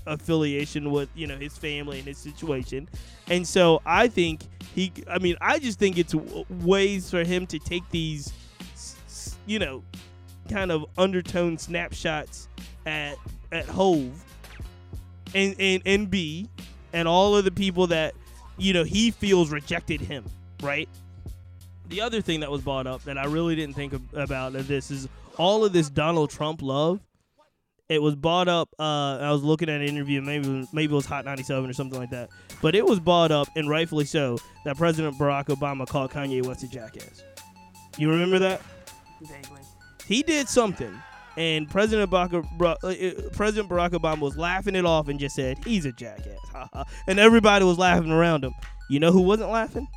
affiliation 0.08 0.92
with 0.92 1.10
you 1.16 1.28
know 1.28 1.38
his 1.38 1.58
family 1.58 2.00
and 2.00 2.08
his 2.08 2.18
situation. 2.18 2.90
And 3.28 3.48
so 3.48 3.82
i 3.86 4.08
think 4.08 4.42
he 4.74 4.92
i 5.10 5.20
mean 5.20 5.36
i 5.42 5.60
just 5.60 5.80
think 5.80 5.98
it's 5.98 6.16
ways 6.50 7.10
for 7.10 7.24
him 7.24 7.46
to 7.48 7.60
take 7.60 7.88
these 7.90 8.34
you 9.46 9.60
know 9.60 9.84
kind 10.50 10.72
of 10.72 10.86
undertone 10.98 11.58
snapshots 11.58 12.48
at 12.86 13.16
at 13.52 13.66
hove 13.66 14.24
and 15.34 15.56
and 15.60 15.82
and 15.86 16.10
b 16.10 16.50
and 16.94 17.08
all 17.08 17.36
of 17.36 17.46
the 17.46 17.52
people 17.52 17.88
that 17.88 18.14
you 18.58 18.74
know 18.74 18.84
he 18.84 19.12
feels 19.12 19.52
rejected 19.52 20.02
him 20.02 20.26
right 20.62 20.90
the 21.90 22.02
other 22.02 22.22
thing 22.22 22.40
that 22.40 22.52
was 22.52 22.62
brought 22.62 22.88
up 22.88 23.04
that 23.04 23.18
i 23.18 23.26
really 23.26 23.56
didn't 23.56 23.76
think 23.76 23.94
ab- 23.94 24.14
about 24.14 24.56
of 24.56 24.68
this 24.68 24.92
is 24.92 25.08
all 25.38 25.66
of 25.66 25.74
this 25.74 25.90
donald 25.90 26.30
trump 26.30 26.62
love 26.62 27.00
it 27.92 28.02
was 28.02 28.16
brought 28.16 28.48
up. 28.48 28.70
Uh, 28.80 29.18
I 29.18 29.32
was 29.32 29.44
looking 29.44 29.68
at 29.68 29.82
an 29.82 29.88
interview, 29.88 30.22
maybe 30.22 30.66
maybe 30.72 30.94
it 30.94 30.96
was 30.96 31.06
Hot 31.08 31.26
97 31.26 31.70
or 31.70 31.74
something 31.74 32.00
like 32.00 32.12
that. 32.12 32.30
But 32.62 32.74
it 32.74 32.86
was 32.86 33.02
brought 33.02 33.32
up, 33.32 33.50
and 33.58 33.70
rightfully 33.70 34.06
so, 34.06 34.38
that 34.64 34.78
President 34.78 35.18
Barack 35.18 35.48
Obama 35.48 35.86
called 35.86 36.10
Kanye 36.10 36.46
West 36.46 36.64
a 36.64 36.70
jackass. 36.70 37.22
You 37.98 38.10
remember 38.10 38.40
that? 38.40 38.62
Vaguely. 39.22 39.60
He 40.08 40.24
did 40.24 40.48
something, 40.48 40.94
and 41.36 41.70
President 41.70 42.10
Barack, 42.10 42.34
uh, 42.62 42.88
uh, 42.88 43.30
President 43.34 43.70
Barack 43.70 43.90
Obama 43.90 44.20
was 44.22 44.38
laughing 44.38 44.76
it 44.76 44.86
off 44.86 45.10
and 45.10 45.20
just 45.20 45.36
said, 45.36 45.58
"He's 45.66 45.84
a 45.84 45.92
jackass," 45.92 46.40
and 47.08 47.20
everybody 47.20 47.66
was 47.66 47.78
laughing 47.78 48.12
around 48.12 48.46
him. 48.46 48.54
You 48.90 49.02
know 49.02 49.12
who 49.12 49.20
wasn't 49.20 49.50
laughing? 49.50 49.90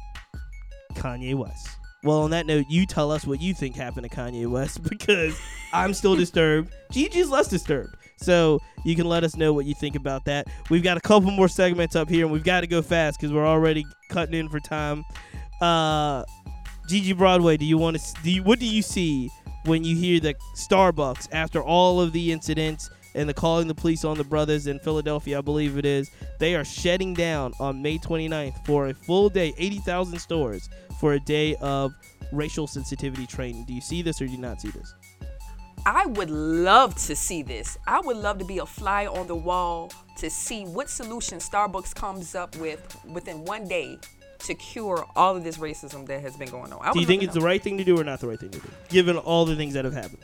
Kanye 0.95 1.35
West. 1.35 1.69
Well, 2.03 2.21
on 2.21 2.31
that 2.31 2.47
note, 2.47 2.67
you 2.69 2.85
tell 2.85 3.11
us 3.11 3.27
what 3.27 3.41
you 3.41 3.55
think 3.55 3.77
happened 3.77 4.09
to 4.09 4.15
Kanye 4.15 4.47
West 4.47 4.83
because 4.89 5.39
I'm 5.73 5.95
still 5.95 6.17
disturbed. 6.17 6.73
Gigi's 6.93 7.31
less 7.31 7.49
disturbed. 7.49 7.97
So 8.17 8.61
you 8.85 8.95
can 8.95 9.07
let 9.07 9.25
us 9.25 9.37
know 9.37 9.53
what 9.53 9.67
you 9.67 9.75
think 9.75 9.97
about 9.97 10.25
that. 10.27 10.47
We've 10.71 10.83
got 10.83 10.97
a 10.97 11.01
couple 11.01 11.31
more 11.31 11.49
segments 11.49 11.97
up 11.97 12.09
here, 12.09 12.25
and 12.25 12.33
we've 12.33 12.45
got 12.45 12.61
to 12.61 12.67
go 12.67 12.83
fast 12.83 13.19
because 13.19 13.33
we're 13.33 13.47
already 13.47 13.85
cutting 14.09 14.35
in 14.35 14.49
for 14.49 14.61
time. 14.61 15.05
Uh, 15.61 16.25
Gigi 16.89 17.13
Broadway, 17.13 17.57
do 17.57 17.65
you 17.65 17.79
want 17.79 17.99
to? 17.99 18.23
Do 18.23 18.31
you, 18.31 18.43
what 18.43 18.61
do 18.61 18.67
you 18.67 18.83
see 18.83 19.31
when 19.65 19.83
you 19.83 19.97
hear 19.97 20.21
that 20.21 20.37
Starbucks, 20.55 21.29
after 21.33 21.63
all 21.63 22.01
of 22.01 22.13
the 22.13 22.33
incidents 22.33 22.91
and 23.15 23.29
the 23.29 23.35
calling 23.35 23.69
the 23.69 23.75
police 23.75 24.05
on 24.05 24.19
the 24.19 24.25
brothers 24.25 24.67
in 24.67 24.79
Philadelphia, 24.79 25.39
I 25.39 25.41
believe 25.41 25.79
it 25.79 25.87
is, 25.87 26.11
they 26.39 26.55
are 26.55 26.65
shutting 26.65 27.15
down 27.15 27.53
on 27.61 27.81
May 27.81 27.99
29th 27.99 28.65
for 28.67 28.89
a 28.89 28.95
full 28.95 29.29
day, 29.29 29.55
80,000 29.57 30.19
stores 30.19 30.69
for 31.01 31.15
a 31.15 31.21
day 31.21 31.55
of 31.61 31.95
racial 32.33 32.67
sensitivity 32.67 33.27
training. 33.27 33.65
Do 33.65 33.75
you 33.75 33.81
see 33.81 34.03
this 34.03 34.21
or 34.21 34.27
do 34.27 34.33
you 34.33 34.39
not 34.39 34.61
see 34.61 34.71
this? 34.71 34.95
I 35.87 36.07
would 36.07 36.31
love 36.31 36.95
to 37.07 37.15
see 37.15 37.43
this. 37.43 37.77
I 37.87 38.01
would 38.01 38.17
love 38.17 38.39
to 38.39 38.45
be 38.45 38.59
a 38.59 38.67
fly 38.67 39.07
on 39.07 39.27
the 39.27 39.37
wall 39.37 39.93
to 40.17 40.31
see 40.31 40.65
what 40.65 40.89
solution 40.89 41.39
Starbucks 41.39 41.95
comes 41.95 42.35
up 42.35 42.57
with 42.57 42.97
within 43.05 43.45
one 43.45 43.69
day 43.69 43.99
to 44.41 44.55
cure 44.55 45.05
all 45.17 45.37
of 45.37 45.45
this 45.45 45.59
racism 45.59 46.07
that 46.07 46.21
has 46.21 46.37
been 46.37 46.51
going 46.51 46.73
on. 46.73 46.81
I 46.83 46.93
Do 46.93 47.01
you 47.01 47.07
think 47.07 47.23
it's 47.23 47.35
to 47.35 47.41
the 47.41 47.45
right 47.45 47.63
thing 47.63 47.77
to 47.79 47.85
do 47.85 47.99
or 47.99 48.05
not 48.05 48.21
the 48.21 48.29
right 48.29 48.39
thing 48.39 48.51
to 48.51 48.59
do, 48.59 48.69
given 48.89 49.17
all 49.17 49.45
the 49.45 49.57
things 49.57 49.75
that 49.75 49.85
have 49.85 49.95
happened? 49.95 50.23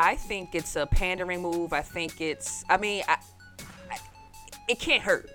I 0.00 0.16
think 0.16 0.54
it's 0.54 0.76
a 0.76 0.86
pandering 0.86 1.42
move. 1.42 1.74
I 1.74 1.82
think 1.82 2.22
it's. 2.22 2.64
I 2.70 2.78
mean, 2.78 3.04
I, 3.06 3.18
I, 3.90 3.98
it 4.66 4.78
can't 4.78 5.02
hurt. 5.02 5.30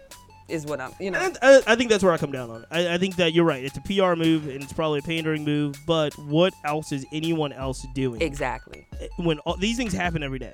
Is 0.47 0.65
what 0.65 0.81
I'm. 0.81 0.91
You 0.99 1.11
know. 1.11 1.19
And 1.19 1.37
I, 1.41 1.61
I 1.67 1.75
think 1.75 1.91
that's 1.91 2.03
where 2.03 2.11
I 2.11 2.17
come 2.17 2.31
down 2.31 2.49
on 2.49 2.61
it. 2.61 2.67
I, 2.71 2.95
I 2.95 2.97
think 2.97 3.15
that 3.17 3.33
you're 3.33 3.45
right. 3.45 3.63
It's 3.63 3.77
a 3.77 3.81
PR 3.81 4.15
move 4.15 4.47
and 4.47 4.63
it's 4.63 4.73
probably 4.73 4.99
a 4.99 5.03
pandering 5.03 5.43
move. 5.43 5.75
But 5.85 6.17
what 6.17 6.53
else 6.63 6.91
is 6.91 7.05
anyone 7.11 7.53
else 7.53 7.85
doing? 7.93 8.21
Exactly. 8.21 8.87
Eh, 8.99 9.07
when 9.17 9.37
all, 9.39 9.55
these 9.57 9.77
things 9.77 9.93
happen 9.93 10.23
every 10.23 10.39
day. 10.39 10.53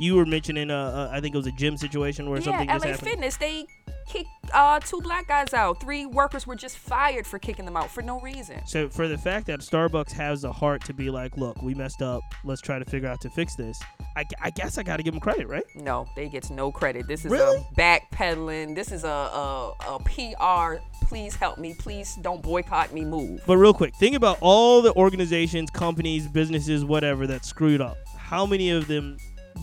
You 0.00 0.16
were 0.16 0.24
mentioning, 0.26 0.70
uh, 0.70 1.08
uh, 1.12 1.14
I 1.14 1.20
think 1.20 1.34
it 1.34 1.38
was 1.38 1.46
a 1.46 1.52
gym 1.52 1.76
situation 1.76 2.28
where 2.30 2.38
Yeah, 2.40 2.44
something 2.46 2.66
LA 2.68 2.74
just 2.74 2.84
happened. 2.86 3.08
Fitness. 3.08 3.36
They 3.36 3.66
kicked 4.08 4.28
uh, 4.52 4.80
two 4.80 5.00
black 5.02 5.28
guys 5.28 5.52
out. 5.54 5.78
Three 5.80 6.06
workers 6.06 6.46
were 6.46 6.56
just 6.56 6.78
fired 6.78 7.26
for 7.26 7.38
kicking 7.38 7.64
them 7.66 7.76
out 7.76 7.90
for 7.90 8.00
no 8.02 8.18
reason. 8.20 8.60
So 8.66 8.88
for 8.88 9.06
the 9.08 9.18
fact 9.18 9.46
that 9.48 9.60
Starbucks 9.60 10.10
has 10.12 10.40
the 10.42 10.50
heart 10.52 10.82
to 10.86 10.94
be 10.94 11.10
like, 11.10 11.36
look, 11.36 11.60
we 11.62 11.74
messed 11.74 12.00
up. 12.02 12.22
Let's 12.44 12.60
try 12.62 12.78
to 12.78 12.84
figure 12.86 13.08
out 13.08 13.20
to 13.20 13.30
fix 13.30 13.54
this. 13.56 13.78
I, 14.16 14.24
I 14.40 14.50
guess 14.50 14.78
I 14.78 14.82
got 14.82 14.96
to 14.96 15.02
give 15.02 15.12
them 15.12 15.20
credit, 15.20 15.46
right? 15.48 15.64
No, 15.76 16.06
they 16.16 16.28
gets 16.28 16.50
no 16.50 16.72
credit. 16.72 17.06
This 17.06 17.24
is 17.24 17.30
Really? 17.30 17.58
a 17.58 17.80
backpedaling. 17.80 18.74
This 18.74 18.90
is 18.92 19.04
a, 19.04 19.08
a 19.08 19.74
a 19.86 19.98
PR. 20.00 20.82
Please 21.06 21.36
help 21.36 21.58
me. 21.58 21.74
Please 21.78 22.16
don't 22.22 22.42
boycott 22.42 22.92
me. 22.92 23.04
Move. 23.04 23.42
But 23.46 23.58
real 23.58 23.74
quick, 23.74 23.94
think 23.96 24.16
about 24.16 24.38
all 24.40 24.80
the 24.82 24.94
organizations, 24.94 25.70
companies, 25.70 26.26
businesses, 26.26 26.84
whatever 26.84 27.26
that 27.28 27.44
screwed 27.44 27.80
up. 27.80 27.96
How 28.16 28.46
many 28.46 28.70
of 28.70 28.86
them 28.86 29.16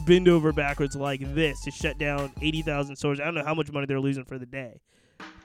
bend 0.06 0.28
over 0.28 0.52
backwards 0.52 0.96
like 0.96 1.22
this 1.36 1.62
to 1.64 1.72
shut 1.72 1.98
down 1.98 2.32
80,000 2.42 2.96
stores? 2.96 3.20
I 3.20 3.26
don't 3.26 3.36
know 3.36 3.44
how 3.44 3.54
much 3.54 3.72
money 3.72 3.86
they're 3.86 4.00
losing 4.00 4.26
for 4.26 4.38
the 4.38 4.46
day 4.46 4.80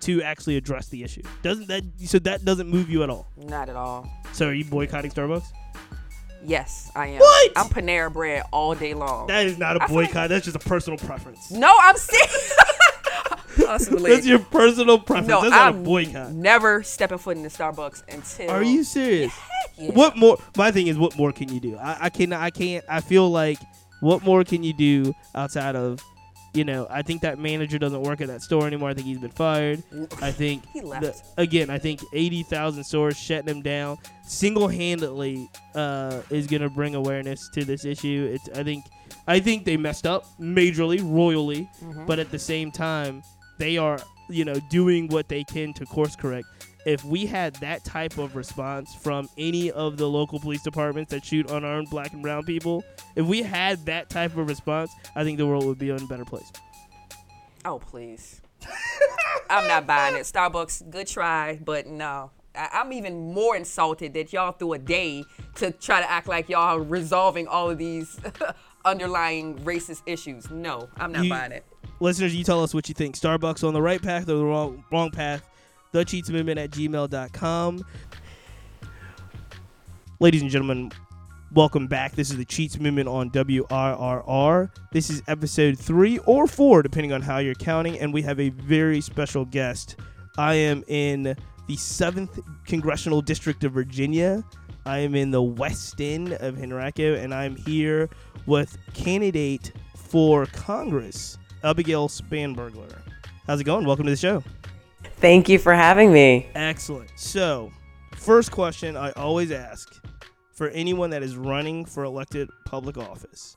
to 0.01 0.23
actually 0.23 0.57
address 0.57 0.89
the 0.89 1.03
issue. 1.03 1.23
Doesn't 1.43 1.69
that 1.69 1.83
so 2.05 2.19
that 2.21 2.45
doesn't 2.45 2.69
move 2.69 2.91
you 2.91 3.03
at 3.03 3.11
all? 3.11 3.29
Not 3.37 3.69
at 3.69 3.77
all. 3.77 4.09
So 4.33 4.49
are 4.49 4.53
you 4.55 4.65
boycotting 4.65 5.11
Starbucks? 5.11 5.45
Yes, 6.45 6.91
I 6.97 7.07
am. 7.09 7.21
What? 7.21 7.53
I'm 7.57 7.67
Panera 7.69 8.13
Bread 8.13 8.43
all 8.53 8.75
day 8.75 8.95
long. 8.95 9.29
That 9.29 9.47
is 9.47 9.59
not 9.59 9.77
a 9.77 9.83
I 9.83 9.87
feel 9.87 9.97
like- 9.97 10.09
boycott. 10.09 10.29
That's 10.29 10.45
just 10.45 10.57
a 10.57 10.61
personal 10.69 10.99
preference. 10.99 11.51
no, 11.53 11.73
I'm 11.81 11.97
serious. 11.97 12.53
Possibly. 13.67 14.11
That's 14.15 14.27
your 14.27 14.39
personal 14.39 14.99
preference. 14.99 15.29
no, 15.29 15.41
That's 15.43 15.51
not 15.53 15.75
a 15.75 15.77
I'm 15.77 15.85
boycott. 15.85 16.33
never 16.33 16.83
stepping 16.83 17.19
foot 17.19 17.37
in 17.37 17.43
the 17.43 17.49
Starbucks 17.49 18.03
until. 18.13 18.51
Are 18.51 18.63
you 18.63 18.83
serious? 18.83 19.33
Yeah. 19.77 19.91
What 19.93 20.17
more? 20.17 20.39
My 20.57 20.71
thing 20.71 20.87
is, 20.87 20.99
what 20.99 21.17
more 21.17 21.33
can 21.33 21.53
you 21.53 21.61
do? 21.61 21.77
I, 21.77 21.97
I 22.07 22.11
can 22.11 22.33
I 22.33 22.51
can't. 22.51 22.85
I 22.89 23.01
feel 23.01 23.31
like, 23.31 23.59
what 24.03 24.23
more 24.23 24.45
can 24.45 24.63
you 24.63 24.73
do 24.73 25.15
outside 25.35 25.75
of, 25.77 26.01
you 26.55 26.65
know? 26.65 26.87
I 26.91 27.03
think 27.03 27.23
that 27.23 27.39
manager 27.39 27.79
doesn't 27.79 28.03
work 28.03 28.21
at 28.21 28.27
that 28.29 28.43
store 28.43 28.67
anymore. 28.67 28.91
I 28.91 28.95
think 28.95 29.07
he's 29.07 29.19
been 29.19 29.31
fired. 29.31 29.83
I 30.21 30.31
think 30.33 30.65
He 30.73 30.81
the- 30.81 30.87
left. 30.89 31.25
again. 31.39 31.71
I 31.71 31.79
think 31.79 32.01
eighty 32.13 32.43
thousand 32.43 32.85
stores 32.85 33.17
shutting 33.17 33.47
them 33.47 33.63
down 33.63 33.97
single 34.27 34.69
handedly 34.69 35.49
uh, 35.75 36.21
is 36.31 36.47
gonna 36.47 36.69
bring 36.69 36.95
awareness 36.95 37.49
to 37.55 37.65
this 37.65 37.85
issue. 37.85 38.31
It's 38.35 38.49
I 38.59 38.63
think 38.63 38.85
I 39.27 39.39
think 39.41 39.65
they 39.65 39.77
messed 39.77 40.07
up 40.07 40.25
majorly, 40.41 41.01
royally, 41.03 41.69
Mhm. 41.83 42.07
but 42.07 42.19
at 42.19 42.31
the 42.31 42.39
same 42.39 42.71
time, 42.73 43.23
they 43.59 43.79
are 43.79 43.99
you 44.29 44.45
know 44.45 44.57
doing 44.71 45.09
what 45.09 45.29
they 45.29 45.45
can 45.45 45.73
to 45.75 45.85
course 45.87 46.17
correct. 46.17 46.47
If 46.85 47.05
we 47.05 47.27
had 47.27 47.55
that 47.57 47.85
type 47.85 48.19
of 48.19 48.35
response 48.35 48.95
from 48.95 49.29
any 49.39 49.71
of 49.71 49.97
the 49.97 50.09
local 50.09 50.41
police 50.41 50.63
departments 50.63 51.11
that 51.13 51.25
shoot 51.25 51.51
unarmed 51.51 51.91
black 51.91 52.13
and 52.13 52.23
brown 52.23 52.45
people, 52.45 52.83
if 53.15 53.25
we 53.27 53.43
had 53.43 53.85
that 53.87 54.11
type 54.11 54.37
of 54.37 54.49
response, 54.49 54.91
I 55.15 55.23
think 55.25 55.39
the 55.39 55.47
world 55.47 55.65
would 55.67 55.79
be 55.79 55.91
in 55.91 56.03
a 56.03 56.07
better 56.07 56.25
place. 56.25 56.51
Oh 57.65 57.79
please. 57.79 58.41
I'm 59.51 59.69
not 59.69 59.87
buying 59.87 60.17
it. 60.17 60.23
Starbucks, 60.23 60.91
good 60.91 61.07
try, 61.07 61.59
but 61.63 61.87
no. 61.87 62.31
I- 62.55 62.71
I'm 62.73 62.93
even 62.93 63.33
more 63.33 63.57
insulted 63.57 64.15
that 64.15 64.33
y'all 64.33 64.53
threw 64.53 64.73
a 64.73 64.79
day 64.79 65.25
to 65.57 65.71
try 65.71 66.01
to 66.01 66.11
act 66.11 66.27
like 66.27 66.49
y'all 66.49 66.79
are 66.79 66.83
resolving 66.83 67.47
all 67.47 67.71
of 67.71 67.79
these 67.79 68.19
underlying 68.85 69.59
racist 69.61 70.03
issues. 70.07 70.51
No, 70.51 70.89
I'm 70.97 71.13
not 71.13 71.25
You- 71.25 71.31
buying 71.31 71.53
it. 71.53 71.65
Listeners, 72.01 72.35
you 72.35 72.43
tell 72.43 72.61
us 72.63 72.75
what 72.75 72.89
you 72.89 72.95
think. 72.97 73.15
Starbucks 73.17 73.63
on 73.67 73.75
the 73.75 73.83
right 73.83 74.03
path 74.03 74.23
or 74.29 74.35
the 74.35 74.45
wrong 74.45 74.85
wrong 74.91 75.11
path. 75.13 75.49
The 75.93 76.07
Cheats 76.07 76.31
Movement 76.31 76.59
at 76.59 76.71
gmail.com. 76.71 77.85
Ladies 80.21 80.41
and 80.41 80.51
gentlemen, 80.51 80.91
welcome 81.53 81.87
back. 81.87 82.15
This 82.15 82.31
is 82.31 82.39
the 82.39 82.47
Cheats 82.47 82.81
Movement 82.81 83.11
on 83.11 83.29
WRIR. 83.31 84.71
This 84.91 85.11
is 85.11 85.23
episode 85.29 85.79
three 85.79 86.17
or 86.21 86.47
four, 86.47 86.83
depending 86.83 87.13
on 87.13 87.21
how 87.21 87.39
you're 87.39 87.55
counting, 87.55 87.99
and 87.99 88.11
we 88.11 88.23
have 88.23 88.41
a 88.41 88.49
very 88.49 89.03
special 89.03 89.45
guest. 89.45 89.97
I 90.39 90.55
am 90.55 90.83
in 90.89 91.25
the 91.25 91.77
7th 91.77 92.43
Congressional 92.65 93.21
District 93.21 93.63
of 93.63 93.73
Virginia. 93.73 94.43
I 94.87 95.01
am 95.01 95.15
in 95.15 95.31
the 95.31 95.43
West 95.43 96.01
End 96.01 96.33
of 96.33 96.59
Henrico, 96.59 97.17
and 97.17 97.35
I'm 97.35 97.55
here 97.55 98.09
with 98.47 98.79
candidate 98.95 99.73
for 99.95 100.47
Congress, 100.47 101.37
Abigail 101.63 102.09
Spanberger. 102.09 102.99
How's 103.47 103.61
it 103.61 103.65
going? 103.65 103.85
Welcome 103.85 104.07
to 104.07 104.11
the 104.11 104.17
show. 104.17 104.43
Thank 105.23 105.49
you 105.49 105.61
for 105.61 105.73
having 105.73 106.13
me. 106.13 106.49
Excellent. 106.57 107.09
So, 107.15 107.71
first 108.17 108.51
question 108.51 108.97
I 108.97 109.13
always 109.13 109.53
ask 109.53 110.05
for 110.53 110.69
anyone 110.71 111.11
that 111.11 111.23
is 111.23 111.37
running 111.37 111.85
for 111.85 112.03
elected 112.03 112.51
public 112.65 112.99
office 112.99 113.57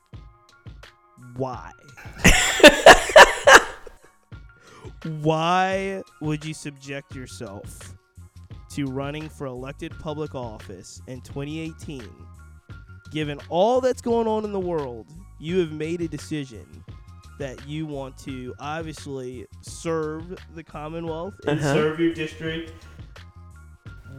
why? 1.36 1.72
why 5.22 6.03
would 6.22 6.45
you 6.45 6.53
subject 6.53 7.16
yourself 7.16 7.95
to 8.70 8.86
running 8.86 9.28
for 9.28 9.47
elected 9.47 9.91
public 9.99 10.36
office 10.36 11.01
in 11.07 11.20
2018? 11.22 12.07
Given 13.11 13.39
all 13.49 13.82
that's 13.82 14.01
going 14.01 14.28
on 14.28 14.45
in 14.45 14.51
the 14.51 14.59
world, 14.59 15.07
you 15.39 15.57
have 15.57 15.72
made 15.72 16.01
a 16.01 16.07
decision 16.07 16.84
that 17.39 17.67
you 17.67 17.86
want 17.86 18.17
to 18.19 18.53
obviously 18.59 19.45
serve 19.61 20.38
the 20.55 20.63
Commonwealth 20.63 21.33
and 21.47 21.59
Uh-huh. 21.59 21.73
serve 21.73 21.99
your 21.99 22.13
district. 22.13 22.71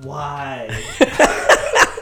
Why? 0.03 0.69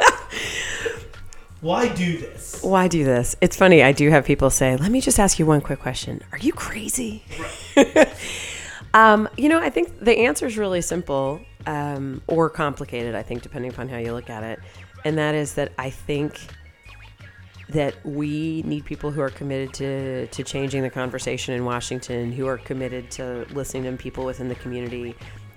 Why 1.60 1.88
do 1.88 2.18
this? 2.18 2.60
Why 2.62 2.88
do 2.88 3.04
this? 3.04 3.36
It's 3.40 3.56
funny. 3.56 3.82
I 3.82 3.92
do 3.92 4.10
have 4.10 4.26
people 4.26 4.50
say, 4.50 4.76
"Let 4.76 4.90
me 4.90 5.00
just 5.00 5.18
ask 5.18 5.38
you 5.38 5.46
one 5.46 5.62
quick 5.62 5.80
question. 5.80 6.20
Are 6.32 6.38
you 6.38 6.52
crazy?" 6.52 7.24
um, 8.94 9.28
you 9.38 9.48
know, 9.48 9.58
I 9.60 9.70
think 9.70 9.98
the 10.00 10.18
answer 10.26 10.46
is 10.46 10.58
really 10.58 10.82
simple 10.82 11.40
um, 11.66 12.20
or 12.26 12.50
complicated. 12.50 13.14
I 13.14 13.22
think 13.22 13.42
depending 13.42 13.70
upon 13.70 13.88
how 13.88 13.96
you 13.96 14.12
look 14.12 14.28
at 14.28 14.42
it, 14.42 14.58
and 15.06 15.16
that 15.16 15.34
is 15.34 15.54
that 15.54 15.72
I 15.78 15.88
think 15.88 16.38
that 17.74 17.94
we 18.06 18.62
need 18.62 18.84
people 18.84 19.10
who 19.10 19.20
are 19.20 19.30
committed 19.30 19.74
to, 19.74 20.28
to 20.28 20.44
changing 20.44 20.82
the 20.82 20.90
conversation 20.90 21.54
in 21.54 21.64
Washington, 21.64 22.30
who 22.30 22.46
are 22.46 22.56
committed 22.56 23.10
to 23.10 23.44
listening 23.52 23.82
to 23.84 23.92
people 24.00 24.24
within 24.24 24.48
the 24.48 24.54
community, 24.54 25.14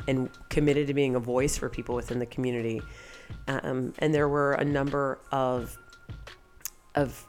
and 0.07 0.27
committed 0.49 0.87
to 0.87 0.95
being 0.95 1.13
a 1.13 1.19
voice 1.19 1.57
for 1.57 1.69
people 1.69 1.93
within 1.93 2.17
the 2.17 2.25
community. 2.25 2.81
Um, 3.47 3.93
and 3.99 4.15
there 4.15 4.27
were 4.27 4.53
a 4.53 4.65
number 4.65 5.19
of 5.31 5.77
of 6.95 7.23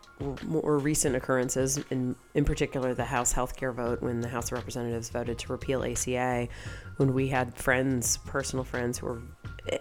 more 0.47 0.79
recent 0.79 1.15
occurrences, 1.15 1.79
in 1.91 2.17
in 2.35 2.47
particular 2.47 2.95
the 2.95 3.05
House 3.05 3.35
healthcare 3.35 3.75
vote, 3.75 4.01
when 4.01 4.23
the 4.23 4.29
House 4.29 4.47
of 4.47 4.53
Representatives 4.53 5.11
voted 5.11 5.39
to 5.41 5.53
repeal 5.53 5.85
ACA, 5.85 6.49
when 6.97 7.13
we 7.13 7.29
had 7.29 7.55
friends, 7.55 8.17
personal 8.25 8.65
friends, 8.65 8.99
who 8.99 9.07
were 9.07 9.23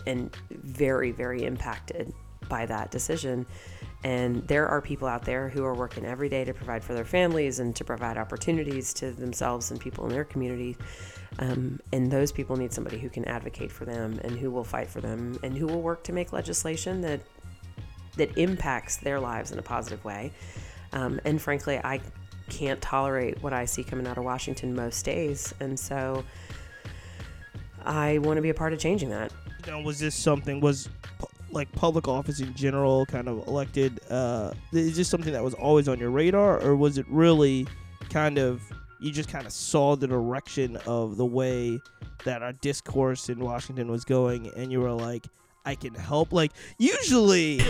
and 0.05 0.36
very 0.49 1.12
very 1.12 1.45
impacted 1.45 2.14
by 2.50 2.66
that 2.66 2.92
decision. 2.92 3.46
And 4.04 4.48
there 4.48 4.68
are 4.68 4.82
people 4.82 5.08
out 5.08 5.26
there 5.26 5.50
who 5.50 5.66
are 5.66 5.74
working 5.74 6.06
every 6.06 6.30
day 6.30 6.46
to 6.46 6.54
provide 6.54 6.84
for 6.84 6.94
their 6.94 7.06
families 7.06 7.60
and 7.60 7.76
to 7.76 7.84
provide 7.84 8.18
opportunities 8.18 8.94
to 8.96 9.12
themselves 9.12 9.72
and 9.72 9.80
people 9.80 10.06
in 10.06 10.12
their 10.12 10.24
community. 10.24 10.78
Um, 11.40 11.80
and 11.92 12.12
those 12.12 12.32
people 12.32 12.56
need 12.56 12.72
somebody 12.72 13.00
who 13.00 13.10
can 13.10 13.26
advocate 13.26 13.72
for 13.72 13.86
them 13.86 14.20
and 14.24 14.38
who 14.38 14.52
will 14.52 14.64
fight 14.64 14.90
for 14.90 15.02
them 15.02 15.40
and 15.44 15.58
who 15.58 15.66
will 15.66 15.82
work 15.82 16.04
to 16.06 16.14
make 16.14 16.32
legislation 16.32 17.02
that 17.02 17.22
that 18.18 18.36
impacts 18.38 18.98
their 18.98 19.20
lives 19.20 19.52
in 19.52 19.60
a 19.60 19.62
positive 19.62 20.04
way. 20.04 20.32
Um, 20.92 21.20
and 21.24 21.42
frankly, 21.42 21.80
I 21.84 22.02
can't 22.50 22.82
tolerate 22.82 23.42
what 23.44 23.54
I 23.54 23.66
see 23.66 23.84
coming 23.84 24.08
out 24.08 24.18
of 24.18 24.24
Washington 24.24 24.76
most 24.76 25.06
days, 25.06 25.54
and 25.60 25.80
so 25.80 26.24
I 27.86 28.18
want 28.20 28.38
to 28.38 28.42
be 28.42 28.50
a 28.50 28.54
part 28.54 28.74
of 28.74 28.80
changing 28.80 29.10
that. 29.10 29.32
Now, 29.68 29.82
was 29.82 30.00
this 30.00 30.16
something 30.16 30.60
was 30.62 30.90
like 31.58 31.72
public 31.74 32.08
office 32.08 32.39
in 32.39 32.53
general, 32.53 33.05
kind 33.05 33.28
of 33.28 33.47
elected? 33.47 33.99
Uh, 34.10 34.53
is 34.72 34.95
this 34.95 35.10
something 35.10 35.34
that 35.34 35.43
was 35.43 35.53
always 35.53 35.88
on 35.88 35.99
your 35.99 36.12
radar, 36.12 36.62
or 36.62 36.76
was 36.76 36.97
it 36.97 37.05
really 37.10 37.68
kind 38.10 38.38
of 38.38 38.62
you 38.99 39.12
just 39.12 39.30
kind 39.30 39.45
of 39.45 39.51
saw 39.51 39.95
the 39.95 40.08
direction 40.08 40.78
of 40.88 41.18
the 41.18 41.26
way 41.26 41.80
that 42.26 42.41
our 42.41 42.53
discourse 42.53 43.30
in 43.30 43.39
Washington 43.39 43.91
was 43.91 44.03
going, 44.03 44.51
and 44.55 44.72
you 44.72 44.80
were 44.80 44.91
like, 44.91 45.28
I 45.66 45.76
can 45.76 45.93
help. 45.93 46.32
Like 46.32 46.51
usually, 46.78 47.62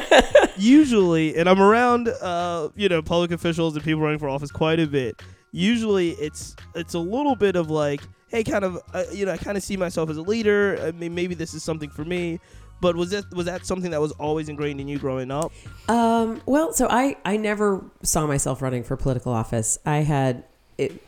usually, 0.56 1.36
and 1.36 1.48
I'm 1.48 1.60
around, 1.60 2.08
uh, 2.08 2.68
you 2.76 2.88
know, 2.88 3.02
public 3.02 3.32
officials 3.32 3.74
and 3.74 3.84
people 3.84 4.00
running 4.00 4.18
for 4.18 4.28
office 4.28 4.50
quite 4.50 4.80
a 4.80 4.86
bit. 4.86 5.20
usually 5.52 6.10
it's 6.12 6.54
it's 6.74 6.94
a 6.94 6.98
little 6.98 7.34
bit 7.34 7.56
of 7.56 7.70
like, 7.70 8.00
hey, 8.28 8.44
kind 8.44 8.64
of, 8.64 8.78
uh, 8.94 9.04
you 9.12 9.26
know, 9.26 9.32
I 9.32 9.36
kind 9.36 9.56
of 9.56 9.64
see 9.64 9.76
myself 9.76 10.10
as 10.10 10.16
a 10.16 10.22
leader. 10.22 10.78
I 10.82 10.92
mean, 10.92 11.14
maybe 11.14 11.34
this 11.34 11.52
is 11.52 11.62
something 11.64 11.90
for 11.90 12.04
me. 12.04 12.38
But 12.80 12.96
was 12.96 13.10
that 13.10 13.32
was 13.32 13.46
that 13.46 13.66
something 13.66 13.90
that 13.90 14.00
was 14.00 14.12
always 14.12 14.48
ingrained 14.48 14.80
in 14.80 14.88
you 14.88 14.98
growing 14.98 15.30
up? 15.30 15.52
Um, 15.88 16.40
well, 16.46 16.72
so 16.72 16.86
I 16.88 17.16
I 17.24 17.36
never 17.36 17.84
saw 18.02 18.26
myself 18.26 18.62
running 18.62 18.84
for 18.84 18.96
political 18.96 19.32
office. 19.32 19.78
I 19.84 19.98
had 19.98 20.44
it. 20.78 21.02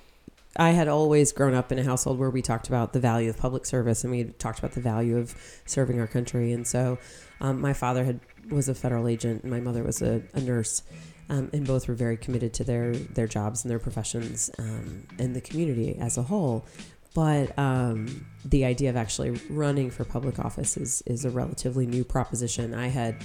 I 0.56 0.70
had 0.70 0.86
always 0.86 1.32
grown 1.32 1.54
up 1.54 1.72
in 1.72 1.78
a 1.78 1.82
household 1.82 2.18
where 2.18 2.28
we 2.28 2.42
talked 2.42 2.68
about 2.68 2.92
the 2.92 3.00
value 3.00 3.30
of 3.30 3.38
public 3.38 3.64
service 3.64 4.04
and 4.04 4.12
we 4.12 4.24
talked 4.24 4.58
about 4.58 4.72
the 4.72 4.82
value 4.82 5.16
of 5.16 5.34
serving 5.64 5.98
our 5.98 6.06
country. 6.06 6.52
And 6.52 6.66
so, 6.66 6.98
um, 7.40 7.58
my 7.58 7.72
father 7.72 8.04
had 8.04 8.20
was 8.50 8.68
a 8.68 8.74
federal 8.74 9.08
agent 9.08 9.42
and 9.42 9.50
my 9.50 9.60
mother 9.60 9.82
was 9.82 10.02
a, 10.02 10.22
a 10.34 10.40
nurse, 10.40 10.82
um, 11.30 11.48
and 11.54 11.66
both 11.66 11.88
were 11.88 11.94
very 11.94 12.18
committed 12.18 12.52
to 12.54 12.64
their 12.64 12.94
their 12.94 13.26
jobs 13.26 13.64
and 13.64 13.70
their 13.70 13.78
professions 13.78 14.50
um, 14.58 15.06
and 15.18 15.34
the 15.34 15.40
community 15.40 15.96
as 15.98 16.18
a 16.18 16.22
whole. 16.22 16.66
But 17.14 17.58
um, 17.58 18.26
the 18.44 18.64
idea 18.64 18.88
of 18.90 18.96
actually 18.96 19.30
running 19.50 19.90
for 19.90 20.04
public 20.04 20.38
office 20.38 20.76
is, 20.76 21.02
is 21.06 21.24
a 21.24 21.30
relatively 21.30 21.86
new 21.86 22.04
proposition. 22.04 22.72
I 22.74 22.88
had 22.88 23.16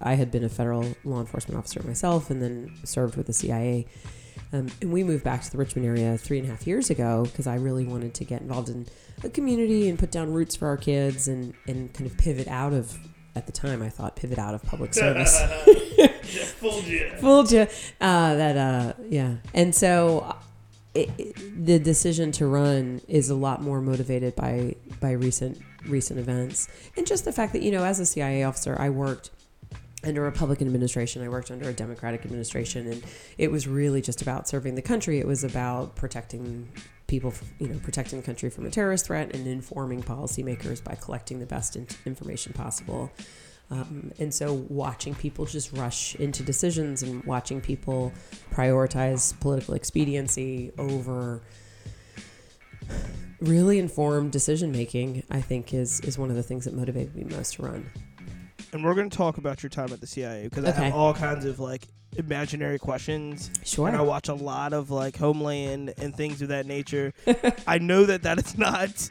I 0.00 0.14
had 0.14 0.30
been 0.30 0.44
a 0.44 0.48
federal 0.48 0.94
law 1.04 1.20
enforcement 1.20 1.58
officer 1.58 1.82
myself, 1.82 2.30
and 2.30 2.42
then 2.42 2.74
served 2.84 3.16
with 3.16 3.26
the 3.26 3.32
CIA. 3.32 3.86
Um, 4.52 4.68
and 4.80 4.92
we 4.92 5.02
moved 5.02 5.24
back 5.24 5.42
to 5.42 5.50
the 5.50 5.58
Richmond 5.58 5.86
area 5.86 6.16
three 6.18 6.38
and 6.38 6.46
a 6.46 6.50
half 6.50 6.66
years 6.66 6.90
ago 6.90 7.24
because 7.24 7.46
I 7.46 7.56
really 7.56 7.84
wanted 7.84 8.14
to 8.14 8.24
get 8.24 8.42
involved 8.42 8.68
in 8.68 8.86
a 9.24 9.28
community 9.28 9.88
and 9.88 9.98
put 9.98 10.10
down 10.10 10.32
roots 10.32 10.54
for 10.54 10.68
our 10.68 10.76
kids 10.76 11.26
and, 11.26 11.54
and 11.66 11.92
kind 11.92 12.08
of 12.08 12.16
pivot 12.16 12.48
out 12.48 12.72
of 12.72 12.96
at 13.34 13.46
the 13.46 13.52
time 13.52 13.82
I 13.82 13.88
thought 13.88 14.16
pivot 14.16 14.38
out 14.38 14.54
of 14.54 14.62
public 14.62 14.94
service. 14.94 15.38
Fooled 16.58 16.84
you. 16.84 17.10
Fooled 17.20 17.52
you. 17.52 17.66
Uh, 18.00 18.34
that 18.34 18.56
uh, 18.56 18.92
yeah. 19.08 19.36
And 19.54 19.74
so 19.74 20.36
the 21.56 21.78
decision 21.78 22.32
to 22.32 22.46
run 22.46 23.00
is 23.08 23.30
a 23.30 23.34
lot 23.34 23.62
more 23.62 23.80
motivated 23.80 24.34
by 24.34 24.74
by 25.00 25.12
recent 25.12 25.60
recent 25.86 26.18
events. 26.18 26.68
And 26.96 27.06
just 27.06 27.24
the 27.24 27.32
fact 27.32 27.52
that 27.52 27.62
you 27.62 27.70
know 27.70 27.84
as 27.84 28.00
a 28.00 28.06
CIA 28.06 28.44
officer 28.44 28.76
I 28.78 28.90
worked 28.90 29.30
under 30.04 30.22
a 30.22 30.24
Republican 30.24 30.68
administration. 30.68 31.22
I 31.22 31.28
worked 31.28 31.50
under 31.50 31.68
a 31.68 31.72
Democratic 31.72 32.24
administration 32.24 32.86
and 32.86 33.02
it 33.38 33.50
was 33.50 33.66
really 33.66 34.00
just 34.00 34.22
about 34.22 34.48
serving 34.48 34.74
the 34.74 34.82
country. 34.82 35.18
It 35.18 35.26
was 35.26 35.42
about 35.42 35.96
protecting 35.96 36.68
people 37.06 37.32
you 37.60 37.68
know 37.68 37.78
protecting 37.78 38.18
the 38.20 38.26
country 38.26 38.50
from 38.50 38.66
a 38.66 38.70
terrorist 38.70 39.06
threat 39.06 39.34
and 39.34 39.46
informing 39.46 40.02
policymakers 40.02 40.82
by 40.82 40.94
collecting 40.96 41.38
the 41.38 41.46
best 41.46 41.76
in- 41.76 41.86
information 42.04 42.52
possible 42.52 43.12
um, 43.70 44.12
and 44.18 44.32
so 44.32 44.64
watching 44.68 45.14
people 45.14 45.44
just 45.44 45.72
rush 45.72 46.14
into 46.16 46.42
decisions 46.42 47.02
and 47.02 47.24
watching 47.24 47.60
people 47.60 48.12
prioritize 48.52 49.38
political 49.40 49.74
expediency 49.74 50.70
over 50.78 51.42
really 53.40 53.78
informed 53.78 54.30
decision 54.30 54.70
making, 54.70 55.24
I 55.30 55.40
think 55.40 55.74
is 55.74 56.00
is 56.00 56.18
one 56.18 56.30
of 56.30 56.36
the 56.36 56.42
things 56.42 56.64
that 56.64 56.74
motivated 56.74 57.16
me 57.16 57.24
most 57.24 57.54
to 57.54 57.62
run. 57.62 57.90
And 58.72 58.84
we're 58.84 58.94
going 58.94 59.10
to 59.10 59.16
talk 59.16 59.38
about 59.38 59.62
your 59.62 59.70
time 59.70 59.92
at 59.92 60.00
the 60.00 60.06
CIA 60.06 60.44
because 60.44 60.64
I 60.64 60.70
have 60.70 60.94
all 60.94 61.14
kinds 61.14 61.44
of 61.44 61.58
like 61.58 61.88
imaginary 62.16 62.78
questions. 62.78 63.50
Sure. 63.64 63.88
And 63.88 63.96
I 63.96 64.02
watch 64.02 64.28
a 64.28 64.34
lot 64.34 64.72
of 64.72 64.90
like 64.90 65.16
Homeland 65.16 65.94
and 65.98 66.14
things 66.14 66.42
of 66.42 66.48
that 66.48 66.66
nature. 66.66 67.12
I 67.66 67.78
know 67.78 68.04
that 68.04 68.22
that 68.22 68.38
is 68.38 68.56
not 68.56 69.10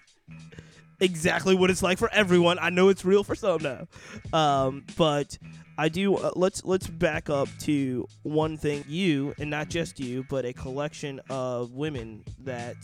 exactly 1.06 1.56
what 1.56 1.70
it's 1.70 1.84
like 1.84 1.98
for 1.98 2.10
everyone. 2.12 2.58
I 2.60 2.70
know 2.70 2.90
it's 2.90 3.06
real 3.06 3.24
for 3.24 3.36
some 3.36 3.62
now. 3.62 3.88
Um, 4.34 4.84
but 4.98 5.38
I 5.78 5.90
do. 5.90 6.16
Uh, 6.16 6.32
let's 6.36 6.66
let's 6.66 6.88
back 6.88 7.30
up 7.30 7.48
to 7.62 8.08
one 8.24 8.58
thing. 8.58 8.84
You 8.88 9.34
and 9.40 9.50
not 9.50 9.70
just 9.70 10.00
you, 10.00 10.26
but 10.30 10.46
a 10.46 10.54
collection 10.54 11.22
of 11.30 11.74
women 11.74 12.24
that 12.44 12.76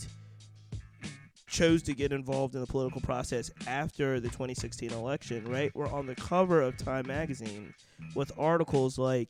chose 1.46 1.82
to 1.82 1.94
get 1.94 2.12
involved 2.12 2.54
in 2.54 2.62
the 2.62 2.66
political 2.66 3.00
process 3.02 3.50
after 3.66 4.20
the 4.20 4.28
2016 4.28 4.92
election. 4.92 5.44
Right, 5.44 5.74
we're 5.74 5.90
on 5.90 6.06
the 6.06 6.14
cover 6.14 6.62
of 6.62 6.76
Time 6.76 7.06
magazine 7.06 7.74
with 8.14 8.32
articles 8.38 8.98
like, 8.98 9.28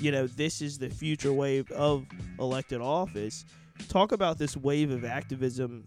you 0.00 0.12
know, 0.12 0.26
this 0.26 0.62
is 0.62 0.78
the 0.78 0.88
future 0.88 1.32
wave 1.32 1.70
of 1.72 2.06
elected 2.38 2.80
office. 2.80 3.44
Talk 3.88 4.12
about 4.12 4.38
this 4.38 4.56
wave 4.56 4.90
of 4.90 5.04
activism 5.04 5.86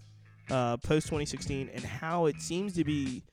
uh, 0.49 0.77
post 0.77 1.07
2016 1.07 1.69
and 1.73 1.83
how 1.83 2.25
it 2.25 2.39
seems 2.41 2.73
to 2.73 2.83
be 2.83 3.23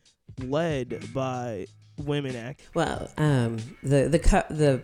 led 0.42 1.12
by 1.14 1.66
women 1.98 2.34
act. 2.36 2.62
Well, 2.74 3.10
um, 3.18 3.58
the 3.82 4.08
the 4.08 4.18
cu- 4.18 4.54
the 4.54 4.82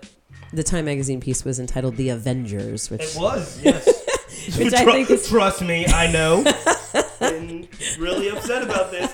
the 0.52 0.62
Time 0.62 0.84
magazine 0.84 1.20
piece 1.20 1.44
was 1.44 1.58
entitled 1.58 1.96
"The 1.96 2.10
Avengers," 2.10 2.90
which 2.90 3.14
was, 3.16 3.60
yes. 3.62 3.86
Which 4.58 4.72
I 4.72 4.84
think 4.84 5.10
is- 5.10 5.28
Trust 5.28 5.60
me, 5.62 5.86
I 5.86 6.10
know. 6.10 6.44
Been 7.20 7.68
really 7.98 8.28
upset 8.30 8.62
about 8.62 8.90
this, 8.90 9.12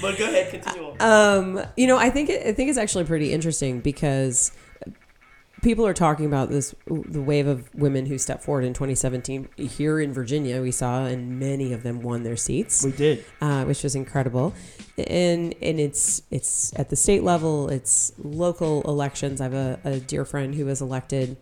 but 0.00 0.16
go 0.16 0.24
ahead, 0.24 0.50
continue 0.50 0.94
on. 1.00 1.02
Um, 1.58 1.66
you 1.76 1.86
know, 1.88 1.96
I 1.96 2.10
think 2.10 2.28
it, 2.30 2.46
I 2.46 2.52
think 2.52 2.68
it's 2.68 2.78
actually 2.78 3.04
pretty 3.04 3.32
interesting 3.32 3.80
because 3.80 4.52
people 5.62 5.86
are 5.86 5.94
talking 5.94 6.26
about 6.26 6.48
this 6.50 6.74
the 6.86 7.22
wave 7.22 7.46
of 7.46 7.72
women 7.74 8.06
who 8.06 8.18
stepped 8.18 8.44
forward 8.44 8.64
in 8.64 8.74
2017 8.74 9.48
here 9.56 10.00
in 10.00 10.12
Virginia. 10.12 10.62
We 10.62 10.70
saw, 10.70 11.04
and 11.04 11.38
many 11.38 11.72
of 11.72 11.82
them 11.82 12.02
won 12.02 12.22
their 12.22 12.36
seats, 12.36 12.84
we 12.84 12.92
did. 12.92 13.24
uh, 13.40 13.64
which 13.64 13.82
was 13.82 13.94
incredible. 13.94 14.54
And 14.96 15.54
and 15.62 15.80
it's 15.80 16.22
it's 16.30 16.72
at 16.78 16.90
the 16.90 16.96
state 16.96 17.22
level, 17.22 17.68
it's 17.68 18.12
local 18.18 18.82
elections. 18.82 19.40
I 19.40 19.44
have 19.44 19.54
a, 19.54 19.80
a 19.84 20.00
dear 20.00 20.24
friend 20.24 20.54
who 20.54 20.66
was 20.66 20.80
elected 20.80 21.36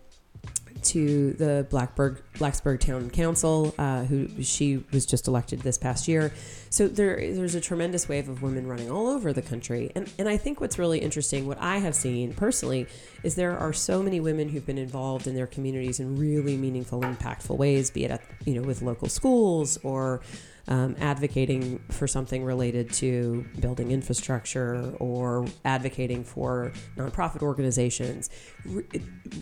to 0.91 1.33
the 1.35 1.67
Blackburg 1.71 2.23
Blacksburg 2.35 2.81
Town 2.81 3.11
Council, 3.11 3.75
uh, 3.79 4.05
who 4.05 4.43
she 4.43 4.85
was 4.93 5.07
just 5.07 5.29
elected 5.29 5.61
this 5.61 5.79
past 5.79 6.09
year. 6.09 6.33
So 6.71 6.89
there 6.89 7.17
there's 7.35 7.55
a 7.55 7.61
tremendous 7.61 8.09
wave 8.09 8.29
of 8.29 8.43
women 8.43 8.67
running 8.67 8.91
all 8.91 9.09
over 9.09 9.33
the 9.33 9.43
country, 9.43 9.91
and 9.95 10.11
and 10.19 10.29
I 10.29 10.37
think 10.37 10.61
what's 10.61 10.79
really 10.79 10.99
interesting, 10.99 11.47
what 11.47 11.59
I 11.61 11.79
have 11.79 11.95
seen 11.95 12.35
personally, 12.35 12.87
is 13.23 13.35
there 13.35 13.57
are 13.57 13.73
so 13.73 14.03
many 14.03 14.21
women 14.21 14.49
who've 14.49 14.67
been 14.67 14.79
involved 14.79 15.27
in 15.27 15.35
their 15.35 15.47
communities 15.47 16.01
in 16.01 16.17
really 16.17 16.57
meaningful, 16.57 17.01
impactful 17.01 17.57
ways, 17.57 17.91
be 17.91 18.05
it 18.05 18.11
at 18.11 18.23
you 18.45 18.55
know 18.55 18.63
with 18.63 18.83
local 18.83 19.09
schools 19.09 19.79
or 19.83 20.21
um, 20.69 20.97
advocating 20.99 21.79
for 21.91 22.07
something 22.07 22.45
related 22.45 22.93
to 22.95 23.45
building 23.61 23.91
infrastructure 23.91 24.93
or 24.99 25.47
advocating 25.65 26.25
for 26.25 26.73
nonprofit 26.97 27.43
organizations, 27.43 28.31
re- 28.65 28.85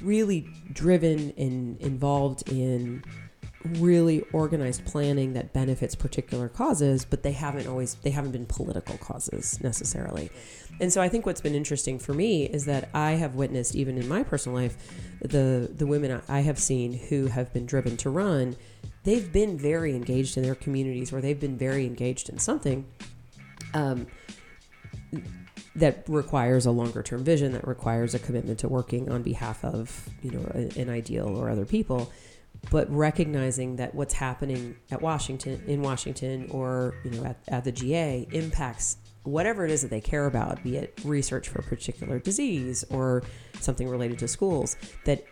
really 0.02 0.48
driven 0.72 1.32
and 1.36 1.80
involved 1.80 2.50
in 2.50 3.02
really 3.64 4.20
organized 4.32 4.84
planning 4.84 5.32
that 5.32 5.54
benefits 5.54 5.94
particular 5.94 6.50
causes 6.50 7.04
but 7.06 7.22
they 7.22 7.32
haven't 7.32 7.66
always 7.66 7.94
they 7.96 8.10
haven't 8.10 8.32
been 8.32 8.44
political 8.44 8.98
causes 8.98 9.58
necessarily. 9.62 10.30
And 10.80 10.92
so 10.92 11.00
i 11.00 11.08
think 11.08 11.24
what's 11.24 11.40
been 11.40 11.54
interesting 11.54 11.98
for 11.98 12.12
me 12.12 12.44
is 12.44 12.66
that 12.66 12.90
i 12.92 13.12
have 13.12 13.36
witnessed 13.36 13.74
even 13.74 13.96
in 13.96 14.06
my 14.06 14.22
personal 14.22 14.58
life 14.58 14.76
the 15.20 15.70
the 15.74 15.86
women 15.86 16.20
i 16.28 16.40
have 16.40 16.58
seen 16.58 16.92
who 16.92 17.28
have 17.28 17.52
been 17.54 17.64
driven 17.64 17.96
to 17.98 18.10
run 18.10 18.56
they've 19.04 19.32
been 19.32 19.56
very 19.56 19.94
engaged 19.94 20.36
in 20.36 20.42
their 20.42 20.54
communities 20.54 21.12
or 21.12 21.20
they've 21.20 21.40
been 21.40 21.56
very 21.56 21.86
engaged 21.86 22.28
in 22.28 22.38
something 22.38 22.84
um, 23.74 24.06
that 25.76 26.04
requires 26.08 26.66
a 26.66 26.70
longer 26.70 27.02
term 27.02 27.22
vision 27.22 27.52
that 27.52 27.66
requires 27.66 28.14
a 28.14 28.18
commitment 28.18 28.58
to 28.58 28.68
working 28.68 29.10
on 29.10 29.22
behalf 29.22 29.64
of 29.64 30.08
you 30.22 30.30
know 30.30 30.50
a, 30.54 30.80
an 30.80 30.88
ideal 30.88 31.28
or 31.28 31.48
other 31.48 31.64
people. 31.64 32.10
But 32.70 32.90
recognizing 32.90 33.76
that 33.76 33.94
what's 33.94 34.14
happening 34.14 34.76
at 34.90 35.02
Washington 35.02 35.62
in 35.66 35.82
Washington 35.82 36.48
or 36.50 36.94
you 37.04 37.10
know 37.10 37.24
at, 37.24 37.36
at 37.48 37.64
the 37.64 37.72
GA 37.72 38.26
impacts 38.32 38.96
whatever 39.24 39.64
it 39.64 39.70
is 39.70 39.82
that 39.82 39.88
they 39.88 40.02
care 40.02 40.26
about 40.26 40.62
be 40.62 40.76
it 40.76 41.00
research 41.02 41.48
for 41.48 41.58
a 41.58 41.62
particular 41.62 42.18
disease 42.18 42.84
or 42.90 43.22
something 43.58 43.88
related 43.88 44.18
to 44.18 44.28
schools 44.28 44.76
that 45.06 45.24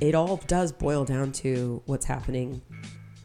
it 0.00 0.14
all 0.14 0.36
does 0.46 0.72
boil 0.72 1.06
down 1.06 1.32
to 1.32 1.82
what's 1.86 2.04
happening 2.04 2.60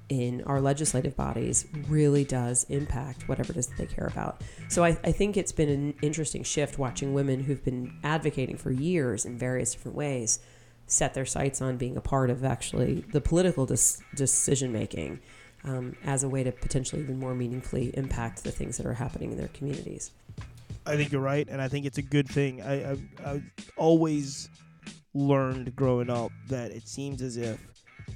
in 0.09 0.43
our 0.43 0.61
legislative 0.61 1.15
bodies 1.15 1.65
really 1.87 2.23
does 2.23 2.65
impact 2.69 3.27
whatever 3.27 3.51
it 3.53 3.57
is 3.57 3.67
that 3.67 3.77
they 3.77 3.85
care 3.85 4.07
about. 4.07 4.41
So 4.69 4.83
I, 4.83 4.97
I 5.03 5.11
think 5.11 5.35
it's 5.35 5.51
been 5.51 5.69
an 5.69 5.93
interesting 6.01 6.43
shift 6.43 6.77
watching 6.77 7.13
women 7.13 7.43
who've 7.43 7.63
been 7.63 7.97
advocating 8.03 8.57
for 8.57 8.71
years 8.71 9.25
in 9.25 9.37
various 9.37 9.73
different 9.73 9.97
ways 9.97 10.39
set 10.87 11.13
their 11.13 11.25
sights 11.25 11.61
on 11.61 11.77
being 11.77 11.97
a 11.97 12.01
part 12.01 12.29
of 12.29 12.43
actually 12.43 13.03
the 13.11 13.21
political 13.21 13.65
dis- 13.65 13.99
decision 14.13 14.71
making 14.71 15.19
um, 15.63 15.95
as 16.03 16.23
a 16.23 16.29
way 16.29 16.43
to 16.43 16.51
potentially 16.51 17.01
even 17.01 17.19
more 17.19 17.33
meaningfully 17.33 17.89
impact 17.97 18.43
the 18.43 18.51
things 18.51 18.77
that 18.77 18.85
are 18.85 18.93
happening 18.93 19.31
in 19.31 19.37
their 19.37 19.47
communities. 19.49 20.11
I 20.85 20.95
think 20.95 21.11
you're 21.11 21.21
right, 21.21 21.47
and 21.49 21.59
I 21.59 21.67
think 21.67 21.87
it's 21.87 21.97
a 21.97 22.03
good 22.03 22.29
thing. 22.29 22.61
I, 22.61 22.91
I, 22.91 22.97
I 23.25 23.41
always 23.75 24.49
learned 25.15 25.75
growing 25.75 26.11
up 26.11 26.31
that 26.49 26.69
it 26.71 26.87
seems 26.87 27.23
as 27.23 27.37
if 27.37 27.59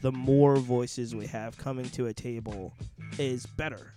the 0.01 0.11
more 0.11 0.57
voices 0.57 1.15
we 1.15 1.27
have 1.27 1.57
coming 1.57 1.89
to 1.91 2.07
a 2.07 2.13
table 2.13 2.73
is 3.17 3.45
better. 3.45 3.93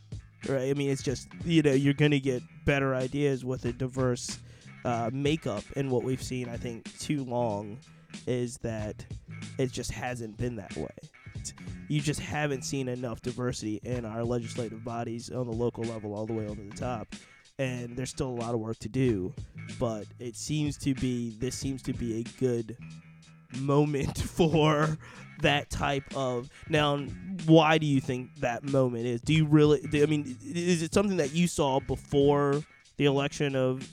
Right? 0.49 0.71
I 0.71 0.75
mean, 0.75 0.91
it's 0.91 1.03
just 1.03 1.29
you 1.45 1.63
know 1.63 1.73
you're 1.73 1.95
gonna 1.95 2.19
get 2.19 2.43
better 2.65 2.95
ideas 2.95 3.45
with 3.45 3.65
a 3.65 3.73
diverse 3.73 4.39
uh, 4.85 5.11
makeup, 5.13 5.63
and 5.77 5.91
what 5.91 6.03
we've 6.03 6.23
seen, 6.23 6.49
I 6.49 6.57
think, 6.57 6.99
too 6.99 7.25
long 7.25 7.79
is 8.27 8.59
that 8.59 9.05
it 9.59 9.73
just 9.73 9.91
hasn't 9.93 10.37
been 10.37 10.57
that 10.57 10.77
way. 10.77 10.89
you 11.89 12.01
just 12.01 12.21
haven't 12.21 12.63
seen 12.63 12.89
enough 12.89 13.23
diversity 13.23 13.81
in 13.85 14.05
our 14.05 14.25
legislative 14.25 14.85
bodies 14.85 15.31
on 15.31 15.47
the 15.47 15.53
local 15.53 15.85
level 15.85 16.15
all 16.15 16.27
the 16.27 16.33
way 16.33 16.47
onto 16.47 16.69
the 16.69 16.77
top 16.77 17.15
and 17.59 17.97
there's 17.97 18.11
still 18.11 18.29
a 18.29 18.39
lot 18.41 18.55
of 18.55 18.61
work 18.61 18.79
to 18.79 18.89
do 18.89 19.33
but 19.79 20.05
it 20.19 20.37
seems 20.37 20.77
to 20.77 20.95
be 20.95 21.31
this 21.39 21.55
seems 21.57 21.83
to 21.83 21.93
be 21.93 22.21
a 22.21 22.23
good 22.41 22.77
moment 23.59 24.19
for 24.23 24.97
that 25.43 25.71
type 25.71 26.05
of 26.17 26.49
now 26.69 26.99
why 27.47 27.79
do 27.79 27.87
you 27.87 28.01
think 28.01 28.35
that 28.41 28.65
moment 28.65 29.07
is 29.07 29.21
do 29.21 29.33
you 29.33 29.47
really 29.47 29.81
i 30.03 30.07
mean 30.07 30.37
is 30.43 30.83
it 30.83 30.93
something 30.93 31.19
that 31.19 31.33
you 31.33 31.47
saw 31.47 31.79
before 31.81 32.63
the 32.97 33.05
election 33.05 33.55
of 33.55 33.89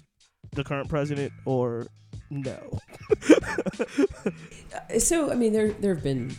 the 0.53 0.63
current 0.63 0.89
president 0.89 1.31
or 1.45 1.87
no 2.29 2.79
uh, 3.29 4.99
so 4.99 5.31
I 5.31 5.35
mean, 5.35 5.53
there 5.53 5.71
there 5.71 5.93
have 5.93 6.03
been 6.03 6.35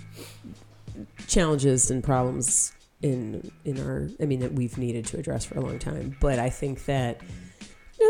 challenges 1.26 1.90
and 1.90 2.02
problems 2.02 2.72
in 3.02 3.50
in 3.64 3.80
our. 3.80 4.08
I 4.20 4.26
mean, 4.26 4.40
that 4.40 4.52
we've 4.52 4.76
needed 4.78 5.06
to 5.06 5.18
address 5.18 5.44
for 5.44 5.58
a 5.58 5.60
long 5.60 5.78
time. 5.78 6.16
But 6.20 6.38
I 6.38 6.50
think 6.50 6.84
that 6.86 7.20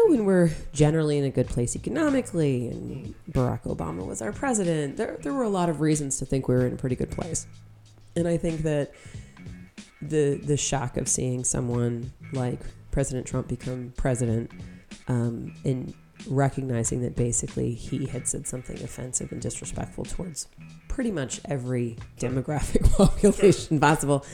know, 0.04 0.16
when 0.16 0.24
we're 0.24 0.50
generally 0.72 1.18
in 1.18 1.24
a 1.24 1.30
good 1.30 1.48
place 1.48 1.76
economically, 1.76 2.68
and 2.68 3.14
Barack 3.30 3.62
Obama 3.64 4.06
was 4.06 4.22
our 4.22 4.32
president, 4.32 4.96
there 4.96 5.18
there 5.22 5.32
were 5.32 5.44
a 5.44 5.48
lot 5.48 5.68
of 5.68 5.80
reasons 5.80 6.18
to 6.18 6.26
think 6.26 6.48
we 6.48 6.54
were 6.54 6.66
in 6.66 6.72
a 6.72 6.76
pretty 6.76 6.96
good 6.96 7.10
place. 7.10 7.46
And 8.16 8.26
I 8.26 8.36
think 8.36 8.62
that 8.62 8.92
the 10.02 10.40
the 10.44 10.56
shock 10.56 10.96
of 10.96 11.08
seeing 11.08 11.44
someone 11.44 12.12
like 12.32 12.60
President 12.90 13.26
Trump 13.26 13.48
become 13.48 13.92
president 13.96 14.50
um, 15.08 15.54
and 15.64 15.94
recognizing 16.28 17.00
that 17.02 17.16
basically 17.16 17.72
he 17.72 18.06
had 18.06 18.28
said 18.28 18.46
something 18.46 18.76
offensive 18.82 19.32
and 19.32 19.40
disrespectful 19.40 20.04
towards 20.04 20.48
pretty 20.88 21.10
much 21.10 21.40
every 21.46 21.96
demographic 22.18 22.90
population 22.96 23.80
possible. 23.80 24.24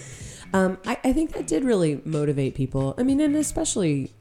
Um, 0.53 0.79
I, 0.87 0.99
I 1.05 1.13
think 1.13 1.33
that 1.33 1.47
did 1.47 1.65
really 1.65 2.01
motivate 2.05 2.55
people. 2.55 2.95
I 2.99 3.03
mean, 3.03 3.21
and 3.21 3.37
especially, 3.37 4.13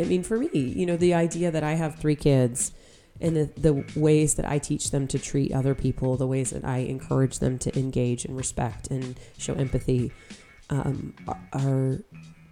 I 0.00 0.04
mean, 0.04 0.22
for 0.22 0.38
me, 0.38 0.48
you 0.52 0.86
know, 0.86 0.96
the 0.96 1.14
idea 1.14 1.50
that 1.50 1.62
I 1.62 1.72
have 1.72 1.96
three 1.96 2.16
kids 2.16 2.72
and 3.20 3.36
the, 3.36 3.50
the 3.56 4.00
ways 4.00 4.34
that 4.34 4.48
I 4.48 4.58
teach 4.58 4.90
them 4.90 5.06
to 5.08 5.18
treat 5.18 5.52
other 5.52 5.74
people, 5.74 6.16
the 6.16 6.26
ways 6.26 6.50
that 6.50 6.64
I 6.64 6.78
encourage 6.78 7.38
them 7.38 7.58
to 7.58 7.78
engage 7.78 8.24
and 8.24 8.36
respect 8.36 8.88
and 8.88 9.18
show 9.36 9.54
empathy 9.54 10.12
um, 10.70 11.14
are, 11.52 11.98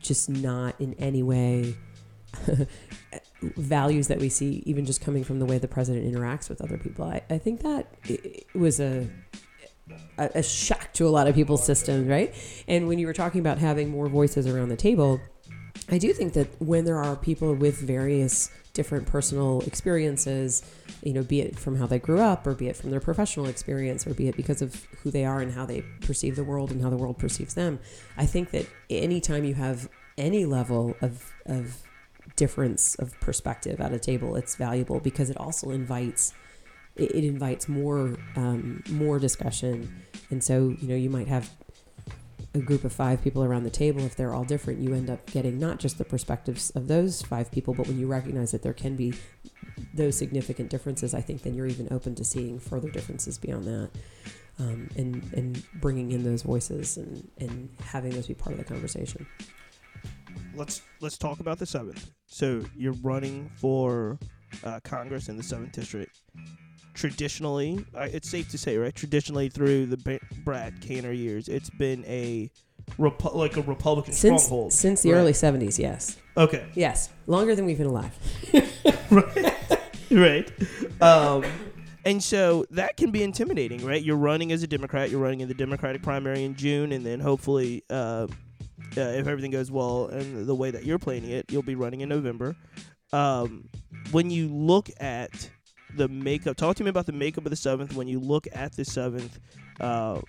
just 0.01 0.29
not 0.29 0.81
in 0.81 0.95
any 0.95 1.23
way 1.23 1.77
values 3.43 4.07
that 4.09 4.19
we 4.19 4.29
see 4.29 4.63
even 4.65 4.85
just 4.85 5.01
coming 5.01 5.25
from 5.25 5.41
the 5.41 5.45
way 5.45 5.59
the 5.59 5.69
president 5.69 6.07
interacts 6.07 6.49
with 6.49 6.61
other 6.61 6.79
people. 6.79 7.05
I, 7.05 7.21
I 7.29 7.39
think 7.39 7.63
that 7.63 7.93
was 8.55 8.79
a 8.81 9.09
a 10.19 10.43
shock 10.43 10.93
to 10.93 11.07
a 11.07 11.11
lot 11.11 11.27
of 11.27 11.35
people's 11.35 11.65
systems 11.65 12.07
right? 12.09 12.35
And 12.67 12.87
when 12.87 12.99
you 12.99 13.07
were 13.07 13.13
talking 13.13 13.41
about 13.41 13.59
having 13.59 13.91
more 13.91 14.09
voices 14.09 14.47
around 14.47 14.69
the 14.69 14.77
table 14.77 15.21
i 15.89 15.99
do 15.99 16.13
think 16.13 16.33
that 16.33 16.49
when 16.61 16.85
there 16.85 16.99
are 16.99 17.17
people 17.17 17.55
with 17.55 17.79
various 17.79 18.51
different 18.73 19.07
personal 19.07 19.61
experiences 19.63 20.63
you 21.03 21.13
know 21.13 21.23
be 21.23 21.41
it 21.41 21.59
from 21.59 21.77
how 21.77 21.87
they 21.87 21.99
grew 21.99 22.21
up 22.21 22.47
or 22.47 22.55
be 22.55 22.69
it 22.69 22.77
from 22.77 22.91
their 22.91 23.01
professional 23.01 23.47
experience 23.47 24.07
or 24.07 24.15
be 24.15 24.29
it 24.29 24.37
because 24.37 24.63
of 24.63 24.87
who 25.03 25.11
they 25.11 25.25
are 25.25 25.41
and 25.41 25.53
how 25.53 25.67
they 25.67 25.83
perceive 26.01 26.37
the 26.37 26.45
world 26.45 26.71
and 26.71 26.83
how 26.83 26.91
the 26.91 26.97
world 26.97 27.19
perceives 27.19 27.55
them 27.55 27.79
i 28.17 28.25
think 28.25 28.51
that 28.51 28.67
anytime 28.89 29.45
you 29.45 29.55
have 29.55 29.89
any 30.17 30.45
level 30.45 30.95
of 31.01 31.33
of 31.47 31.83
difference 32.37 32.95
of 32.97 33.19
perspective 33.21 33.81
at 33.81 33.93
a 33.93 33.99
table, 33.99 34.37
it's 34.37 34.55
valuable 34.57 35.01
because 35.01 35.31
it 35.31 35.37
also 35.37 35.71
invites 35.71 36.35
it, 36.97 37.15
it 37.15 37.25
invites 37.25 37.69
more 37.69 38.17
um, 38.37 38.83
more 38.91 39.19
discussion. 39.19 40.03
And 40.31 40.43
so 40.43 40.75
you 40.81 40.89
know 40.89 40.97
you 40.97 41.11
might 41.11 41.29
have 41.29 41.51
a 42.59 42.63
group 42.63 42.85
of 42.85 42.93
five 42.93 43.23
people 43.23 43.43
around 43.43 43.65
the 43.65 43.71
table. 43.71 44.03
If 44.03 44.17
they're 44.17 44.35
all 44.35 44.45
different, 44.45 44.81
you 44.81 44.95
end 44.95 45.09
up 45.11 45.25
getting 45.27 45.59
not 45.59 45.79
just 45.79 45.99
the 45.99 46.05
perspectives 46.05 46.71
of 46.71 46.89
those 46.89 47.23
five 47.23 47.51
people, 47.51 47.75
but 47.75 47.87
when 47.87 47.99
you 47.99 48.07
recognize 48.07 48.51
that 48.53 48.63
there 48.63 48.75
can 48.75 48.97
be 48.97 49.15
those 49.95 50.17
significant 50.17 50.71
differences, 50.71 51.15
I 51.15 51.21
think 51.21 51.43
then 51.43 51.55
you're 51.55 51.67
even 51.67 51.89
open 51.91 52.15
to 52.17 52.25
seeing 52.25 52.59
further 52.59 52.91
differences 52.91 53.39
beyond 53.39 53.65
that. 53.65 53.91
Um, 54.61 54.89
and 54.97 55.23
and 55.35 55.63
bringing 55.81 56.11
in 56.11 56.25
those 56.25 56.43
voices 56.43 56.97
and, 56.97 57.31
and 57.39 57.69
having 57.81 58.11
those 58.11 58.27
be 58.27 58.35
part 58.35 58.55
of 58.55 58.59
the 58.59 58.65
conversation 58.65 59.25
let's 60.59 60.83
let's 61.01 61.17
talk 61.17 61.41
about 61.41 61.59
the 61.59 61.67
seventh. 61.67 62.11
So 62.27 62.65
you're 62.77 62.97
running 63.03 63.51
for 63.57 64.19
uh, 64.65 64.81
Congress 64.83 65.29
in 65.29 65.37
the 65.37 65.43
seventh 65.43 65.73
district. 65.73 66.19
Traditionally, 66.99 67.85
it's 67.95 68.29
safe 68.29 68.49
to 68.51 68.59
say, 68.59 68.77
right? 68.77 68.93
Traditionally, 68.93 69.49
through 69.49 69.87
the 69.87 70.21
Brat 70.45 70.81
Cantor 70.81 71.13
years, 71.13 71.47
it's 71.47 71.71
been 71.71 72.05
a 72.07 72.51
Repu- 72.99 73.37
like 73.37 73.57
a 73.57 73.63
Republican 73.63 74.15
since 74.15 74.43
stronghold 74.43 74.73
since 74.73 75.03
the 75.03 75.13
right? 75.13 75.19
early 75.19 75.33
'70s. 75.33 75.79
Yes, 75.79 76.17
Okay, 76.37 76.67
yes, 76.75 77.11
longer 77.29 77.55
than 77.55 77.67
we've 77.67 77.79
been 77.79 77.87
alive. 77.87 78.13
right, 79.13 79.79
right. 80.11 81.03
Um, 81.03 81.45
and 82.05 82.21
so 82.21 82.65
that 82.71 82.97
can 82.97 83.13
be 83.13 83.23
intimidating, 83.23 83.85
right? 83.87 84.03
You're 84.03 84.17
running 84.17 84.51
as 84.51 84.65
a 84.65 84.67
Democrat. 84.67 85.09
You're 85.11 85.21
running 85.21 85.41
in 85.41 85.47
the 85.47 85.55
Democratic 85.55 86.03
primary 86.03 86.43
in 86.43 86.57
June, 86.57 86.91
and 86.91 87.07
then 87.07 87.21
hopefully, 87.21 87.85
uh, 87.91 88.27
uh, 88.97 89.01
if 89.01 89.29
everything 89.29 89.53
goes 89.53 89.71
well 89.71 90.07
and 90.07 90.47
the 90.47 90.55
way 90.55 90.73
that 90.73 90.85
you're 90.85 90.99
planning 90.99 91.31
it, 91.31 91.47
you'll 91.53 91.63
be 91.63 91.77
running 91.77 92.01
in 92.01 92.09
November. 92.09 92.57
Um, 93.13 93.69
when 94.11 94.31
you 94.31 94.49
look 94.49 94.91
at 94.99 95.51
the 95.97 96.09
makeup, 96.09 96.57
talk 96.57 96.77
to 96.77 96.85
me 96.85 96.91
about 96.91 97.07
the 97.07 97.13
makeup 97.13 97.45
of 97.45 97.51
the 97.51 97.57
seventh. 97.57 97.95
When 97.95 98.09
you 98.09 98.21
look 98.21 98.47
at 98.53 98.77
the 98.77 98.85
seventh, 98.85 99.39
uh, 99.81 100.21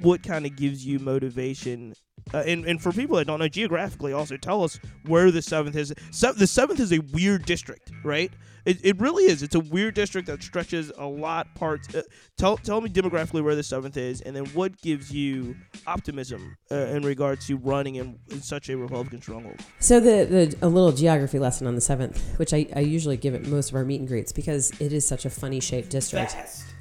what 0.00 0.22
kind 0.22 0.46
of 0.46 0.56
gives 0.56 0.84
you 0.86 0.98
motivation? 0.98 1.94
Uh, 2.34 2.38
and, 2.38 2.64
and 2.66 2.82
for 2.82 2.90
people 2.92 3.16
that 3.16 3.26
don't 3.26 3.38
know 3.38 3.48
geographically, 3.48 4.12
also 4.12 4.36
tell 4.36 4.64
us 4.64 4.80
where 5.06 5.30
the 5.30 5.40
seventh 5.40 5.76
is. 5.76 5.94
Se- 6.10 6.32
the 6.36 6.46
seventh 6.46 6.80
is 6.80 6.92
a 6.92 6.98
weird 7.12 7.46
district, 7.46 7.92
right? 8.02 8.32
It, 8.64 8.84
it 8.84 9.00
really 9.00 9.24
is. 9.24 9.44
It's 9.44 9.54
a 9.54 9.60
weird 9.60 9.94
district 9.94 10.26
that 10.26 10.42
stretches 10.42 10.90
a 10.98 11.06
lot 11.06 11.54
parts. 11.54 11.94
Uh, 11.94 12.02
tell 12.36 12.56
tell 12.56 12.80
me 12.80 12.90
demographically 12.90 13.44
where 13.44 13.54
the 13.54 13.62
seventh 13.62 13.96
is, 13.96 14.22
and 14.22 14.34
then 14.34 14.44
what 14.46 14.76
gives 14.82 15.12
you 15.12 15.54
optimism 15.86 16.56
uh, 16.72 16.74
in 16.74 17.04
regards 17.04 17.46
to 17.46 17.56
running 17.58 17.94
in, 17.94 18.18
in 18.30 18.42
such 18.42 18.68
a 18.70 18.76
Republican 18.76 19.22
stronghold. 19.22 19.60
So 19.78 20.00
the, 20.00 20.24
the 20.24 20.56
a 20.62 20.68
little 20.68 20.90
geography 20.90 21.38
lesson 21.38 21.68
on 21.68 21.76
the 21.76 21.80
seventh, 21.80 22.20
which 22.38 22.52
I, 22.52 22.66
I 22.74 22.80
usually 22.80 23.16
give 23.16 23.36
at 23.36 23.46
most 23.46 23.70
of 23.70 23.76
our 23.76 23.84
meet 23.84 24.00
and 24.00 24.08
greets 24.08 24.32
because 24.32 24.72
it 24.80 24.92
is 24.92 25.06
such 25.06 25.24
a 25.24 25.30
funny 25.30 25.60
shaped 25.60 25.90
district. 25.90 26.34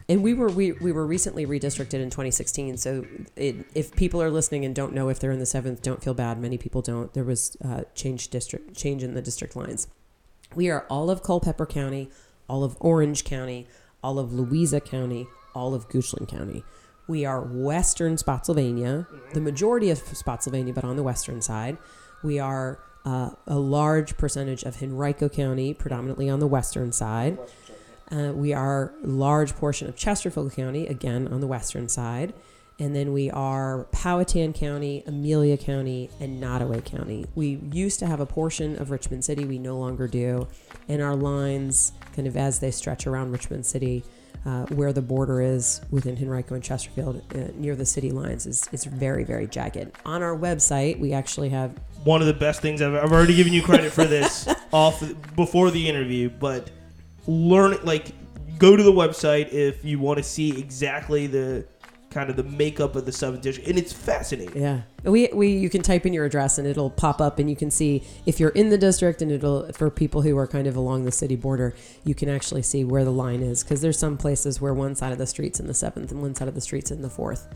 And 0.07 0.21
we 0.21 0.33
were 0.33 0.49
we, 0.49 0.73
we 0.73 0.91
were 0.91 1.05
recently 1.05 1.45
redistricted 1.45 1.95
in 1.95 2.09
2016. 2.09 2.77
So 2.77 3.05
it, 3.35 3.55
if 3.73 3.95
people 3.95 4.21
are 4.21 4.29
listening 4.29 4.63
and 4.63 4.75
don't 4.75 4.93
know 4.93 5.09
if 5.09 5.19
they're 5.19 5.31
in 5.31 5.39
the 5.39 5.45
seventh, 5.45 5.81
don't 5.81 6.03
feel 6.03 6.13
bad. 6.13 6.39
Many 6.39 6.57
people 6.57 6.81
don't. 6.81 7.11
There 7.13 7.23
was 7.23 7.57
uh, 7.65 7.83
change 7.95 8.29
district 8.29 8.75
change 8.75 9.03
in 9.03 9.15
the 9.15 9.21
district 9.21 9.55
lines. 9.55 9.87
We 10.53 10.69
are 10.69 10.85
all 10.89 11.09
of 11.09 11.23
Culpeper 11.23 11.65
County, 11.65 12.11
all 12.47 12.63
of 12.63 12.77
Orange 12.79 13.23
County, 13.23 13.67
all 14.03 14.19
of 14.19 14.31
Louisa 14.31 14.79
County, 14.79 15.27
all 15.55 15.73
of 15.73 15.89
Goochland 15.89 16.27
County. 16.27 16.63
We 17.07 17.25
are 17.25 17.41
western 17.41 18.17
Spotsylvania, 18.17 19.07
the 19.33 19.41
majority 19.41 19.89
of 19.89 19.99
Spotsylvania, 19.99 20.73
but 20.73 20.83
on 20.83 20.95
the 20.95 21.03
western 21.03 21.41
side. 21.41 21.77
We 22.23 22.39
are 22.39 22.79
uh, 23.05 23.31
a 23.45 23.59
large 23.59 24.17
percentage 24.17 24.63
of 24.63 24.81
Henrico 24.81 25.29
County, 25.29 25.73
predominantly 25.73 26.29
on 26.29 26.39
the 26.39 26.47
western 26.47 26.91
side. 26.91 27.37
Uh, 28.11 28.31
we 28.33 28.53
are 28.53 28.93
a 29.03 29.07
large 29.07 29.55
portion 29.55 29.87
of 29.87 29.95
Chesterfield 29.95 30.53
County, 30.53 30.87
again 30.87 31.27
on 31.27 31.41
the 31.41 31.47
western 31.47 31.89
side. 31.89 32.33
And 32.77 32.93
then 32.93 33.13
we 33.13 33.31
are 33.31 33.85
Powhatan 33.91 34.51
County, 34.51 35.01
Amelia 35.07 35.55
County, 35.57 36.09
and 36.19 36.41
Nottoway 36.41 36.81
County. 36.81 37.25
We 37.33 37.59
used 37.71 37.99
to 37.99 38.05
have 38.05 38.19
a 38.19 38.25
portion 38.25 38.77
of 38.81 38.91
Richmond 38.91 39.23
City, 39.23 39.45
we 39.45 39.59
no 39.59 39.77
longer 39.77 40.07
do. 40.07 40.47
And 40.89 41.01
our 41.01 41.15
lines, 41.15 41.93
kind 42.13 42.27
of 42.27 42.35
as 42.35 42.59
they 42.59 42.71
stretch 42.71 43.07
around 43.07 43.31
Richmond 43.31 43.65
City, 43.65 44.03
uh, 44.45 44.65
where 44.65 44.91
the 44.91 45.01
border 45.01 45.41
is 45.41 45.81
within 45.89 46.17
Henrico 46.17 46.53
and 46.53 46.63
Chesterfield, 46.63 47.21
uh, 47.33 47.51
near 47.55 47.75
the 47.75 47.85
city 47.85 48.11
lines, 48.11 48.45
is, 48.45 48.67
is 48.73 48.83
very, 48.83 49.23
very 49.23 49.47
jagged. 49.47 49.91
On 50.05 50.21
our 50.21 50.37
website, 50.37 50.99
we 50.99 51.13
actually 51.13 51.49
have 51.49 51.79
One 52.03 52.19
of 52.19 52.27
the 52.27 52.33
best 52.33 52.61
things 52.61 52.81
I've, 52.81 52.93
I've 52.93 53.11
already 53.13 53.35
given 53.35 53.53
you 53.53 53.63
credit 53.63 53.91
for 53.93 54.03
this 54.03 54.47
off 54.73 55.01
before 55.35 55.71
the 55.71 55.87
interview, 55.87 56.29
but 56.29 56.69
learn 57.27 57.77
like 57.83 58.13
go 58.57 58.75
to 58.75 58.83
the 58.83 58.91
website 58.91 59.51
if 59.51 59.83
you 59.83 59.99
want 59.99 60.17
to 60.17 60.23
see 60.23 60.57
exactly 60.57 61.27
the 61.27 61.65
kind 62.15 62.29
of 62.29 62.37
the 62.37 62.43
makeup 62.43 62.95
of 62.95 63.05
the 63.05 63.11
seventh 63.11 63.41
district, 63.41 63.67
and 63.67 63.77
it's 63.77 63.91
fascinating. 63.91 64.61
Yeah, 64.61 64.83
we 65.03 65.29
we 65.33 65.49
you 65.49 65.69
can 65.69 65.81
type 65.81 66.05
in 66.05 66.13
your 66.13 66.23
address 66.23 66.57
and 66.57 66.65
it'll 66.65 66.89
pop 66.89 67.19
up, 67.19 67.39
and 67.39 67.49
you 67.49 67.57
can 67.57 67.69
see 67.69 68.03
if 68.25 68.39
you're 68.39 68.51
in 68.51 68.69
the 68.69 68.77
district, 68.77 69.21
and 69.21 69.29
it'll 69.31 69.71
for 69.73 69.89
people 69.89 70.21
who 70.21 70.37
are 70.37 70.47
kind 70.47 70.65
of 70.65 70.77
along 70.77 71.03
the 71.03 71.11
city 71.11 71.35
border, 71.35 71.75
you 72.05 72.15
can 72.15 72.29
actually 72.29 72.61
see 72.61 72.85
where 72.85 73.03
the 73.03 73.11
line 73.11 73.41
is 73.41 73.63
because 73.63 73.81
there's 73.81 73.99
some 73.99 74.15
places 74.17 74.61
where 74.61 74.73
one 74.73 74.95
side 74.95 75.11
of 75.11 75.17
the 75.17 75.27
street's 75.27 75.59
in 75.59 75.67
the 75.67 75.73
seventh 75.73 76.11
and 76.11 76.21
one 76.21 76.33
side 76.33 76.47
of 76.47 76.55
the 76.55 76.61
street's 76.61 76.89
in 76.89 77.01
the 77.01 77.09
fourth. 77.09 77.53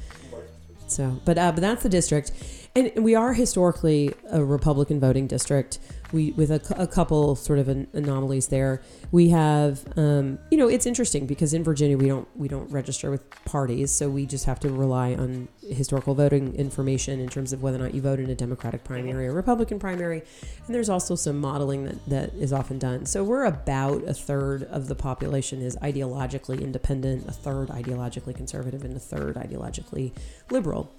So, 0.87 1.21
but 1.23 1.37
uh, 1.37 1.53
but 1.53 1.61
that's 1.61 1.83
the 1.83 1.89
district, 1.89 2.33
and 2.75 2.91
we 2.97 3.15
are 3.15 3.33
historically 3.33 4.13
a 4.29 4.43
Republican 4.43 4.99
voting 4.99 5.27
district. 5.27 5.79
We 6.11 6.31
with 6.31 6.51
a, 6.51 6.61
a 6.77 6.87
couple 6.87 7.35
sort 7.35 7.59
of 7.59 7.67
an 7.67 7.87
anomalies 7.93 8.47
there. 8.47 8.81
We 9.11 9.29
have, 9.29 9.85
um, 9.97 10.39
you 10.51 10.57
know, 10.57 10.67
it's 10.67 10.85
interesting 10.85 11.25
because 11.25 11.53
in 11.53 11.63
Virginia 11.63 11.97
we 11.97 12.07
don't 12.07 12.27
we 12.35 12.47
don't 12.47 12.69
register 12.71 13.11
with 13.11 13.29
parties, 13.45 13.91
so 13.91 14.09
we 14.09 14.25
just 14.25 14.45
have 14.45 14.59
to 14.61 14.69
rely 14.69 15.13
on 15.13 15.47
historical 15.61 16.15
voting 16.15 16.55
information 16.55 17.19
in 17.19 17.29
terms 17.29 17.53
of 17.53 17.61
whether 17.61 17.77
or 17.77 17.83
not 17.83 17.93
you 17.93 18.01
vote 18.01 18.19
in 18.19 18.29
a 18.29 18.35
Democratic 18.35 18.83
primary 18.83 19.27
or 19.27 19.33
Republican 19.33 19.79
primary. 19.79 20.23
And 20.65 20.75
there's 20.75 20.89
also 20.89 21.15
some 21.15 21.39
modeling 21.39 21.85
that 21.85 22.05
that 22.07 22.33
is 22.33 22.51
often 22.53 22.79
done. 22.79 23.05
So 23.05 23.23
we're 23.23 23.45
about 23.45 24.03
a 24.03 24.13
third 24.13 24.63
of 24.63 24.87
the 24.87 24.95
population 24.95 25.61
is 25.61 25.75
ideologically 25.77 26.61
independent, 26.61 27.27
a 27.27 27.31
third 27.31 27.69
ideologically 27.69 28.35
conservative, 28.35 28.83
and 28.83 28.95
a 28.95 28.99
third 28.99 29.35
ideologically 29.35 30.13
liberal. 30.49 30.93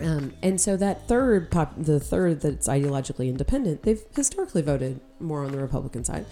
Um, 0.00 0.34
and 0.42 0.60
so 0.60 0.76
that 0.76 1.08
third 1.08 1.50
pop, 1.50 1.74
the 1.76 1.98
third 2.00 2.40
that's 2.40 2.68
ideologically 2.68 3.28
independent, 3.28 3.82
they've 3.82 4.02
historically 4.14 4.62
voted 4.62 5.00
more 5.18 5.44
on 5.44 5.52
the 5.52 5.58
Republican 5.58 6.04
side. 6.04 6.26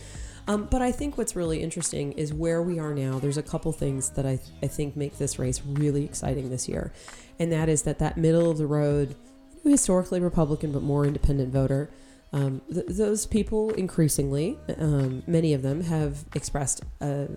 Um, 0.49 0.69
but 0.71 0.81
I 0.81 0.93
think 0.93 1.19
what's 1.19 1.35
really 1.35 1.61
interesting 1.61 2.12
is 2.12 2.33
where 2.33 2.62
we 2.62 2.79
are 2.79 2.95
now. 2.95 3.19
There's 3.19 3.37
a 3.37 3.43
couple 3.43 3.73
things 3.73 4.11
that 4.11 4.25
I, 4.25 4.39
I 4.62 4.69
think 4.69 4.97
make 4.97 5.19
this 5.19 5.39
race 5.39 5.61
really 5.64 6.05
exciting 6.05 6.51
this 6.51 6.69
year, 6.69 6.93
and 7.39 7.51
that 7.51 7.69
is 7.69 7.83
that 7.83 7.99
that 7.99 8.17
middle 8.17 8.51
of 8.51 8.59
the 8.59 8.67
road, 8.67 9.17
historically 9.64 10.21
Republican 10.21 10.71
but 10.71 10.83
more 10.83 11.05
independent 11.05 11.53
voter, 11.53 11.91
um, 12.33 12.61
th- 12.73 12.87
those 12.87 13.27
people 13.27 13.71
increasingly, 13.71 14.57
um, 14.79 15.25
many 15.27 15.53
of 15.53 15.62
them 15.62 15.83
have 15.83 16.25
expressed 16.35 16.83
a 17.01 17.29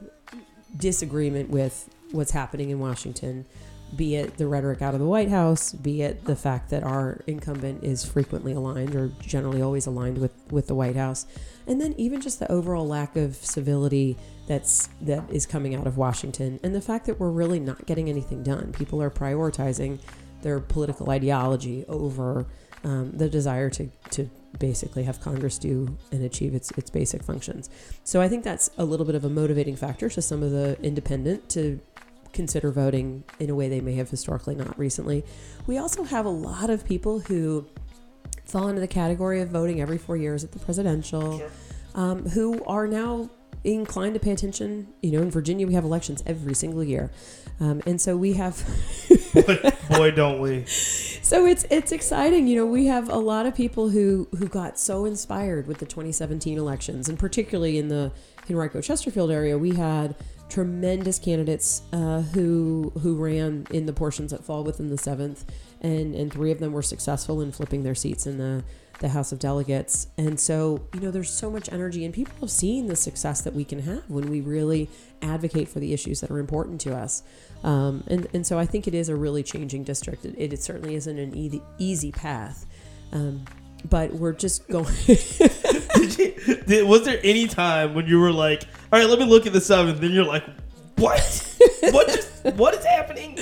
disagreement 0.77 1.49
with 1.49 1.89
what's 2.11 2.32
happening 2.32 2.69
in 2.69 2.80
Washington 2.80 3.45
be 3.95 4.15
it 4.15 4.37
the 4.37 4.47
rhetoric 4.47 4.81
out 4.81 4.93
of 4.93 4.99
the 4.99 5.05
White 5.05 5.29
House, 5.29 5.73
be 5.73 6.01
it 6.01 6.25
the 6.25 6.35
fact 6.35 6.69
that 6.69 6.83
our 6.83 7.21
incumbent 7.27 7.83
is 7.83 8.05
frequently 8.05 8.53
aligned 8.53 8.95
or 8.95 9.11
generally 9.19 9.61
always 9.61 9.87
aligned 9.87 10.17
with, 10.17 10.33
with 10.51 10.67
the 10.67 10.75
White 10.75 10.95
House, 10.95 11.25
and 11.67 11.81
then 11.81 11.93
even 11.97 12.21
just 12.21 12.39
the 12.39 12.51
overall 12.51 12.87
lack 12.87 13.15
of 13.15 13.35
civility 13.35 14.17
that's 14.47 14.89
that 15.01 15.23
is 15.29 15.45
coming 15.45 15.75
out 15.75 15.87
of 15.87 15.97
Washington, 15.97 16.59
and 16.63 16.73
the 16.73 16.81
fact 16.81 17.05
that 17.05 17.19
we're 17.19 17.29
really 17.29 17.59
not 17.59 17.85
getting 17.85 18.09
anything 18.09 18.43
done. 18.43 18.71
People 18.73 19.01
are 19.01 19.09
prioritizing 19.09 19.99
their 20.41 20.59
political 20.59 21.09
ideology 21.09 21.85
over 21.87 22.45
um, 22.83 23.11
the 23.11 23.29
desire 23.29 23.69
to 23.69 23.89
to 24.11 24.29
basically 24.57 25.03
have 25.03 25.21
Congress 25.21 25.59
do 25.59 25.95
and 26.11 26.23
achieve 26.23 26.55
its 26.55 26.71
its 26.71 26.89
basic 26.89 27.23
functions. 27.23 27.69
So 28.03 28.21
I 28.21 28.27
think 28.27 28.43
that's 28.43 28.69
a 28.77 28.85
little 28.85 29.05
bit 29.05 29.15
of 29.15 29.23
a 29.23 29.29
motivating 29.29 29.75
factor 29.75 30.09
to 30.09 30.21
some 30.21 30.41
of 30.41 30.51
the 30.51 30.77
independent 30.81 31.49
to 31.49 31.79
consider 32.34 32.71
voting 32.71 33.23
in 33.39 33.49
a 33.49 33.55
way 33.55 33.69
they 33.69 33.82
may 33.82 33.95
have 33.95 34.09
historically 34.09 34.55
not 34.55 34.77
recently. 34.77 35.23
We 35.67 35.77
also 35.77 36.03
have 36.03 36.25
a 36.25 36.30
lot 36.30 36.69
of 36.69 36.86
people 36.86 37.19
who 37.19 37.65
fall 38.45 38.67
into 38.67 38.82
the 38.82 38.88
category 38.88 39.41
of 39.41 39.49
voting 39.49 39.82
every 39.82 39.97
four 39.97 40.17
years 40.17 40.43
at 40.43 40.51
the 40.51 40.59
presidential, 40.59 41.41
um, 41.95 42.30
who 42.30 42.63
are 42.65 42.88
now 42.88 43.30
inclined 43.63 44.13
to 44.15 44.19
pay 44.19 44.32
attention. 44.32 44.88
You 45.01 45.11
know, 45.11 45.21
in 45.21 45.32
Virginia, 45.32 45.67
we 45.67 45.73
have 45.73 45.84
elections 45.84 46.23
every 46.25 46.53
single 46.53 46.84
year. 46.84 47.11
Um, 47.59 47.82
and 47.86 47.99
so 47.99 48.15
we 48.15 48.34
have 48.34 48.65
boy, 49.34 49.71
boy, 49.89 50.11
don't 50.11 50.39
we? 50.39 50.65
so 50.65 51.45
it's 51.45 51.65
it's 51.69 51.91
exciting. 51.91 52.47
You 52.47 52.55
know, 52.57 52.65
we 52.65 52.86
have 52.86 53.09
a 53.09 53.17
lot 53.17 53.45
of 53.45 53.53
people 53.53 53.89
who 53.89 54.30
who 54.38 54.47
got 54.47 54.80
so 54.80 55.05
inspired 55.05 55.67
with 55.67 55.80
the 55.80 55.86
2017 55.86 56.57
elections, 56.57 57.09
and 57.09 57.19
particularly 57.19 57.77
in 57.77 57.89
the 57.89 58.11
Henrico 58.49 58.82
Chesterfield 58.82 59.30
area, 59.30 59.57
we 59.57 59.75
had 59.75 60.15
tremendous 60.49 61.19
candidates 61.19 61.83
uh, 61.93 62.21
who 62.21 62.91
who 63.01 63.15
ran 63.15 63.67
in 63.71 63.85
the 63.85 63.93
portions 63.93 64.31
that 64.31 64.43
fall 64.43 64.63
within 64.63 64.89
the 64.89 64.97
seventh, 64.97 65.45
and 65.81 66.15
and 66.15 66.33
three 66.33 66.51
of 66.51 66.59
them 66.59 66.73
were 66.73 66.81
successful 66.81 67.41
in 67.41 67.51
flipping 67.51 67.83
their 67.83 67.95
seats 67.95 68.25
in 68.25 68.37
the 68.37 68.63
the 68.99 69.09
House 69.09 69.31
of 69.31 69.39
Delegates. 69.39 70.07
And 70.17 70.39
so, 70.39 70.81
you 70.93 70.99
know, 70.99 71.11
there's 71.11 71.29
so 71.29 71.49
much 71.49 71.71
energy, 71.71 72.05
and 72.05 72.13
people 72.13 72.33
have 72.41 72.51
seen 72.51 72.87
the 72.87 72.95
success 72.95 73.41
that 73.41 73.53
we 73.53 73.63
can 73.63 73.79
have 73.79 74.03
when 74.09 74.29
we 74.29 74.41
really 74.41 74.89
advocate 75.21 75.69
for 75.69 75.79
the 75.79 75.93
issues 75.93 76.21
that 76.21 76.29
are 76.29 76.39
important 76.39 76.81
to 76.81 76.95
us. 76.95 77.23
Um, 77.63 78.03
and, 78.07 78.27
and 78.33 78.45
so 78.45 78.59
I 78.59 78.65
think 78.65 78.87
it 78.87 78.93
is 78.93 79.09
a 79.09 79.15
really 79.15 79.43
changing 79.43 79.83
district. 79.83 80.25
It, 80.25 80.35
it 80.37 80.61
certainly 80.61 80.95
isn't 80.95 81.17
an 81.17 81.35
easy, 81.35 81.61
easy 81.77 82.11
path. 82.11 82.65
Um, 83.11 83.45
but 83.89 84.13
we're 84.13 84.33
just 84.33 84.67
going. 84.67 84.93
You, 86.17 86.85
was 86.87 87.03
there 87.03 87.19
any 87.23 87.47
time 87.47 87.93
when 87.93 88.05
you 88.07 88.19
were 88.19 88.31
like, 88.31 88.63
all 88.91 88.99
right, 88.99 89.07
let 89.07 89.19
me 89.19 89.25
look 89.25 89.45
at 89.45 89.53
the 89.53 89.61
seventh, 89.61 89.95
and 89.95 90.03
then 90.03 90.11
you're 90.11 90.25
like, 90.25 90.43
what? 90.97 91.19
what 91.91 92.07
just, 92.07 92.45
what 92.55 92.73
is 92.73 92.83
happening? 92.85 93.37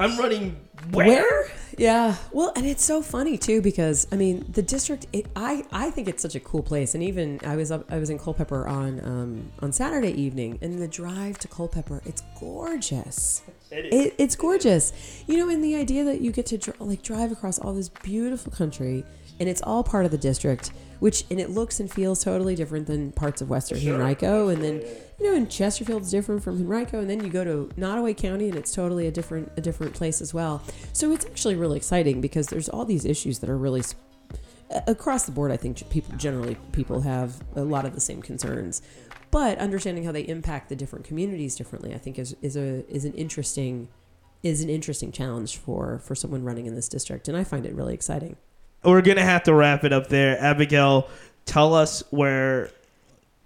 I'm 0.00 0.18
running 0.18 0.56
where? 0.90 1.06
Where? 1.06 1.52
Yeah. 1.78 2.16
Well, 2.32 2.52
and 2.54 2.66
it's 2.66 2.84
so 2.84 3.02
funny 3.02 3.38
too 3.38 3.62
because 3.62 4.06
I 4.12 4.16
mean 4.16 4.44
the 4.52 4.62
district. 4.62 5.06
It, 5.12 5.26
I 5.36 5.64
I 5.72 5.90
think 5.90 6.08
it's 6.08 6.22
such 6.22 6.34
a 6.34 6.40
cool 6.40 6.62
place, 6.62 6.94
and 6.94 7.02
even 7.02 7.40
I 7.44 7.56
was 7.56 7.70
up. 7.70 7.90
I 7.90 7.98
was 7.98 8.10
in 8.10 8.18
Culpeper 8.18 8.66
on 8.66 9.00
um, 9.04 9.52
on 9.60 9.72
Saturday 9.72 10.12
evening, 10.12 10.58
and 10.60 10.78
the 10.78 10.88
drive 10.88 11.38
to 11.38 11.48
Culpeper. 11.48 12.02
It's 12.04 12.22
gorgeous. 12.38 13.42
It 13.70 13.86
is. 13.86 14.06
It, 14.06 14.14
it's 14.18 14.36
gorgeous. 14.36 14.92
You 15.26 15.38
know, 15.38 15.48
and 15.48 15.64
the 15.64 15.76
idea 15.76 16.04
that 16.04 16.20
you 16.20 16.30
get 16.30 16.46
to 16.46 16.58
dr- 16.58 16.80
like 16.80 17.02
drive 17.02 17.32
across 17.32 17.58
all 17.58 17.72
this 17.72 17.88
beautiful 17.88 18.52
country, 18.52 19.04
and 19.40 19.48
it's 19.48 19.62
all 19.62 19.82
part 19.82 20.04
of 20.04 20.10
the 20.10 20.18
district, 20.18 20.72
which 21.02 21.24
and 21.30 21.40
it 21.40 21.50
looks 21.50 21.80
and 21.80 21.90
feels 21.90 22.22
totally 22.22 22.54
different 22.54 22.86
than 22.86 23.10
parts 23.10 23.42
of 23.42 23.50
Western 23.50 23.78
Henrico, 23.78 24.48
and 24.48 24.62
then 24.62 24.80
you 25.18 25.28
know, 25.28 25.36
and 25.36 25.50
Chesterfield's 25.50 26.12
different 26.12 26.44
from 26.44 26.60
Henrico, 26.60 27.00
and 27.00 27.10
then 27.10 27.24
you 27.24 27.28
go 27.28 27.42
to 27.42 27.68
Nottoway 27.76 28.14
County, 28.14 28.48
and 28.48 28.56
it's 28.56 28.72
totally 28.72 29.08
a 29.08 29.10
different 29.10 29.50
a 29.56 29.60
different 29.60 29.94
place 29.94 30.20
as 30.20 30.32
well. 30.32 30.62
So 30.92 31.10
it's 31.10 31.26
actually 31.26 31.56
really 31.56 31.76
exciting 31.76 32.20
because 32.20 32.46
there's 32.46 32.68
all 32.68 32.84
these 32.84 33.04
issues 33.04 33.40
that 33.40 33.50
are 33.50 33.58
really 33.58 33.82
across 34.86 35.24
the 35.24 35.32
board. 35.32 35.50
I 35.50 35.56
think 35.56 35.90
people 35.90 36.16
generally 36.16 36.56
people 36.70 37.00
have 37.00 37.42
a 37.56 37.64
lot 37.64 37.84
of 37.84 37.96
the 37.96 38.00
same 38.00 38.22
concerns, 38.22 38.80
but 39.32 39.58
understanding 39.58 40.04
how 40.04 40.12
they 40.12 40.22
impact 40.22 40.68
the 40.68 40.76
different 40.76 41.04
communities 41.04 41.56
differently, 41.56 41.92
I 41.94 41.98
think 41.98 42.16
is 42.16 42.36
is 42.42 42.54
a 42.54 42.88
is 42.88 43.04
an 43.04 43.14
interesting 43.14 43.88
is 44.44 44.62
an 44.62 44.70
interesting 44.70 45.10
challenge 45.10 45.56
for 45.56 45.98
for 45.98 46.14
someone 46.14 46.44
running 46.44 46.66
in 46.66 46.76
this 46.76 46.88
district, 46.88 47.26
and 47.26 47.36
I 47.36 47.42
find 47.42 47.66
it 47.66 47.74
really 47.74 47.92
exciting. 47.92 48.36
We're 48.84 49.02
gonna 49.02 49.24
have 49.24 49.44
to 49.44 49.54
wrap 49.54 49.84
it 49.84 49.92
up 49.92 50.08
there. 50.08 50.38
Abigail, 50.40 51.08
tell 51.46 51.74
us 51.74 52.02
where 52.10 52.70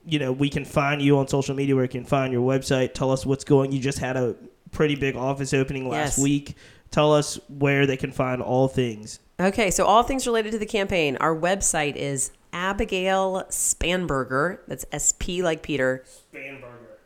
you 0.07 0.19
know 0.19 0.33
we 0.33 0.49
can 0.49 0.65
find 0.65 1.03
you 1.03 1.19
on 1.19 1.29
social 1.29 1.55
media, 1.55 1.75
where 1.75 1.83
we 1.85 1.89
can 1.89 2.05
find 2.05 2.33
your 2.33 2.43
website. 2.47 2.95
Tell 2.95 3.11
us 3.11 3.27
what's 3.27 3.45
going. 3.45 3.73
You 3.73 3.81
just 3.81 3.99
had 3.99 4.17
a 4.17 4.35
pretty 4.73 4.95
big 4.97 5.17
office 5.17 5.53
opening 5.55 5.89
last 5.89 6.17
Yes. 6.17 6.23
week. 6.23 6.57
Tell 6.91 7.13
us 7.13 7.39
where 7.49 7.87
they 7.87 7.97
can 7.97 8.13
find 8.13 8.41
all 8.41 8.69
things. 8.69 9.19
Okay, 9.39 9.71
so 9.71 9.85
all 9.85 10.03
things 10.03 10.27
related 10.27 10.53
to 10.53 10.59
the 10.59 10.67
campaign. 10.67 11.17
Our 11.21 11.37
website 11.37 11.97
is 11.97 12.31
Abigail 12.53 13.45
Spanberger. 13.51 14.61
That's 14.67 14.87
S 14.93 15.13
P 15.19 15.43
like 15.43 15.63
Peter. 15.63 16.05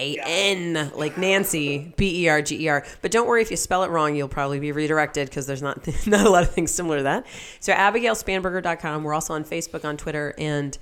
A 0.00 0.18
N 0.24 0.90
like 0.94 1.18
Nancy, 1.18 1.92
B 1.96 2.24
E 2.24 2.28
R 2.28 2.40
G 2.40 2.64
E 2.64 2.68
R. 2.68 2.84
But 3.02 3.10
don't 3.10 3.28
worry 3.28 3.42
if 3.42 3.50
you 3.50 3.56
spell 3.56 3.84
it 3.84 3.90
wrong, 3.90 4.16
you'll 4.16 4.28
probably 4.28 4.58
be 4.58 4.72
redirected 4.72 5.28
because 5.28 5.46
there's 5.46 5.62
not 5.62 5.86
not 6.06 6.26
a 6.26 6.30
lot 6.30 6.42
of 6.42 6.50
things 6.50 6.70
similar 6.70 6.98
to 6.98 7.02
that. 7.04 7.26
So 7.60 7.72
AbigailSpanberger.com. 7.72 9.04
We're 9.04 9.14
also 9.14 9.34
on 9.34 9.44
Facebook, 9.44 9.84
on 9.84 9.96
Twitter, 9.96 10.34
and 10.38 10.76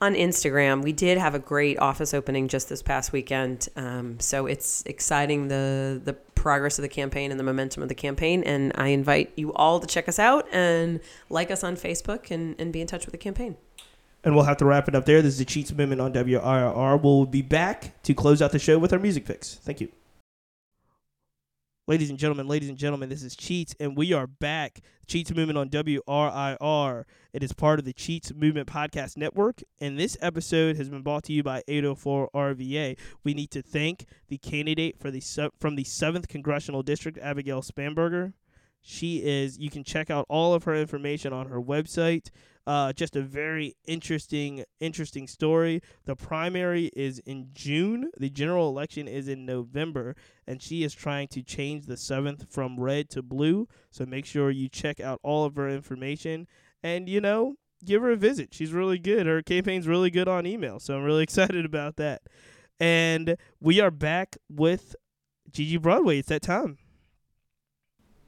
on 0.00 0.14
Instagram. 0.14 0.82
We 0.82 0.92
did 0.92 1.18
have 1.18 1.34
a 1.34 1.38
great 1.38 1.78
office 1.78 2.14
opening 2.14 2.48
just 2.48 2.68
this 2.68 2.82
past 2.82 3.12
weekend. 3.12 3.68
Um, 3.76 4.20
so 4.20 4.46
it's 4.46 4.82
exciting 4.86 5.48
the 5.48 6.00
the 6.02 6.12
progress 6.12 6.78
of 6.78 6.82
the 6.82 6.88
campaign 6.88 7.30
and 7.30 7.38
the 7.38 7.44
momentum 7.44 7.82
of 7.82 7.88
the 7.88 7.94
campaign. 7.94 8.42
And 8.44 8.72
I 8.74 8.88
invite 8.88 9.32
you 9.36 9.52
all 9.52 9.78
to 9.78 9.86
check 9.86 10.08
us 10.08 10.18
out 10.18 10.48
and 10.52 11.00
like 11.28 11.50
us 11.50 11.62
on 11.62 11.76
Facebook 11.76 12.30
and, 12.30 12.58
and 12.58 12.72
be 12.72 12.80
in 12.80 12.86
touch 12.86 13.04
with 13.04 13.12
the 13.12 13.18
campaign. 13.18 13.56
And 14.22 14.34
we'll 14.34 14.44
have 14.44 14.58
to 14.58 14.66
wrap 14.66 14.86
it 14.86 14.94
up 14.94 15.06
there. 15.06 15.22
This 15.22 15.34
is 15.34 15.38
the 15.38 15.44
Cheats 15.46 15.70
Amendment 15.70 16.00
on 16.00 16.12
WRIR. 16.12 17.02
We'll 17.02 17.24
be 17.24 17.42
back 17.42 18.02
to 18.02 18.12
close 18.12 18.42
out 18.42 18.52
the 18.52 18.58
show 18.58 18.78
with 18.78 18.92
our 18.92 18.98
music 18.98 19.26
fix. 19.26 19.54
Thank 19.54 19.80
you. 19.80 19.88
Ladies 21.86 22.10
and 22.10 22.18
gentlemen, 22.18 22.46
ladies 22.46 22.68
and 22.68 22.78
gentlemen, 22.78 23.08
this 23.08 23.22
is 23.24 23.34
Cheats, 23.34 23.74
and 23.80 23.96
we 23.96 24.12
are 24.12 24.26
back. 24.28 24.80
Cheats 25.08 25.34
Movement 25.34 25.58
on 25.58 25.70
WRIR. 25.70 27.04
It 27.32 27.42
is 27.42 27.52
part 27.52 27.80
of 27.80 27.84
the 27.84 27.92
Cheats 27.92 28.32
Movement 28.32 28.68
Podcast 28.68 29.16
Network, 29.16 29.62
and 29.80 29.98
this 29.98 30.16
episode 30.20 30.76
has 30.76 30.88
been 30.88 31.02
brought 31.02 31.24
to 31.24 31.32
you 31.32 31.42
by 31.42 31.62
804 31.66 32.30
RVA. 32.32 32.96
We 33.24 33.34
need 33.34 33.50
to 33.50 33.62
thank 33.62 34.04
the 34.28 34.38
candidate 34.38 35.00
for 35.00 35.10
the 35.10 35.20
from 35.58 35.74
the 35.74 35.82
7th 35.82 36.28
Congressional 36.28 36.84
District, 36.84 37.18
Abigail 37.18 37.62
Spanberger. 37.62 38.34
She 38.82 39.24
is, 39.24 39.58
you 39.58 39.68
can 39.68 39.82
check 39.82 40.10
out 40.10 40.26
all 40.28 40.54
of 40.54 40.64
her 40.64 40.74
information 40.74 41.32
on 41.32 41.48
her 41.48 41.60
website. 41.60 42.30
Uh, 42.70 42.92
just 42.92 43.16
a 43.16 43.20
very 43.20 43.74
interesting, 43.84 44.62
interesting 44.78 45.26
story. 45.26 45.82
The 46.04 46.14
primary 46.14 46.84
is 46.94 47.18
in 47.18 47.48
June. 47.52 48.12
The 48.16 48.30
general 48.30 48.68
election 48.68 49.08
is 49.08 49.26
in 49.26 49.44
November, 49.44 50.14
and 50.46 50.62
she 50.62 50.84
is 50.84 50.94
trying 50.94 51.26
to 51.32 51.42
change 51.42 51.86
the 51.86 51.96
seventh 51.96 52.46
from 52.48 52.78
red 52.78 53.10
to 53.10 53.22
blue. 53.22 53.66
So 53.90 54.06
make 54.06 54.24
sure 54.24 54.52
you 54.52 54.68
check 54.68 55.00
out 55.00 55.18
all 55.24 55.44
of 55.44 55.56
her 55.56 55.68
information, 55.68 56.46
and 56.80 57.08
you 57.08 57.20
know, 57.20 57.56
give 57.84 58.02
her 58.02 58.12
a 58.12 58.16
visit. 58.16 58.54
She's 58.54 58.72
really 58.72 59.00
good. 59.00 59.26
Her 59.26 59.42
campaign's 59.42 59.88
really 59.88 60.12
good 60.12 60.28
on 60.28 60.46
email, 60.46 60.78
so 60.78 60.96
I'm 60.96 61.02
really 61.02 61.22
excited 61.28 61.64
about 61.64 61.96
that. 61.96 62.22
And 62.78 63.36
we 63.60 63.80
are 63.80 63.90
back 63.90 64.36
with 64.48 64.94
Gigi 65.50 65.76
Broadway. 65.76 66.20
It's 66.20 66.28
that 66.28 66.42
time. 66.42 66.78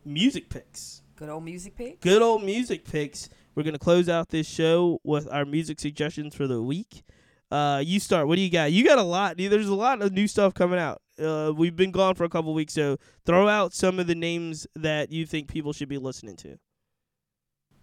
Music 0.04 0.50
picks. 0.50 1.02
Good 1.14 1.28
old 1.28 1.44
music 1.44 1.76
picks. 1.76 2.02
Good 2.02 2.22
old 2.22 2.42
music 2.42 2.84
picks. 2.84 3.28
We're 3.54 3.62
gonna 3.62 3.78
close 3.78 4.08
out 4.08 4.30
this 4.30 4.46
show 4.46 5.00
with 5.04 5.28
our 5.30 5.44
music 5.44 5.80
suggestions 5.80 6.34
for 6.34 6.46
the 6.46 6.62
week. 6.62 7.02
Uh, 7.50 7.82
you 7.84 8.00
start. 8.00 8.28
What 8.28 8.36
do 8.36 8.42
you 8.42 8.50
got? 8.50 8.72
You 8.72 8.84
got 8.84 8.98
a 8.98 9.02
lot. 9.02 9.36
There's 9.36 9.68
a 9.68 9.74
lot 9.74 10.00
of 10.00 10.12
new 10.12 10.26
stuff 10.26 10.54
coming 10.54 10.78
out. 10.78 11.02
Uh, 11.22 11.52
we've 11.54 11.76
been 11.76 11.90
gone 11.90 12.14
for 12.14 12.24
a 12.24 12.28
couple 12.30 12.54
weeks, 12.54 12.72
so 12.72 12.96
throw 13.26 13.46
out 13.46 13.74
some 13.74 13.98
of 13.98 14.06
the 14.06 14.14
names 14.14 14.66
that 14.74 15.12
you 15.12 15.26
think 15.26 15.48
people 15.48 15.74
should 15.74 15.88
be 15.88 15.98
listening 15.98 16.36
to. 16.36 16.58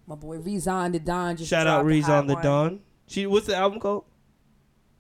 My 0.07 0.15
boy 0.15 0.39
Rezon 0.39 0.91
the 0.91 0.99
Don 0.99 1.38
just 1.38 1.51
Shout 1.51 1.67
out 1.67 1.86
dropped 1.86 2.09
a 2.09 2.11
on 2.13 2.26
the 2.26 2.34
one. 2.34 2.43
Dawn. 2.43 2.80
She 3.05 3.28
what's 3.28 3.45
the 3.45 3.55
album 3.55 3.80
called? 3.80 4.05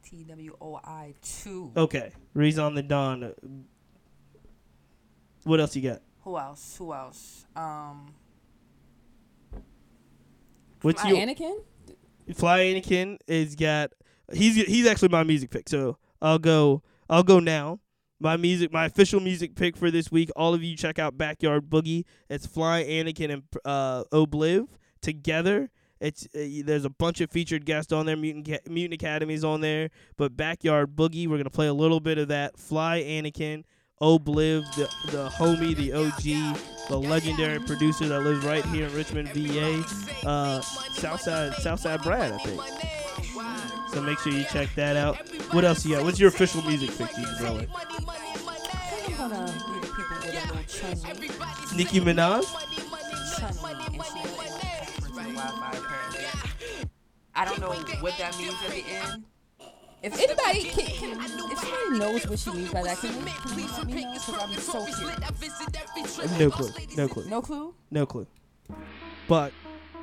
T 0.03 0.23
W 0.23 0.55
O 0.61 0.75
I 0.75 1.15
two. 1.21 1.71
Okay, 1.75 2.11
Reese 2.35 2.59
on 2.59 2.75
the 2.75 2.83
Dawn. 2.83 3.33
What 5.45 5.59
else 5.59 5.75
you 5.75 5.81
got? 5.81 6.03
Who 6.21 6.37
else? 6.37 6.75
Who 6.77 6.93
else? 6.93 7.45
Um, 7.55 8.13
What's 10.81 11.03
your 11.05 11.17
Anakin? 11.17 11.61
Fly 12.35 12.59
Anakin 12.59 13.17
is 13.27 13.55
got 13.55 13.91
he's 14.33 14.55
he's 14.55 14.87
actually 14.87 15.09
my 15.09 15.23
music 15.23 15.49
pick. 15.49 15.67
So 15.69 15.97
I'll 16.21 16.39
go 16.39 16.83
I'll 17.09 17.23
go 17.23 17.39
now. 17.39 17.79
My 18.21 18.35
music, 18.35 18.73
my 18.73 18.85
official 18.85 19.21
music 19.21 19.55
pick 19.55 19.77
for 19.77 19.89
this 19.89 20.11
week. 20.11 20.29
All 20.35 20.53
of 20.53 20.61
you 20.61 20.75
check 20.75 20.99
out 20.99 21.17
Backyard 21.17 21.69
Boogie. 21.69 22.03
It's 22.29 22.45
Fly 22.45 22.83
Anakin 22.83 23.31
and 23.31 23.43
uh, 23.63 24.03
Obliv 24.11 24.67
together. 25.01 25.69
It's 26.01 26.25
uh, 26.35 26.63
there's 26.65 26.83
a 26.85 26.89
bunch 26.89 27.21
of 27.21 27.31
featured 27.31 27.65
guests 27.65 27.93
on 27.93 28.05
there. 28.05 28.17
Mutant 28.17 28.47
Ca- 28.47 28.69
Mutant 28.69 29.01
Academy's 29.01 29.43
on 29.43 29.61
there, 29.61 29.89
but 30.17 30.35
Backyard 30.35 30.95
Boogie. 30.95 31.27
We're 31.27 31.37
gonna 31.37 31.49
play 31.49 31.67
a 31.67 31.73
little 31.73 31.99
bit 32.01 32.17
of 32.17 32.27
that. 32.27 32.57
Fly 32.57 33.01
Anakin, 33.01 33.63
Obliv, 34.01 34.63
the 34.75 34.89
the 35.11 35.29
homie, 35.29 35.75
the 35.75 35.91
OG, 35.91 36.87
the 36.87 36.97
legendary 36.97 37.59
producer 37.59 38.07
that 38.07 38.21
lives 38.21 38.45
right 38.45 38.63
here 38.67 38.87
in 38.87 38.95
Richmond, 38.95 39.27
VA. 39.33 39.83
Uh, 40.25 40.61
Southside 40.61 41.53
Southside 41.55 42.01
Brad, 42.01 42.31
I 42.31 42.37
think. 42.37 42.61
So 43.93 44.01
make 44.01 44.17
sure 44.19 44.31
you 44.31 44.45
check 44.45 44.73
that 44.75 44.95
out. 44.95 45.17
What 45.51 45.65
else 45.65 45.85
you 45.85 45.95
got? 45.95 46.05
What's 46.05 46.19
your 46.19 46.29
official 46.29 46.61
music 46.61 46.97
pick, 46.97 47.17
you 47.17 47.25
brother? 47.39 47.67
Nicki 51.75 51.99
Minaj. 51.99 52.45
I 57.35 57.45
don't 57.45 57.59
know 57.59 57.71
what 58.01 58.17
that 58.17 58.37
means 58.37 58.55
at 58.65 58.71
the 58.71 58.83
end. 58.87 59.25
If 60.01 60.13
anybody 60.13 60.63
can, 60.69 60.85
can 60.85 61.51
if 61.51 61.59
somebody 61.59 61.99
knows 61.99 62.27
what 62.27 62.39
she 62.39 62.51
means 62.51 62.71
by 62.71 62.83
that, 62.83 62.97
can 62.99 63.13
you 63.13 63.25
please 63.47 63.77
let 63.77 63.87
me 63.87 64.03
know? 64.03 64.13
Because 64.13 64.41
I'm 64.41 64.53
so 64.53 64.85
curious. 64.85 66.39
No 66.39 66.49
clue. 66.49 66.69
No 66.95 67.07
clue. 67.07 67.25
No 67.27 67.41
clue. 67.41 67.73
No 67.91 68.05
clue. 68.05 68.27
But 69.27 69.51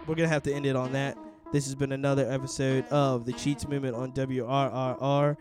we're 0.06 0.14
gonna 0.14 0.28
have 0.28 0.42
to 0.44 0.52
end 0.52 0.66
it 0.66 0.76
on 0.76 0.92
that. 0.92 1.16
This 1.52 1.64
has 1.64 1.74
been 1.74 1.92
another 1.92 2.30
episode 2.30 2.86
of 2.88 3.24
the 3.24 3.32
Cheats 3.32 3.66
Movement 3.66 3.94
on 3.96 4.12
WRIR. 4.12 5.36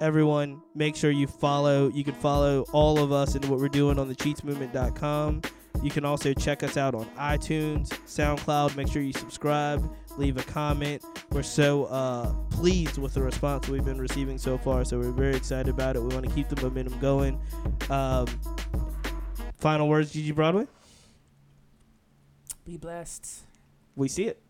Everyone, 0.00 0.62
make 0.74 0.96
sure 0.96 1.10
you 1.10 1.26
follow. 1.26 1.88
You 1.88 2.04
can 2.04 2.14
follow 2.14 2.64
all 2.72 2.98
of 2.98 3.12
us 3.12 3.34
and 3.34 3.44
what 3.46 3.58
we're 3.58 3.68
doing 3.68 3.98
on 3.98 4.08
the 4.08 4.14
cheatsmovement.com. 4.14 5.42
You 5.82 5.90
can 5.90 6.04
also 6.04 6.32
check 6.32 6.62
us 6.62 6.76
out 6.76 6.94
on 6.94 7.04
iTunes, 7.18 7.88
SoundCloud. 8.06 8.76
Make 8.76 8.88
sure 8.88 9.02
you 9.02 9.12
subscribe, 9.12 9.82
leave 10.18 10.36
a 10.36 10.42
comment. 10.42 11.02
We're 11.30 11.42
so 11.42 11.84
uh, 11.86 12.32
pleased 12.50 12.98
with 12.98 13.14
the 13.14 13.22
response 13.22 13.68
we've 13.68 13.84
been 13.84 14.00
receiving 14.00 14.38
so 14.38 14.56
far, 14.58 14.84
so 14.84 14.98
we're 14.98 15.10
very 15.10 15.36
excited 15.36 15.68
about 15.68 15.96
it. 15.96 16.02
We 16.02 16.14
want 16.14 16.26
to 16.28 16.34
keep 16.34 16.48
the 16.48 16.60
momentum 16.60 16.98
going. 16.98 17.40
Um, 17.90 18.26
final 19.58 19.88
words, 19.88 20.12
Gigi 20.12 20.32
Broadway. 20.32 20.66
Be 22.64 22.76
blessed. 22.76 23.42
We 23.94 24.08
see 24.08 24.24
it. 24.24 24.42